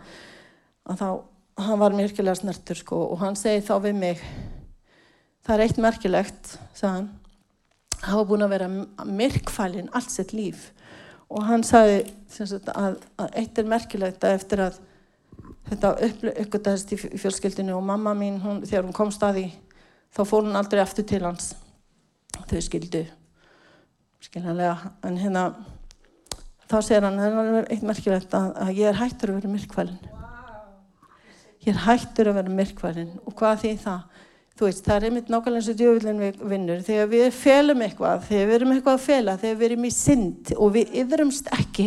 að 0.88 1.02
þá 1.02 1.08
hann 1.66 1.80
var 1.82 1.96
merkilega 1.96 2.38
snertur 2.38 2.78
sko. 2.80 3.02
Og 3.12 3.20
hann 3.20 3.36
segi 3.36 3.66
þá 3.66 3.74
við 3.84 3.98
mig 4.00 4.22
það 5.44 5.54
er 5.54 5.64
eitt 5.66 5.80
merkilegt 5.82 6.54
sagðan 6.78 7.10
hann 8.04 8.20
var 8.20 8.28
búin 8.30 8.46
að 8.46 8.54
vera 8.54 8.68
myrkfælinn 9.04 9.92
allt 9.96 10.12
sitt 10.14 10.32
líf. 10.32 10.70
Og 11.28 11.44
hann 11.44 11.64
sagði 11.66 12.06
að, 12.72 12.96
að 13.20 13.34
eitt 13.42 13.58
er 13.60 13.68
merkilegt 13.68 14.24
að 14.24 14.36
eftir 14.38 14.64
að 14.64 14.78
þetta 15.68 15.94
uppgöttaðist 16.44 16.92
í 16.94 16.98
fjölskyldinu 16.98 17.76
og 17.76 17.86
mamma 17.86 18.14
mín 18.16 18.40
hún, 18.42 18.60
þegar 18.66 18.86
hún 18.88 18.96
kom 18.96 19.12
staði 19.14 19.48
þá 20.16 20.22
fór 20.24 20.46
hún 20.46 20.58
aldrei 20.58 20.82
aftur 20.82 21.06
til 21.08 21.22
hans 21.24 21.52
þau 22.48 22.60
skildu 22.64 23.04
skiljanlega 24.24 24.92
en 25.06 25.18
hérna 25.20 25.48
þá 26.68 26.78
segir 26.82 27.06
hann 27.06 27.18
það 27.20 27.42
er 27.62 27.72
eitt 27.72 27.84
merkilegt 27.86 28.38
að, 28.38 28.54
að 28.64 28.72
ég 28.80 28.92
er 28.92 29.02
hættur 29.02 29.34
að 29.34 29.40
vera 29.40 29.56
myrkfælinn 29.56 30.16
ég 31.68 31.74
er 31.74 31.84
hættur 31.84 32.30
að 32.30 32.40
vera 32.40 32.56
myrkvarinn 32.60 33.14
og 33.24 33.36
hvað 33.36 33.62
því 33.62 33.76
það? 33.82 34.24
Þú 34.58 34.66
veist, 34.66 34.84
það 34.86 34.96
er 34.96 35.04
einmitt 35.06 35.28
nákvæmlega 35.30 35.60
eins 35.60 35.70
og 35.70 35.76
djöfullin 35.78 36.22
við 36.22 36.38
vinnur. 36.50 36.78
Þegar 36.82 37.10
við 37.12 37.26
felum 37.36 37.82
eitthvað, 37.86 38.24
þegar 38.26 38.48
við 38.48 38.54
erum 38.56 38.72
eitthvað 38.74 38.96
að 38.96 39.04
fela, 39.04 39.34
þegar 39.38 39.58
við 39.60 39.66
erum 39.68 39.84
í 39.86 39.90
synd 39.94 40.50
og 40.56 40.72
við 40.74 40.96
yfirumst 40.98 41.50
ekki 41.54 41.86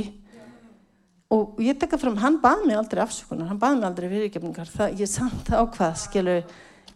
og 1.32 1.62
ég 1.64 1.80
tekka 1.80 2.00
fram, 2.02 2.18
hann 2.20 2.42
baði 2.44 2.68
mig 2.70 2.80
aldrei 2.80 3.02
afsökunar, 3.04 3.50
hann 3.50 3.62
baði 3.62 3.80
mig 3.80 3.90
aldrei 3.90 4.10
fyrirgefningar. 4.12 4.72
Það, 4.74 5.00
ég 5.00 5.12
samt 5.12 5.52
á 5.52 5.62
hvað, 5.64 5.96
skilur, 6.04 6.44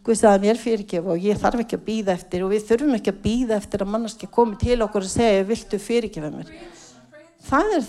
Guð 0.06 0.20
sagði 0.20 0.46
mér 0.46 0.60
fyrirgef 0.62 1.08
og 1.10 1.24
ég 1.26 1.38
þarf 1.42 1.64
ekki 1.64 1.78
að 1.80 1.86
býða 1.88 2.14
eftir 2.14 2.44
og 2.46 2.52
við 2.52 2.66
þurfum 2.68 2.98
ekki 3.00 3.10
að 3.10 3.22
býða 3.24 3.56
eftir 3.58 3.82
að 3.82 3.90
mannarski 3.90 4.28
komi 4.30 4.60
til 4.62 4.78
okkur 4.86 5.08
og 5.08 5.10
segja, 5.10 5.46
viltu 5.50 5.80
fyrirgefa 5.82 6.30
mér? 6.30 6.52
Það 7.48 7.72
er, 7.80 7.88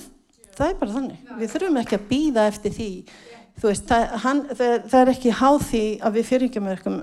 það 0.56 0.70
er 0.70 0.78
bara 0.80 0.94
þannig. 0.94 1.26
Við 1.42 1.52
þurfum 1.52 1.76
ekki 1.82 1.98
að 1.98 2.06
býða 2.08 2.46
eftir 2.54 2.72
því 2.78 2.88
þú 3.60 3.70
veist, 3.70 3.86
það, 3.88 4.16
hann, 4.24 4.42
það, 4.52 4.74
það 4.92 4.98
er 5.02 5.12
ekki 5.12 5.36
háð 5.42 5.58
því 5.70 5.84
að 6.00 6.16
við 6.16 6.28
fyrirgefum, 6.30 6.98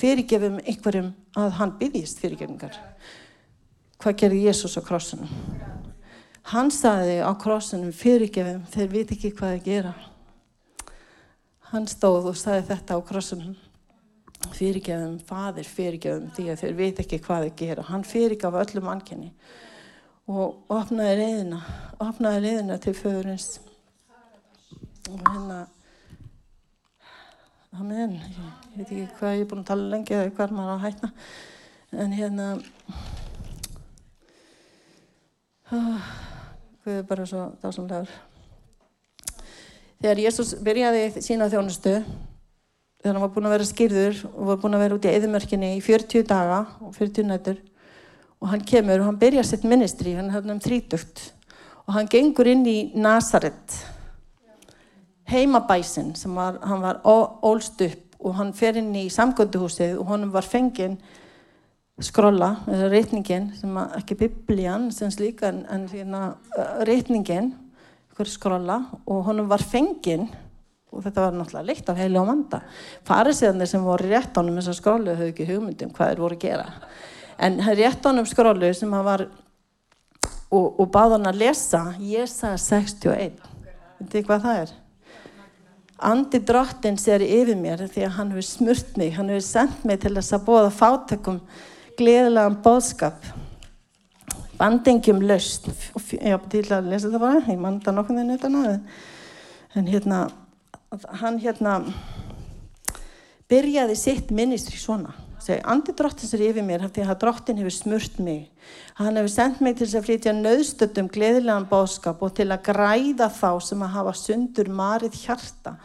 fyrirgefum 0.00 0.58
einhverjum 0.64 1.12
að 1.36 1.56
hann 1.60 1.76
byggist 1.80 2.20
fyrirgefingar. 2.24 2.80
Hvað 4.00 4.20
gerir 4.22 4.48
Jésús 4.50 4.76
á 4.76 4.82
krossunum? 4.84 5.30
Hann 6.46 6.70
saði 6.70 7.18
á 7.26 7.30
krossunum 7.42 7.90
fyrirgefum, 7.96 8.62
þeir 8.70 8.90
viti 8.92 9.16
ekki 9.16 9.32
hvað 9.34 9.54
það 9.56 9.64
gera. 9.66 9.94
Hann 11.72 11.88
stóð 11.90 12.30
og 12.30 12.36
saði 12.38 12.68
þetta 12.68 12.98
á 12.98 13.00
krossunum. 13.08 13.56
Fyrirgefum, 14.54 15.16
fadir 15.26 15.66
fyrirgefum 15.66 16.28
því 16.36 16.48
að 16.52 16.60
þeir 16.62 16.76
viti 16.78 17.02
ekki 17.02 17.22
hvað 17.24 17.48
það 17.48 17.56
gera. 17.62 17.86
Hann 17.90 18.06
fyrirgaf 18.06 18.58
öllum 18.62 18.90
ankenni 18.92 19.32
og 20.26 20.70
opnaði 20.74 21.18
reyðina, 21.20 21.60
opnaði 22.02 22.42
reyðina 22.42 22.76
til 22.82 22.94
föðurins 22.98 23.48
og 25.06 25.20
hérna 25.22 25.64
Amen. 27.76 28.14
Ég 28.72 28.78
veit 28.78 28.86
ekki 28.86 29.02
hvað 29.18 29.34
ég 29.36 29.42
er 29.42 29.48
búin 29.50 29.60
að 29.60 29.68
tala 29.68 29.90
lengi 29.92 30.14
eða 30.16 30.30
hvað 30.38 30.52
maður 30.56 30.70
á 30.70 30.76
að 30.76 30.84
hætna. 30.86 31.08
En 31.92 32.14
hérna, 32.16 32.46
oh, 35.76 36.06
Guð 36.86 37.00
er 37.00 37.06
bara 37.08 37.24
svo 37.26 37.40
dásamlegar. 37.58 38.10
Þegar 39.98 40.20
Jésús 40.22 40.52
byrjaði 40.62 41.22
sína 41.24 41.48
þjónustu, 41.50 41.96
þegar 43.02 43.16
hann 43.16 43.24
var 43.24 43.32
búin 43.34 43.48
að 43.48 43.54
vera 43.56 43.66
skýrður 43.66 44.20
og 44.28 44.44
var 44.52 44.60
búin 44.62 44.76
að 44.78 44.84
vera 44.84 44.94
út 44.94 45.08
í 45.08 45.10
eðimörkinni 45.10 45.70
í 45.74 45.80
40 45.82 46.28
daga 46.30 46.60
og 46.78 46.92
40 46.94 47.26
nættur 47.26 47.58
og 48.38 48.52
hann 48.52 48.62
kemur 48.70 49.02
og 49.02 49.08
hann 49.08 49.18
byrjar 49.18 49.48
sitt 49.50 49.66
ministri, 49.66 50.14
hann 50.14 50.30
er 50.30 50.36
hérna 50.36 50.54
um 50.54 50.62
þrítugt 50.62 51.24
og 51.88 51.96
hann 51.96 52.12
gengur 52.12 52.52
inn 52.52 52.62
í 52.70 52.76
Nazaret 52.94 53.80
heimabæsin 55.26 56.14
sem 56.14 56.38
var, 56.38 56.62
hann 56.62 56.86
var 56.86 57.02
ólst 57.02 57.82
upp 57.82 58.20
og 58.22 58.38
hann 58.38 58.54
fer 58.54 58.78
inn 58.78 58.94
í 58.94 59.08
samgönduhúsið 59.10 59.98
og 59.98 60.14
honum 60.14 60.30
var 60.38 60.46
fenginn 60.46 61.00
skrolla, 62.02 62.50
eða 62.68 62.90
reytningin 62.92 63.50
sem 63.56 63.78
ekki 63.96 64.18
biblían 64.20 64.90
sem 64.92 65.10
slíka 65.12 65.48
en, 65.48 65.62
en 65.72 65.86
hérna, 65.88 66.24
reytningin 66.84 67.54
skrolla 68.28 68.80
og 69.04 69.24
honum 69.28 69.48
var 69.48 69.60
fenginn 69.64 70.26
og 70.92 71.02
þetta 71.04 71.24
var 71.26 71.34
náttúrulega 71.36 71.68
leitt 71.68 71.88
af 71.92 71.98
heili 72.00 72.20
og 72.20 72.28
manda 72.28 72.62
farisiðanir 73.08 73.68
sem 73.68 73.84
voru 73.84 74.08
rétt 74.08 74.36
ánum 74.36 74.56
þessar 74.60 74.78
skrólu 74.78 75.16
höfðu 75.16 75.32
ekki 75.32 75.48
hugmyndum 75.50 75.92
hvað 75.96 76.12
þeir 76.12 76.22
voru 76.24 76.38
að 76.38 76.44
gera. 76.46 76.66
En 77.36 77.58
rétt 77.60 78.08
ánum 78.08 78.28
skrólu 78.28 78.72
sem 78.76 78.92
hann 78.96 79.04
var 79.04 79.26
og, 79.26 80.80
og 80.80 80.88
báð 80.92 81.16
hann 81.16 81.28
að 81.28 81.40
lesa 81.42 81.82
Jésa 82.00 82.54
61 82.60 83.40
veit 83.96 84.12
þið 84.12 84.26
hvað 84.28 84.44
það 84.44 84.60
er? 84.64 84.74
Andi 86.06 86.40
drottins 86.44 87.06
er 87.08 87.24
yfir 87.24 87.56
mér 87.56 87.86
því 87.88 88.04
að 88.04 88.16
hann 88.18 88.34
hefur 88.34 88.48
smurt 88.48 88.98
mig, 89.00 89.14
hann 89.16 89.32
hefur 89.32 89.46
sendt 89.46 89.84
mig 89.88 90.00
til 90.02 90.12
þess 90.16 90.36
að 90.36 90.44
bóða 90.48 90.72
fátökum 90.76 91.40
gleðilegan 91.98 92.60
bóðskap, 92.64 93.26
bandingjum 94.56 95.20
löst, 95.26 95.68
ég 96.16 96.32
átti 96.36 96.62
til 96.62 96.72
að 96.76 96.90
lesa 96.92 97.12
það 97.12 97.24
bara, 97.26 97.44
ég 97.50 97.60
manda 97.60 97.92
nokkur 97.92 98.18
þenni 98.18 98.38
utan 98.38 98.58
að 98.62 98.72
en 99.76 99.88
hérna, 99.90 100.24
hann 101.20 101.38
hérna 101.42 101.76
byrjaði 103.50 103.96
sitt 103.98 104.32
ministri 104.34 104.78
svona, 104.80 105.12
andi 105.68 105.92
drottins 105.94 106.32
er 106.34 106.46
yfir 106.48 106.64
mér 106.66 106.88
því 106.88 107.04
að 107.04 107.20
drottin 107.22 107.60
hefur 107.60 107.74
smurt 107.74 108.16
mig, 108.18 108.48
hann 108.98 109.20
hefur 109.20 109.30
sendt 109.30 109.60
mig 109.62 109.76
til 109.78 109.90
að 109.92 110.08
flytja 110.08 110.34
nöðstöldum 110.34 111.10
gleðilegan 111.12 111.68
bóðskap 111.70 112.24
og 112.24 112.34
til 112.38 112.48
að 112.48 112.64
græða 112.70 113.28
þá 113.30 113.50
sem 113.68 113.84
að 113.84 113.94
hafa 113.98 114.16
sundur 114.18 114.72
marið 114.80 115.20
hjarta, 115.26 115.76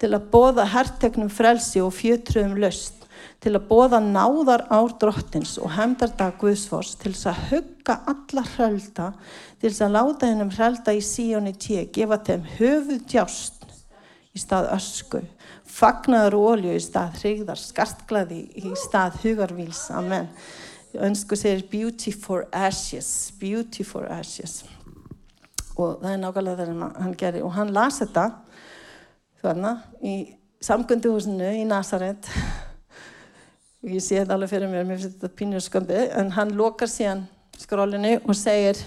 til 0.00 0.10
að 0.16 0.28
bóða 0.32 0.66
herrtegnum 0.72 1.30
frelsi 1.30 1.84
og 1.84 1.94
fjötruðum 1.94 2.56
löst, 2.64 3.03
til 3.44 3.52
að 3.58 3.66
bóða 3.68 4.00
náðar 4.00 4.64
ár 4.72 4.94
drottins 5.00 5.58
og 5.60 5.74
hefndardag 5.76 6.38
Guðsfors, 6.40 6.94
til 6.96 7.12
þess 7.12 7.28
að 7.28 7.42
hugga 7.50 7.98
alla 8.08 8.44
hrölda, 8.54 9.08
til 9.60 9.68
þess 9.68 9.84
að 9.84 9.96
láta 9.98 10.30
hennum 10.30 10.52
hrölda 10.54 10.94
í 10.96 11.02
síóni 11.04 11.52
tíu, 11.60 11.82
gefa 11.92 12.22
þeim 12.24 12.46
höfuð 12.56 13.02
djást 13.12 13.66
í 14.34 14.40
stað 14.40 14.70
ösku, 14.74 15.20
fagnaður 15.68 16.38
og 16.38 16.46
olju 16.54 16.72
í 16.78 16.82
stað 16.82 17.20
hrigðar, 17.20 17.60
skartglaði 17.60 18.40
í 18.64 18.72
stað 18.80 19.20
hugarvíls, 19.26 19.84
amen. 19.92 20.30
Önsku 20.94 21.36
segir 21.36 21.66
beauty 21.68 22.14
for 22.14 22.46
ashes, 22.54 23.32
beauty 23.40 23.84
for 23.84 24.06
ashes. 24.14 24.62
Og 25.74 25.98
það 26.00 26.12
er 26.12 26.20
nákvæmlega 26.22 26.60
það 26.60 26.68
sem 26.70 26.84
hann 27.02 27.16
gerir. 27.18 27.42
Og 27.42 27.50
hann 27.56 27.72
las 27.74 27.98
þetta, 27.98 28.28
þarna, 29.42 29.72
í 30.06 30.14
samgönduhúsinu 30.62 31.50
í 31.58 31.64
Nazaret. 31.66 32.30
Og 33.84 33.92
ég 33.92 34.00
sé 34.00 34.16
þetta 34.16 34.38
alveg 34.38 34.54
fyrir 34.54 34.70
mér, 34.72 34.86
mér 34.88 35.00
finnst 35.00 35.18
þetta 35.18 35.36
pínur 35.36 35.64
skömbi, 35.64 36.02
en 36.16 36.32
hann 36.32 36.54
lokar 36.56 36.88
síðan 36.88 37.26
skrólinu 37.60 38.16
og 38.24 38.36
segir 38.38 38.80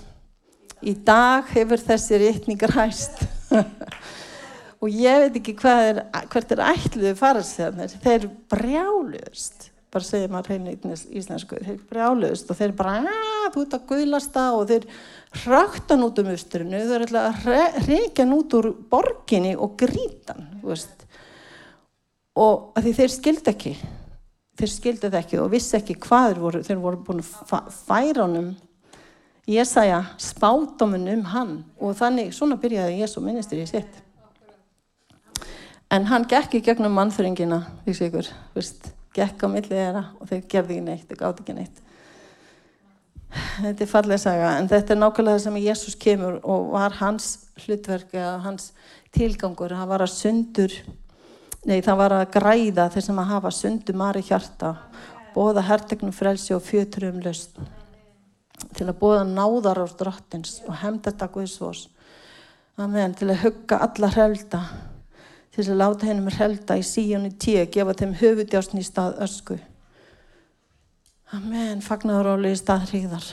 í 0.82 0.96
dag 1.06 1.46
hefur 1.54 1.82
þessi 1.82 2.18
réttningar 2.24 2.74
hæst. 2.74 3.22
og 4.82 4.94
ég 4.94 5.24
veit 5.26 5.40
ekki 5.40 5.56
er, 5.72 6.04
hvert 6.32 6.54
er 6.54 6.62
ætluðu 6.68 7.16
farastöðanir 7.18 7.96
þeir 8.04 8.28
brjáluðust 8.52 9.72
bara 9.94 10.06
segja 10.06 10.30
maður 10.30 10.52
hreinu 10.52 10.96
íslensku 11.18 11.60
þeir 11.64 11.80
brjáluðust 11.90 12.52
og 12.52 12.60
þeir 12.60 12.76
bara 12.78 13.14
þú 13.54 13.64
ert 13.64 13.78
að 13.78 13.86
guðlasta 13.92 14.44
og 14.58 14.68
þeir 14.70 14.88
hraktan 15.44 16.06
út 16.06 16.22
um 16.22 16.32
austrinu 16.34 16.82
þeir 16.90 17.08
ætla 17.08 17.26
að 17.32 17.80
reykja 17.88 18.28
út 18.38 18.58
úr 18.60 18.70
borginni 18.92 19.56
og 19.56 19.78
grítan 19.80 20.50
og 22.38 22.84
því 22.84 22.94
þeir 23.00 23.16
skildi 23.16 23.54
ekki 23.54 23.74
þeir 24.58 24.74
skildi 24.74 25.12
það 25.12 25.20
ekki 25.22 25.42
og 25.42 25.52
vissi 25.54 25.78
ekki 25.78 26.00
hvað 26.08 26.32
þeir 26.32 26.42
voru 26.46 26.64
þeir 26.66 26.82
voru 26.82 27.04
búin 27.08 27.22
að 27.24 27.70
færa 27.76 28.26
honum 28.26 28.56
Jésaja 29.48 30.02
spátuminn 30.20 31.08
um 31.14 31.24
hann 31.32 31.54
og 31.80 31.96
þannig 31.96 32.34
svona 32.36 32.60
byrjaði 32.60 33.00
Jésu 33.00 33.24
ministri 33.24 33.64
í 33.64 33.70
sitt 33.70 34.04
En 35.94 36.08
hann 36.10 36.26
gekk 36.28 36.58
í 36.58 36.64
gegnum 36.66 36.96
mannþringina, 36.98 37.62
því 37.86 37.94
ykkur, 38.10 38.30
veist, 38.58 38.90
gekk 39.16 39.44
á 39.44 39.48
millið 39.48 39.78
þeirra 39.78 40.02
og 40.20 40.28
þeir 40.28 40.42
gerði 40.52 40.76
ekki 40.76 40.84
neitt, 40.84 41.06
þeir 41.08 41.20
gáði 41.22 41.44
ekki 41.44 41.56
neitt. 41.56 41.84
Þetta 43.62 43.86
er 43.86 43.92
fallega 43.92 44.20
saga, 44.20 44.50
en 44.60 44.68
þetta 44.72 44.94
er 44.94 45.00
nákvæmlega 45.00 45.38
það 45.38 45.46
sem 45.46 45.60
Jésús 45.64 45.96
kemur 46.00 46.40
og 46.44 46.68
var 46.74 46.98
hans 47.00 47.30
hlutverk 47.64 48.16
hans 48.44 48.72
tilgangur, 49.16 49.76
það 49.76 49.92
var 49.94 50.04
að 50.04 50.14
sundur, 50.16 50.76
nei 51.68 51.82
það 51.84 52.00
var 52.00 52.16
að 52.16 52.30
græða 52.38 52.88
þeir 52.94 53.06
sem 53.10 53.20
að 53.20 53.32
hafa 53.34 53.52
sundur 53.52 54.00
mari 54.00 54.24
hjarta, 54.24 54.74
bóða 55.36 55.66
hertegnum 55.68 56.16
frelsi 56.16 56.56
og 56.56 56.64
fjötur 56.64 57.10
um 57.12 57.20
lausn, 57.26 57.68
til 58.74 58.88
að 58.88 59.00
bóða 59.02 59.26
náðar 59.28 59.84
á 59.84 59.88
drottins 60.00 60.62
og 60.66 60.80
hefnda 60.82 61.12
þetta 61.12 61.32
Guðsvors, 61.36 61.88
amen, 62.80 63.16
til 63.18 63.30
að 63.34 63.44
hugga 63.44 63.82
alla 63.84 64.12
hrelda, 64.16 64.62
til 65.52 65.66
að 65.68 65.82
láta 65.82 66.08
hennum 66.08 66.32
helda 66.32 66.78
í 66.80 66.86
síjónu 66.86 67.34
tíu, 67.36 67.66
gefa 67.74 67.98
þeim 67.98 68.16
höfudjásn 68.22 68.80
í 68.80 68.86
stað 68.86 69.20
ösku. 69.26 69.58
Amen, 71.36 71.82
fagnaðuróli 71.84 72.54
í 72.54 72.60
stað 72.60 72.86
hríðar. 72.92 73.26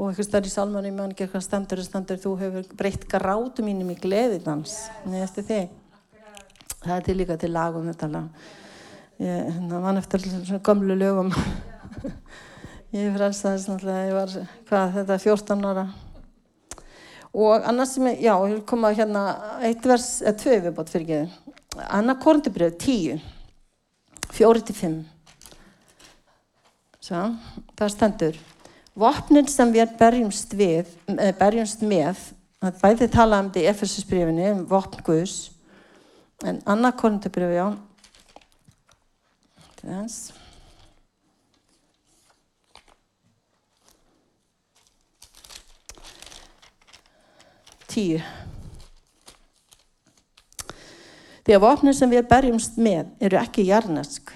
Og 0.00 0.08
eitthvað 0.08 0.28
starf 0.30 0.48
í 0.48 0.52
salmanum, 0.54 0.94
mann 0.96 1.10
ekki 1.12 1.26
eitthvað 1.26 1.42
stendur 1.44 1.82
og 1.82 1.84
stendur, 1.84 2.20
þú 2.22 2.30
hefur 2.40 2.70
breytt 2.78 3.02
grátu 3.10 3.60
mínum 3.66 3.90
í 3.92 3.98
gleðidans. 4.00 4.78
Nei, 5.04 5.18
eftir 5.20 5.44
þig. 5.50 5.74
Það 6.80 6.96
er 6.96 7.06
til 7.06 7.16
líka 7.20 7.36
til 7.40 7.52
lagum 7.52 7.88
þetta. 7.90 8.24
Ég 9.20 9.50
hérna, 9.50 9.80
vann 9.84 10.00
eftir 10.00 10.24
svona 10.28 10.62
gamlu 10.64 10.96
lögum. 10.96 11.34
ég 12.96 13.10
frelsaðist 13.14 13.68
náttúrulega, 13.70 14.06
ég 14.08 14.16
var, 14.16 14.32
hvað, 14.68 14.94
þetta 14.98 15.14
er 15.14 15.22
14 15.22 15.68
ára 15.70 15.84
og 17.30 17.66
annars 17.70 17.94
sem 17.94 18.08
ég, 18.10 18.24
já, 18.26 18.32
ég 18.34 18.56
vil 18.56 18.64
koma 18.66 18.90
hérna 18.94 19.24
eitt 19.62 19.86
vers, 19.86 20.18
eða 20.24 20.38
tvö 20.40 20.56
viðbót 20.64 20.90
fyrir 20.90 21.06
ekki 21.06 21.84
Anna 21.86 22.16
Korndibröð, 22.18 22.74
tíu 22.82 23.20
fjóri 24.34 24.64
til 24.66 24.74
fimm 24.74 24.98
svo, 26.98 27.28
það 27.78 27.94
stendur 27.94 28.40
vopnin 28.98 29.46
sem 29.50 29.70
við 29.74 29.94
berjumst 30.00 30.58
við 30.58 30.90
berjumst 31.38 31.86
með 31.86 32.26
það 32.58 32.82
bæði 32.82 33.10
tala 33.14 33.38
um 33.38 33.52
þetta 33.52 33.62
í 33.62 33.70
Efesusbrifinu 33.70 34.50
um 34.50 34.66
vopn 34.70 35.06
Guðs 35.06 35.38
en 36.44 36.62
Anna 36.64 36.92
Korndibröð, 36.96 37.56
já 37.56 37.66
þess 39.80 40.32
tíu. 47.90 48.20
Því 51.40 51.56
að 51.56 51.64
vopnir 51.64 51.96
sem 51.96 52.12
við 52.12 52.28
berjumst 52.30 52.76
með 52.78 53.08
eru 53.26 53.40
ekki 53.40 53.66
jarnesk. 53.68 54.30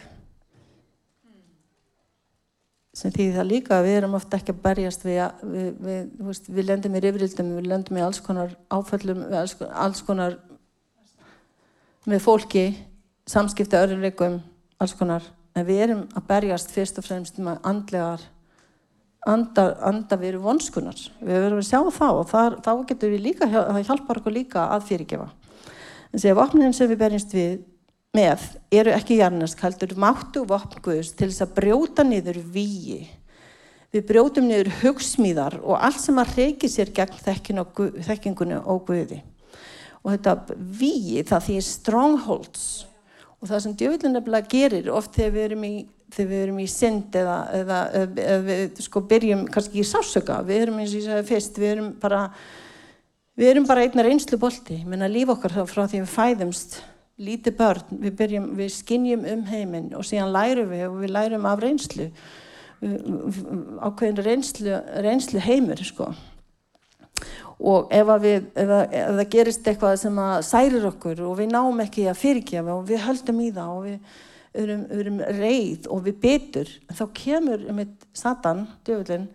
Sem 2.95 3.13
því 3.13 3.29
það 3.35 3.49
líka 3.51 3.81
við 3.85 3.99
erum 3.99 4.17
ofta 4.17 4.39
ekki 4.39 4.55
að 4.55 4.63
berjast 4.65 5.05
við, 5.05 5.21
við, 5.43 5.71
við, 5.85 6.43
við, 6.49 6.67
lendum 6.71 6.97
í 6.97 7.03
rifrildum, 7.05 7.55
við 7.59 7.71
lendum 7.73 7.99
í 7.99 8.05
alls 8.07 8.21
konar 8.25 8.55
áföllum, 8.73 9.25
alls 9.35 10.03
konar 10.07 10.39
með 12.09 12.23
fólki, 12.25 12.67
samskipta 13.29 13.83
öruleikum, 13.85 14.41
alls 14.81 14.95
konar. 14.99 15.25
En 15.55 15.67
við 15.67 15.85
erum 15.87 16.07
að 16.17 16.27
berjast 16.29 16.73
fyrst 16.75 16.99
og 17.01 17.07
fremst 17.07 17.39
með 17.43 17.61
andlegar 17.65 18.25
anda, 19.29 19.69
anda 19.87 20.19
við 20.21 20.35
erum 20.35 20.49
vonskunar. 20.49 20.99
Við 21.21 21.39
verðum 21.39 21.63
að 21.63 21.69
sjá 21.69 21.81
þá 21.95 22.07
og 22.11 22.25
þar, 22.31 22.59
þá 22.65 22.73
getur 22.91 23.15
við 23.15 23.27
líka 23.29 23.49
það 23.49 23.85
hjálpar 23.89 24.21
okkur 24.21 24.35
líka 24.35 24.67
að 24.75 24.89
fyrirgefa. 24.91 25.29
En 26.13 26.23
sér 26.23 26.37
vopnin 26.39 26.75
sem 26.77 26.91
við 26.91 27.01
berjumst 27.01 27.35
við 27.35 27.63
með 28.15 28.45
eru 28.75 28.95
ekki 28.95 29.19
jarnask 29.19 29.61
heldur 29.65 29.97
máttu 29.99 30.45
vopnguðs 30.47 31.15
til 31.19 31.31
þess 31.31 31.47
að 31.47 31.55
brjóta 31.57 32.05
niður 32.07 32.39
víi 32.55 33.03
við 33.95 34.07
brjótum 34.09 34.47
niður 34.47 34.71
hugsmíðar 34.83 35.59
og 35.63 35.79
allt 35.79 36.01
sem 36.03 36.19
að 36.19 36.37
reiki 36.39 36.71
sér 36.71 36.93
gegn 36.95 37.19
þekkingunni 38.07 38.61
og 38.63 38.85
guði 38.87 39.21
og 40.05 40.13
þetta 40.13 40.59
víi 40.79 41.25
það 41.25 41.47
því 41.49 41.59
strongholds. 41.65 42.65
Og 43.41 43.49
það 43.51 43.63
sem 43.65 43.77
djöfillin 43.81 44.17
nefnilega 44.19 44.51
gerir 44.53 44.91
oft 44.93 45.17
þegar 45.17 45.35
við 45.35 45.47
erum 45.49 45.67
í 45.69 45.75
þegar 46.15 46.31
við 46.31 46.43
erum 46.45 46.59
í 46.63 46.67
synd 46.71 47.17
eða, 47.19 47.37
eða, 47.59 47.79
eða 48.07 48.41
við 48.47 48.83
sko 48.85 49.03
byrjum 49.11 49.47
kannski 49.53 49.81
í 49.83 49.87
sásöka, 49.89 50.41
við 50.47 50.67
erum 50.67 50.81
eins 50.81 50.93
og 50.93 51.01
ég 51.01 51.07
sagði 51.09 51.29
fyrst, 51.31 51.61
við 51.61 51.73
erum 51.73 51.89
bara, 52.03 52.21
við 53.39 53.51
erum 53.51 53.69
bara 53.69 53.87
einna 53.87 54.05
reynslu 54.07 54.39
bolti, 54.41 54.81
menna 54.87 55.11
líf 55.11 55.33
okkar 55.35 55.57
frá 55.67 55.87
því 55.91 56.05
við 56.05 56.13
fæðumst, 56.13 56.77
lítið 57.25 57.57
börn, 57.59 57.99
við 58.05 58.17
byrjum, 58.21 58.47
við 58.59 58.71
skinnjum 58.77 59.27
um 59.33 59.43
heiminn 59.51 59.91
og 59.99 60.07
síðan 60.07 60.35
lærum 60.35 60.71
við 60.71 60.87
og 60.89 61.01
við 61.03 61.15
lærum 61.15 61.51
af 61.51 61.65
reynslu, 61.65 62.09
ákveðin 62.85 64.25
reynslu, 64.27 64.79
reynslu 65.03 65.43
heimur 65.43 65.83
sko 65.87 66.13
og 67.65 67.91
ef, 67.95 68.13
við, 68.23 68.47
ef, 68.61 68.71
ef 68.85 69.11
það 69.19 69.33
gerist 69.33 69.69
eitthvað 69.71 69.99
sem 70.03 70.21
að 70.21 70.37
særir 70.51 70.87
okkur 70.91 71.25
og 71.25 71.35
við 71.41 71.51
náum 71.55 71.83
ekki 71.85 72.07
að 72.11 72.21
fyrirgefa 72.21 72.77
og 72.77 72.87
við 72.91 73.05
höldum 73.07 73.43
í 73.43 73.51
það 73.57 73.75
og 73.75 73.85
við 73.89 74.65
erum, 74.65 74.87
erum 75.01 75.21
reið 75.41 75.91
og 75.91 76.07
við 76.07 76.19
betur 76.23 76.73
þá 76.93 77.05
kemur 77.17 77.69
um 77.71 77.85
eitt 77.85 78.09
Satan 78.15 78.67
djöfullin 78.87 79.29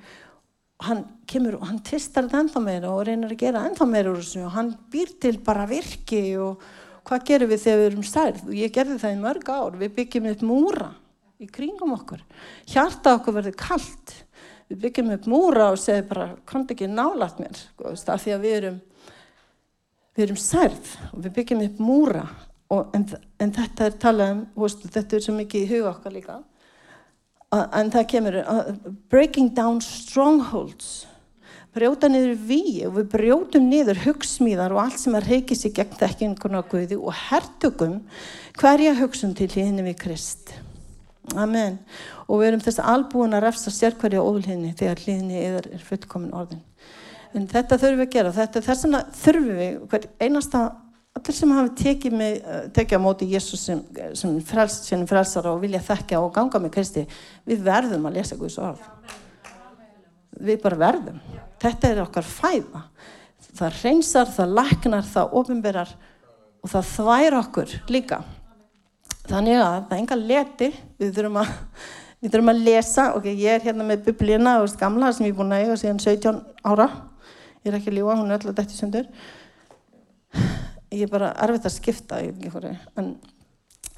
hann 0.85 1.01
kemur 1.27 1.57
og 1.57 1.65
hann 1.67 1.81
tvistar 1.83 2.27
þetta 2.27 2.43
ennþá 2.45 2.61
meira 2.63 2.91
og 2.93 3.01
reynir 3.07 3.33
að 3.33 3.41
gera 3.41 3.65
ennþá 3.67 3.87
meira 3.89 4.13
úr 4.13 4.21
þessu 4.21 4.45
og 4.45 4.53
hann 4.55 4.69
býr 4.91 5.11
til 5.19 5.35
bara 5.43 5.65
virki 5.67 6.21
og 6.39 6.63
hvað 7.09 7.25
gerum 7.27 7.51
við 7.51 7.63
þegar 7.63 7.79
við 7.79 7.89
erum 7.89 8.07
stærð 8.07 8.41
og 8.47 8.55
ég 8.55 8.73
gerði 8.73 8.97
það 9.01 9.15
í 9.15 9.21
mörg 9.23 9.51
ár. 9.51 9.77
Við 9.79 9.93
byggjum 9.97 10.29
upp 10.31 10.43
múra 10.45 10.89
í 11.39 11.47
kringum 11.49 11.95
okkur. 11.95 12.23
Hjarta 12.69 13.15
okkur 13.17 13.37
verður 13.39 13.57
kallt 13.59 14.15
við 14.69 14.83
byggjum 14.83 15.15
upp 15.15 15.25
múra 15.31 15.71
og 15.73 15.81
segum 15.81 16.11
bara 16.11 16.29
komd 16.49 16.75
ekki 16.75 16.89
nálat 16.91 17.41
mér 17.41 17.63
af 17.89 18.21
því 18.21 18.35
að 18.35 18.45
við 18.45 18.59
erum 18.59 18.77
við 20.17 20.25
erum 20.27 20.39
særð 20.43 20.93
og 21.13 21.25
við 21.25 21.35
byggjum 21.39 21.65
upp 21.65 21.81
múra 21.81 22.27
Og, 22.69 22.91
en, 22.93 23.05
en 23.41 23.51
þetta 23.53 23.87
er 23.87 23.95
talað 23.97 24.31
um, 24.35 24.41
veist, 24.61 24.83
þetta 24.93 25.17
er 25.17 25.23
svo 25.25 25.33
mikið 25.39 25.63
í 25.63 25.69
huga 25.71 25.93
okkar 25.95 26.13
líka, 26.13 26.35
en 27.49 27.89
það 27.89 28.03
kemur, 28.11 28.35
uh, 28.43 28.67
breaking 29.09 29.49
down 29.57 29.79
strongholds, 29.81 31.07
brjóta 31.73 32.11
niður 32.11 32.35
við 32.45 32.69
og 32.85 32.93
við 32.99 33.09
brjótum 33.15 33.65
niður 33.71 34.03
hugsmíðar 34.03 34.75
og 34.75 34.83
allt 34.83 35.01
sem 35.01 35.17
er 35.17 35.25
reykið 35.31 35.61
sér 35.63 35.73
gegn 35.79 35.97
þekkingun 35.97 36.61
á 36.61 36.69
Guði 36.69 36.99
og 36.99 37.17
hertugum 37.29 37.99
hverja 38.61 38.93
hugsun 39.01 39.33
til 39.37 39.49
hlýðinni 39.49 39.89
við 39.89 40.01
Krist. 40.05 40.53
Amen. 41.37 41.77
Og 42.27 42.41
við 42.41 42.51
erum 42.51 42.63
þess 42.63 42.81
að 42.81 42.91
albúin 42.93 43.35
að 43.37 43.45
refsa 43.45 43.73
sér 43.73 43.97
hverja 43.99 44.23
óhlýðinni 44.23 44.73
þegar 44.77 45.01
hlýðinni 45.03 45.41
er, 45.45 45.67
er 45.75 45.85
fullkomin 45.85 46.33
orðin. 46.35 46.61
En 47.37 47.45
þetta 47.49 47.77
þurfum 47.77 47.99
við 47.99 48.07
að 48.07 48.13
gera, 48.15 48.31
þetta, 48.33 48.61
þess 48.65 48.85
vegna 48.85 49.01
þurfum 49.19 49.59
við 49.59 49.75
hver 49.91 50.07
einasta 50.25 50.61
allir 51.19 51.35
sem 51.35 51.53
hafi 51.53 51.73
tekið, 51.83 52.15
með, 52.17 52.37
eh, 52.39 52.63
tekið 52.73 53.01
á 53.01 53.05
móti 53.05 53.27
Jésús 53.29 53.65
sem, 53.67 53.81
sem, 54.17 54.39
frels, 54.45 54.79
sem 54.87 55.05
frelsara 55.09 55.53
og 55.53 55.61
vilja 55.61 55.81
þekka 55.83 56.21
og 56.23 56.33
ganga 56.33 56.61
með 56.63 56.73
Kristi 56.77 57.05
við 57.45 57.61
verðum 57.65 58.07
að 58.09 58.19
lesa 58.19 58.37
Guðs 58.39 58.57
orð. 58.63 58.81
Við 60.39 60.61
bara 60.63 60.79
verðum. 60.79 61.21
Þetta 61.59 61.89
er 61.89 62.03
okkar 62.05 62.25
fæða. 62.25 62.83
Það 63.59 63.79
reynsar, 63.83 64.29
það 64.31 64.53
laknar, 64.55 65.07
það 65.09 65.33
ofinberar 65.41 65.95
og 66.63 66.71
það 66.71 66.91
þvær 66.95 67.39
okkur 67.43 67.73
líka 67.91 68.23
þannig 69.27 69.59
að 69.59 69.79
það 69.89 69.95
er 69.95 70.01
enga 70.01 70.19
leti. 70.21 70.69
Við 70.99 71.15
þurfum 71.17 71.39
að, 71.41 71.51
við 72.19 72.33
þurfum 72.33 72.53
að 72.53 72.61
lesa. 72.67 73.07
Ok, 73.17 73.27
ég 73.33 73.57
er 73.57 73.65
hérna 73.65 73.87
með 73.87 74.05
biblíuna 74.07 74.59
og 74.61 74.77
gamla 74.79 75.11
sem 75.15 75.27
ég 75.27 75.33
er 75.33 75.39
búin 75.39 75.55
að 75.55 75.65
eiga 75.65 75.79
síðan 75.81 76.03
17 76.05 76.39
ára. 76.71 76.87
Ég 77.63 77.73
er 77.73 77.79
ekki 77.79 77.95
lífa, 77.95 78.15
hún 78.15 78.31
er 78.31 78.39
alltaf 78.39 78.55
dætt 78.55 78.75
í 78.75 78.79
sundur. 78.79 79.09
Ég 80.89 81.03
er 81.05 81.11
bara 81.11 81.33
erfitt 81.43 81.67
að 81.67 81.75
skipta 81.75 82.21
ég, 82.23 82.39
en 82.97 83.11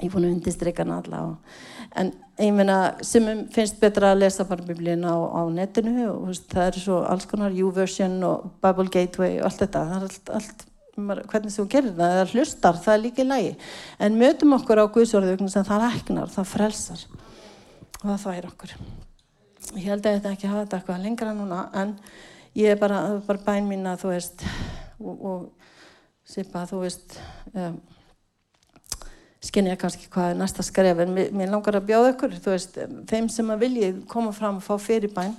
ég 0.01 0.09
er 0.09 0.11
búin 0.15 0.25
að 0.25 0.33
undirstryka 0.33 0.83
hana 0.83 0.97
alla 0.99 1.19
og, 1.29 1.53
en 2.01 2.09
ég 2.41 2.55
meina 2.55 2.77
sem 3.05 3.27
finnst 3.53 3.77
betra 3.79 4.11
að 4.11 4.23
lesa 4.23 4.47
bara 4.49 4.65
biblíuna 4.65 5.13
á, 5.13 5.19
á 5.21 5.41
netinu 5.53 6.07
og 6.09 6.31
veist, 6.31 6.47
það 6.51 6.67
er 6.67 6.79
svo 6.81 6.97
alls 7.05 7.29
konar 7.29 7.53
U-version 7.53 8.17
og 8.25 8.49
Bible 8.63 8.89
Gateway 8.91 9.37
og 9.39 9.47
allt 9.47 9.63
þetta. 9.63 9.85
Það 9.91 9.95
er 9.95 10.07
allt, 10.07 10.33
allt 10.39 10.65
hvernig 10.97 11.53
þú 11.53 11.67
gerir 11.71 11.93
það, 11.95 12.17
er 12.21 12.33
hlustar, 12.35 12.79
það 12.83 12.93
er 12.93 13.03
líka 13.05 13.23
í 13.23 13.27
lagi. 13.27 13.53
En 13.99 14.17
mötum 14.19 14.55
okkur 14.57 14.83
á 14.83 14.85
Guðsórðu 14.91 15.37
sem 15.49 15.67
það 15.67 15.85
reknar, 15.85 16.31
það 16.33 16.49
frelsar. 16.51 17.05
Og 18.01 18.09
það 18.09 18.19
þvægir 18.25 18.49
okkur. 18.49 18.75
Ég 19.77 19.87
held 19.87 20.05
að 20.05 20.17
þetta 20.17 20.33
ekki 20.35 20.49
hafa 20.49 20.65
þetta 20.65 20.77
eitthvað 20.79 21.05
lengra 21.05 21.33
núna 21.37 21.61
en 21.77 21.95
ég 22.57 22.73
er 22.73 22.79
bara, 22.81 22.99
bara 23.23 23.43
bæn 23.45 23.69
mín 23.69 23.87
að 23.87 24.03
þú 24.03 24.11
veist 24.11 24.43
og, 24.99 25.25
og 25.31 25.43
sipa 26.27 26.65
þú 26.67 26.81
veist 26.81 27.17
um, 27.53 27.77
skynja 29.41 29.77
kannski 29.79 30.09
hvað 30.11 30.33
er 30.33 30.39
næsta 30.41 30.65
skref. 30.65 31.03
En 31.05 31.13
mér, 31.15 31.31
mér 31.31 31.53
langar 31.53 31.77
að 31.79 31.87
bjóða 31.91 32.13
ykkur 32.15 32.35
veist, 32.49 32.79
þeim 33.07 33.29
sem 33.31 33.53
að 33.53 33.67
vilji 33.67 33.91
koma 34.11 34.33
fram 34.35 34.59
og 34.59 34.65
fá 34.65 34.75
fyrir 34.81 35.13
bæn 35.13 35.37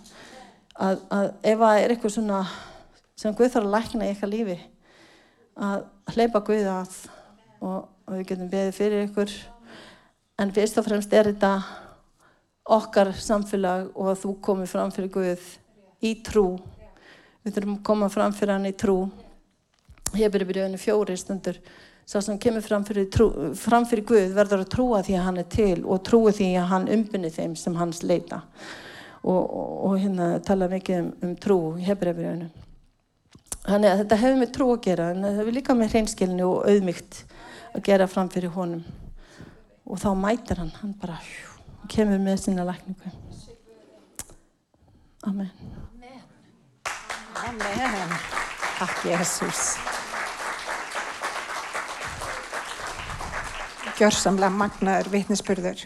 að, 0.78 1.02
að 1.12 1.26
ef 1.42 1.64
það 1.66 1.80
er 1.82 1.94
eitthvað 1.96 2.16
svona 2.16 2.44
sem 3.18 3.34
Guð 3.36 3.52
þarf 3.52 3.68
að 3.68 3.74
lækna 3.76 4.06
í 4.06 4.12
eitthvað 4.14 4.32
lífi 4.32 4.58
að 5.56 5.84
hleypa 6.14 6.40
Guð 6.46 6.68
að 6.70 6.94
og, 7.62 7.88
og 8.08 8.16
við 8.16 8.26
getum 8.32 8.50
beðið 8.52 8.76
fyrir 8.76 9.06
ykkur. 9.06 9.32
En 10.40 10.52
fyrst 10.54 10.78
og 10.80 10.86
fremst 10.86 11.12
er 11.14 11.30
þetta 11.30 11.52
okkar 12.72 13.12
samfélag 13.18 13.90
og 13.92 14.12
að 14.12 14.22
þú 14.22 14.34
komið 14.48 14.72
fram 14.72 14.92
fyrir 14.94 15.12
Guð 15.12 15.46
í 16.02 16.14
trú. 16.24 16.46
Við 17.42 17.56
þurfum 17.56 17.78
að 17.78 17.86
koma 17.86 18.10
fram 18.12 18.34
fyrir 18.36 18.56
hann 18.56 18.70
í 18.70 18.74
trú. 18.78 18.98
Hefur 20.12 20.46
byrjuð 20.46 20.68
henni 20.68 20.80
fjóri 20.80 21.16
stundur. 21.18 21.58
Sá 22.06 22.18
sem 22.20 22.38
kemur 22.40 22.64
fram 22.64 22.82
fyrir, 22.84 23.06
trú, 23.12 23.28
fram 23.56 23.86
fyrir 23.88 24.06
Guð 24.08 24.34
verður 24.36 24.64
að 24.64 24.72
trúa 24.74 25.02
því 25.06 25.18
að 25.18 25.26
hann 25.28 25.42
er 25.42 25.52
til 25.52 25.84
og 25.84 26.02
trúa 26.06 26.32
því 26.34 26.48
að 26.58 26.72
hann 26.72 26.90
umbynni 26.96 27.30
þeim 27.32 27.54
sem 27.56 27.76
hans 27.78 28.02
leita. 28.02 28.42
Og, 29.22 29.38
og, 29.38 29.72
og 29.86 29.96
hérna 30.02 30.34
tala 30.42 30.66
mikið 30.70 30.98
um, 30.98 31.12
um 31.22 31.34
trú 31.38 31.58
í 31.78 31.86
hefbreyfriðinu 31.86 32.50
Þannig 33.62 33.92
að 33.92 34.00
þetta 34.02 34.18
hefur 34.18 34.40
með 34.40 34.52
trú 34.56 34.66
að 34.72 34.82
gera 34.88 35.10
en 35.12 35.22
það 35.22 35.36
hefur 35.38 35.56
líka 35.56 35.74
með 35.78 35.92
hreinskilni 35.94 36.42
og 36.46 36.64
auðmygt 36.66 37.20
að 37.72 37.84
gera 37.86 38.08
fram 38.10 38.30
fyrir 38.32 38.50
honum 38.56 38.82
og 39.86 40.00
þá 40.02 40.08
mætir 40.18 40.58
hann, 40.58 40.72
hann 40.80 40.94
bara 40.98 41.18
hjú, 41.22 41.52
kemur 41.90 42.18
með 42.22 42.40
sína 42.42 42.66
lækningu. 42.66 43.12
Amen. 45.30 45.50
Amen. 47.42 47.62
Amen. 47.86 48.14
Takk 48.78 49.04
Jésús. 49.06 49.64
Gjörsamlega 53.98 54.50
magnaður 54.50 55.12
vitnisspurður. 55.12 55.84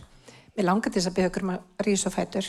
Við 0.57 0.65
langar 0.65 0.89
til 0.89 1.03
þess 1.03 1.11
að 1.11 1.19
byggja 1.19 1.33
okkur 1.33 1.45
um 1.45 1.57
að 1.59 1.85
rýsa 1.85 2.13
fætur. 2.15 2.49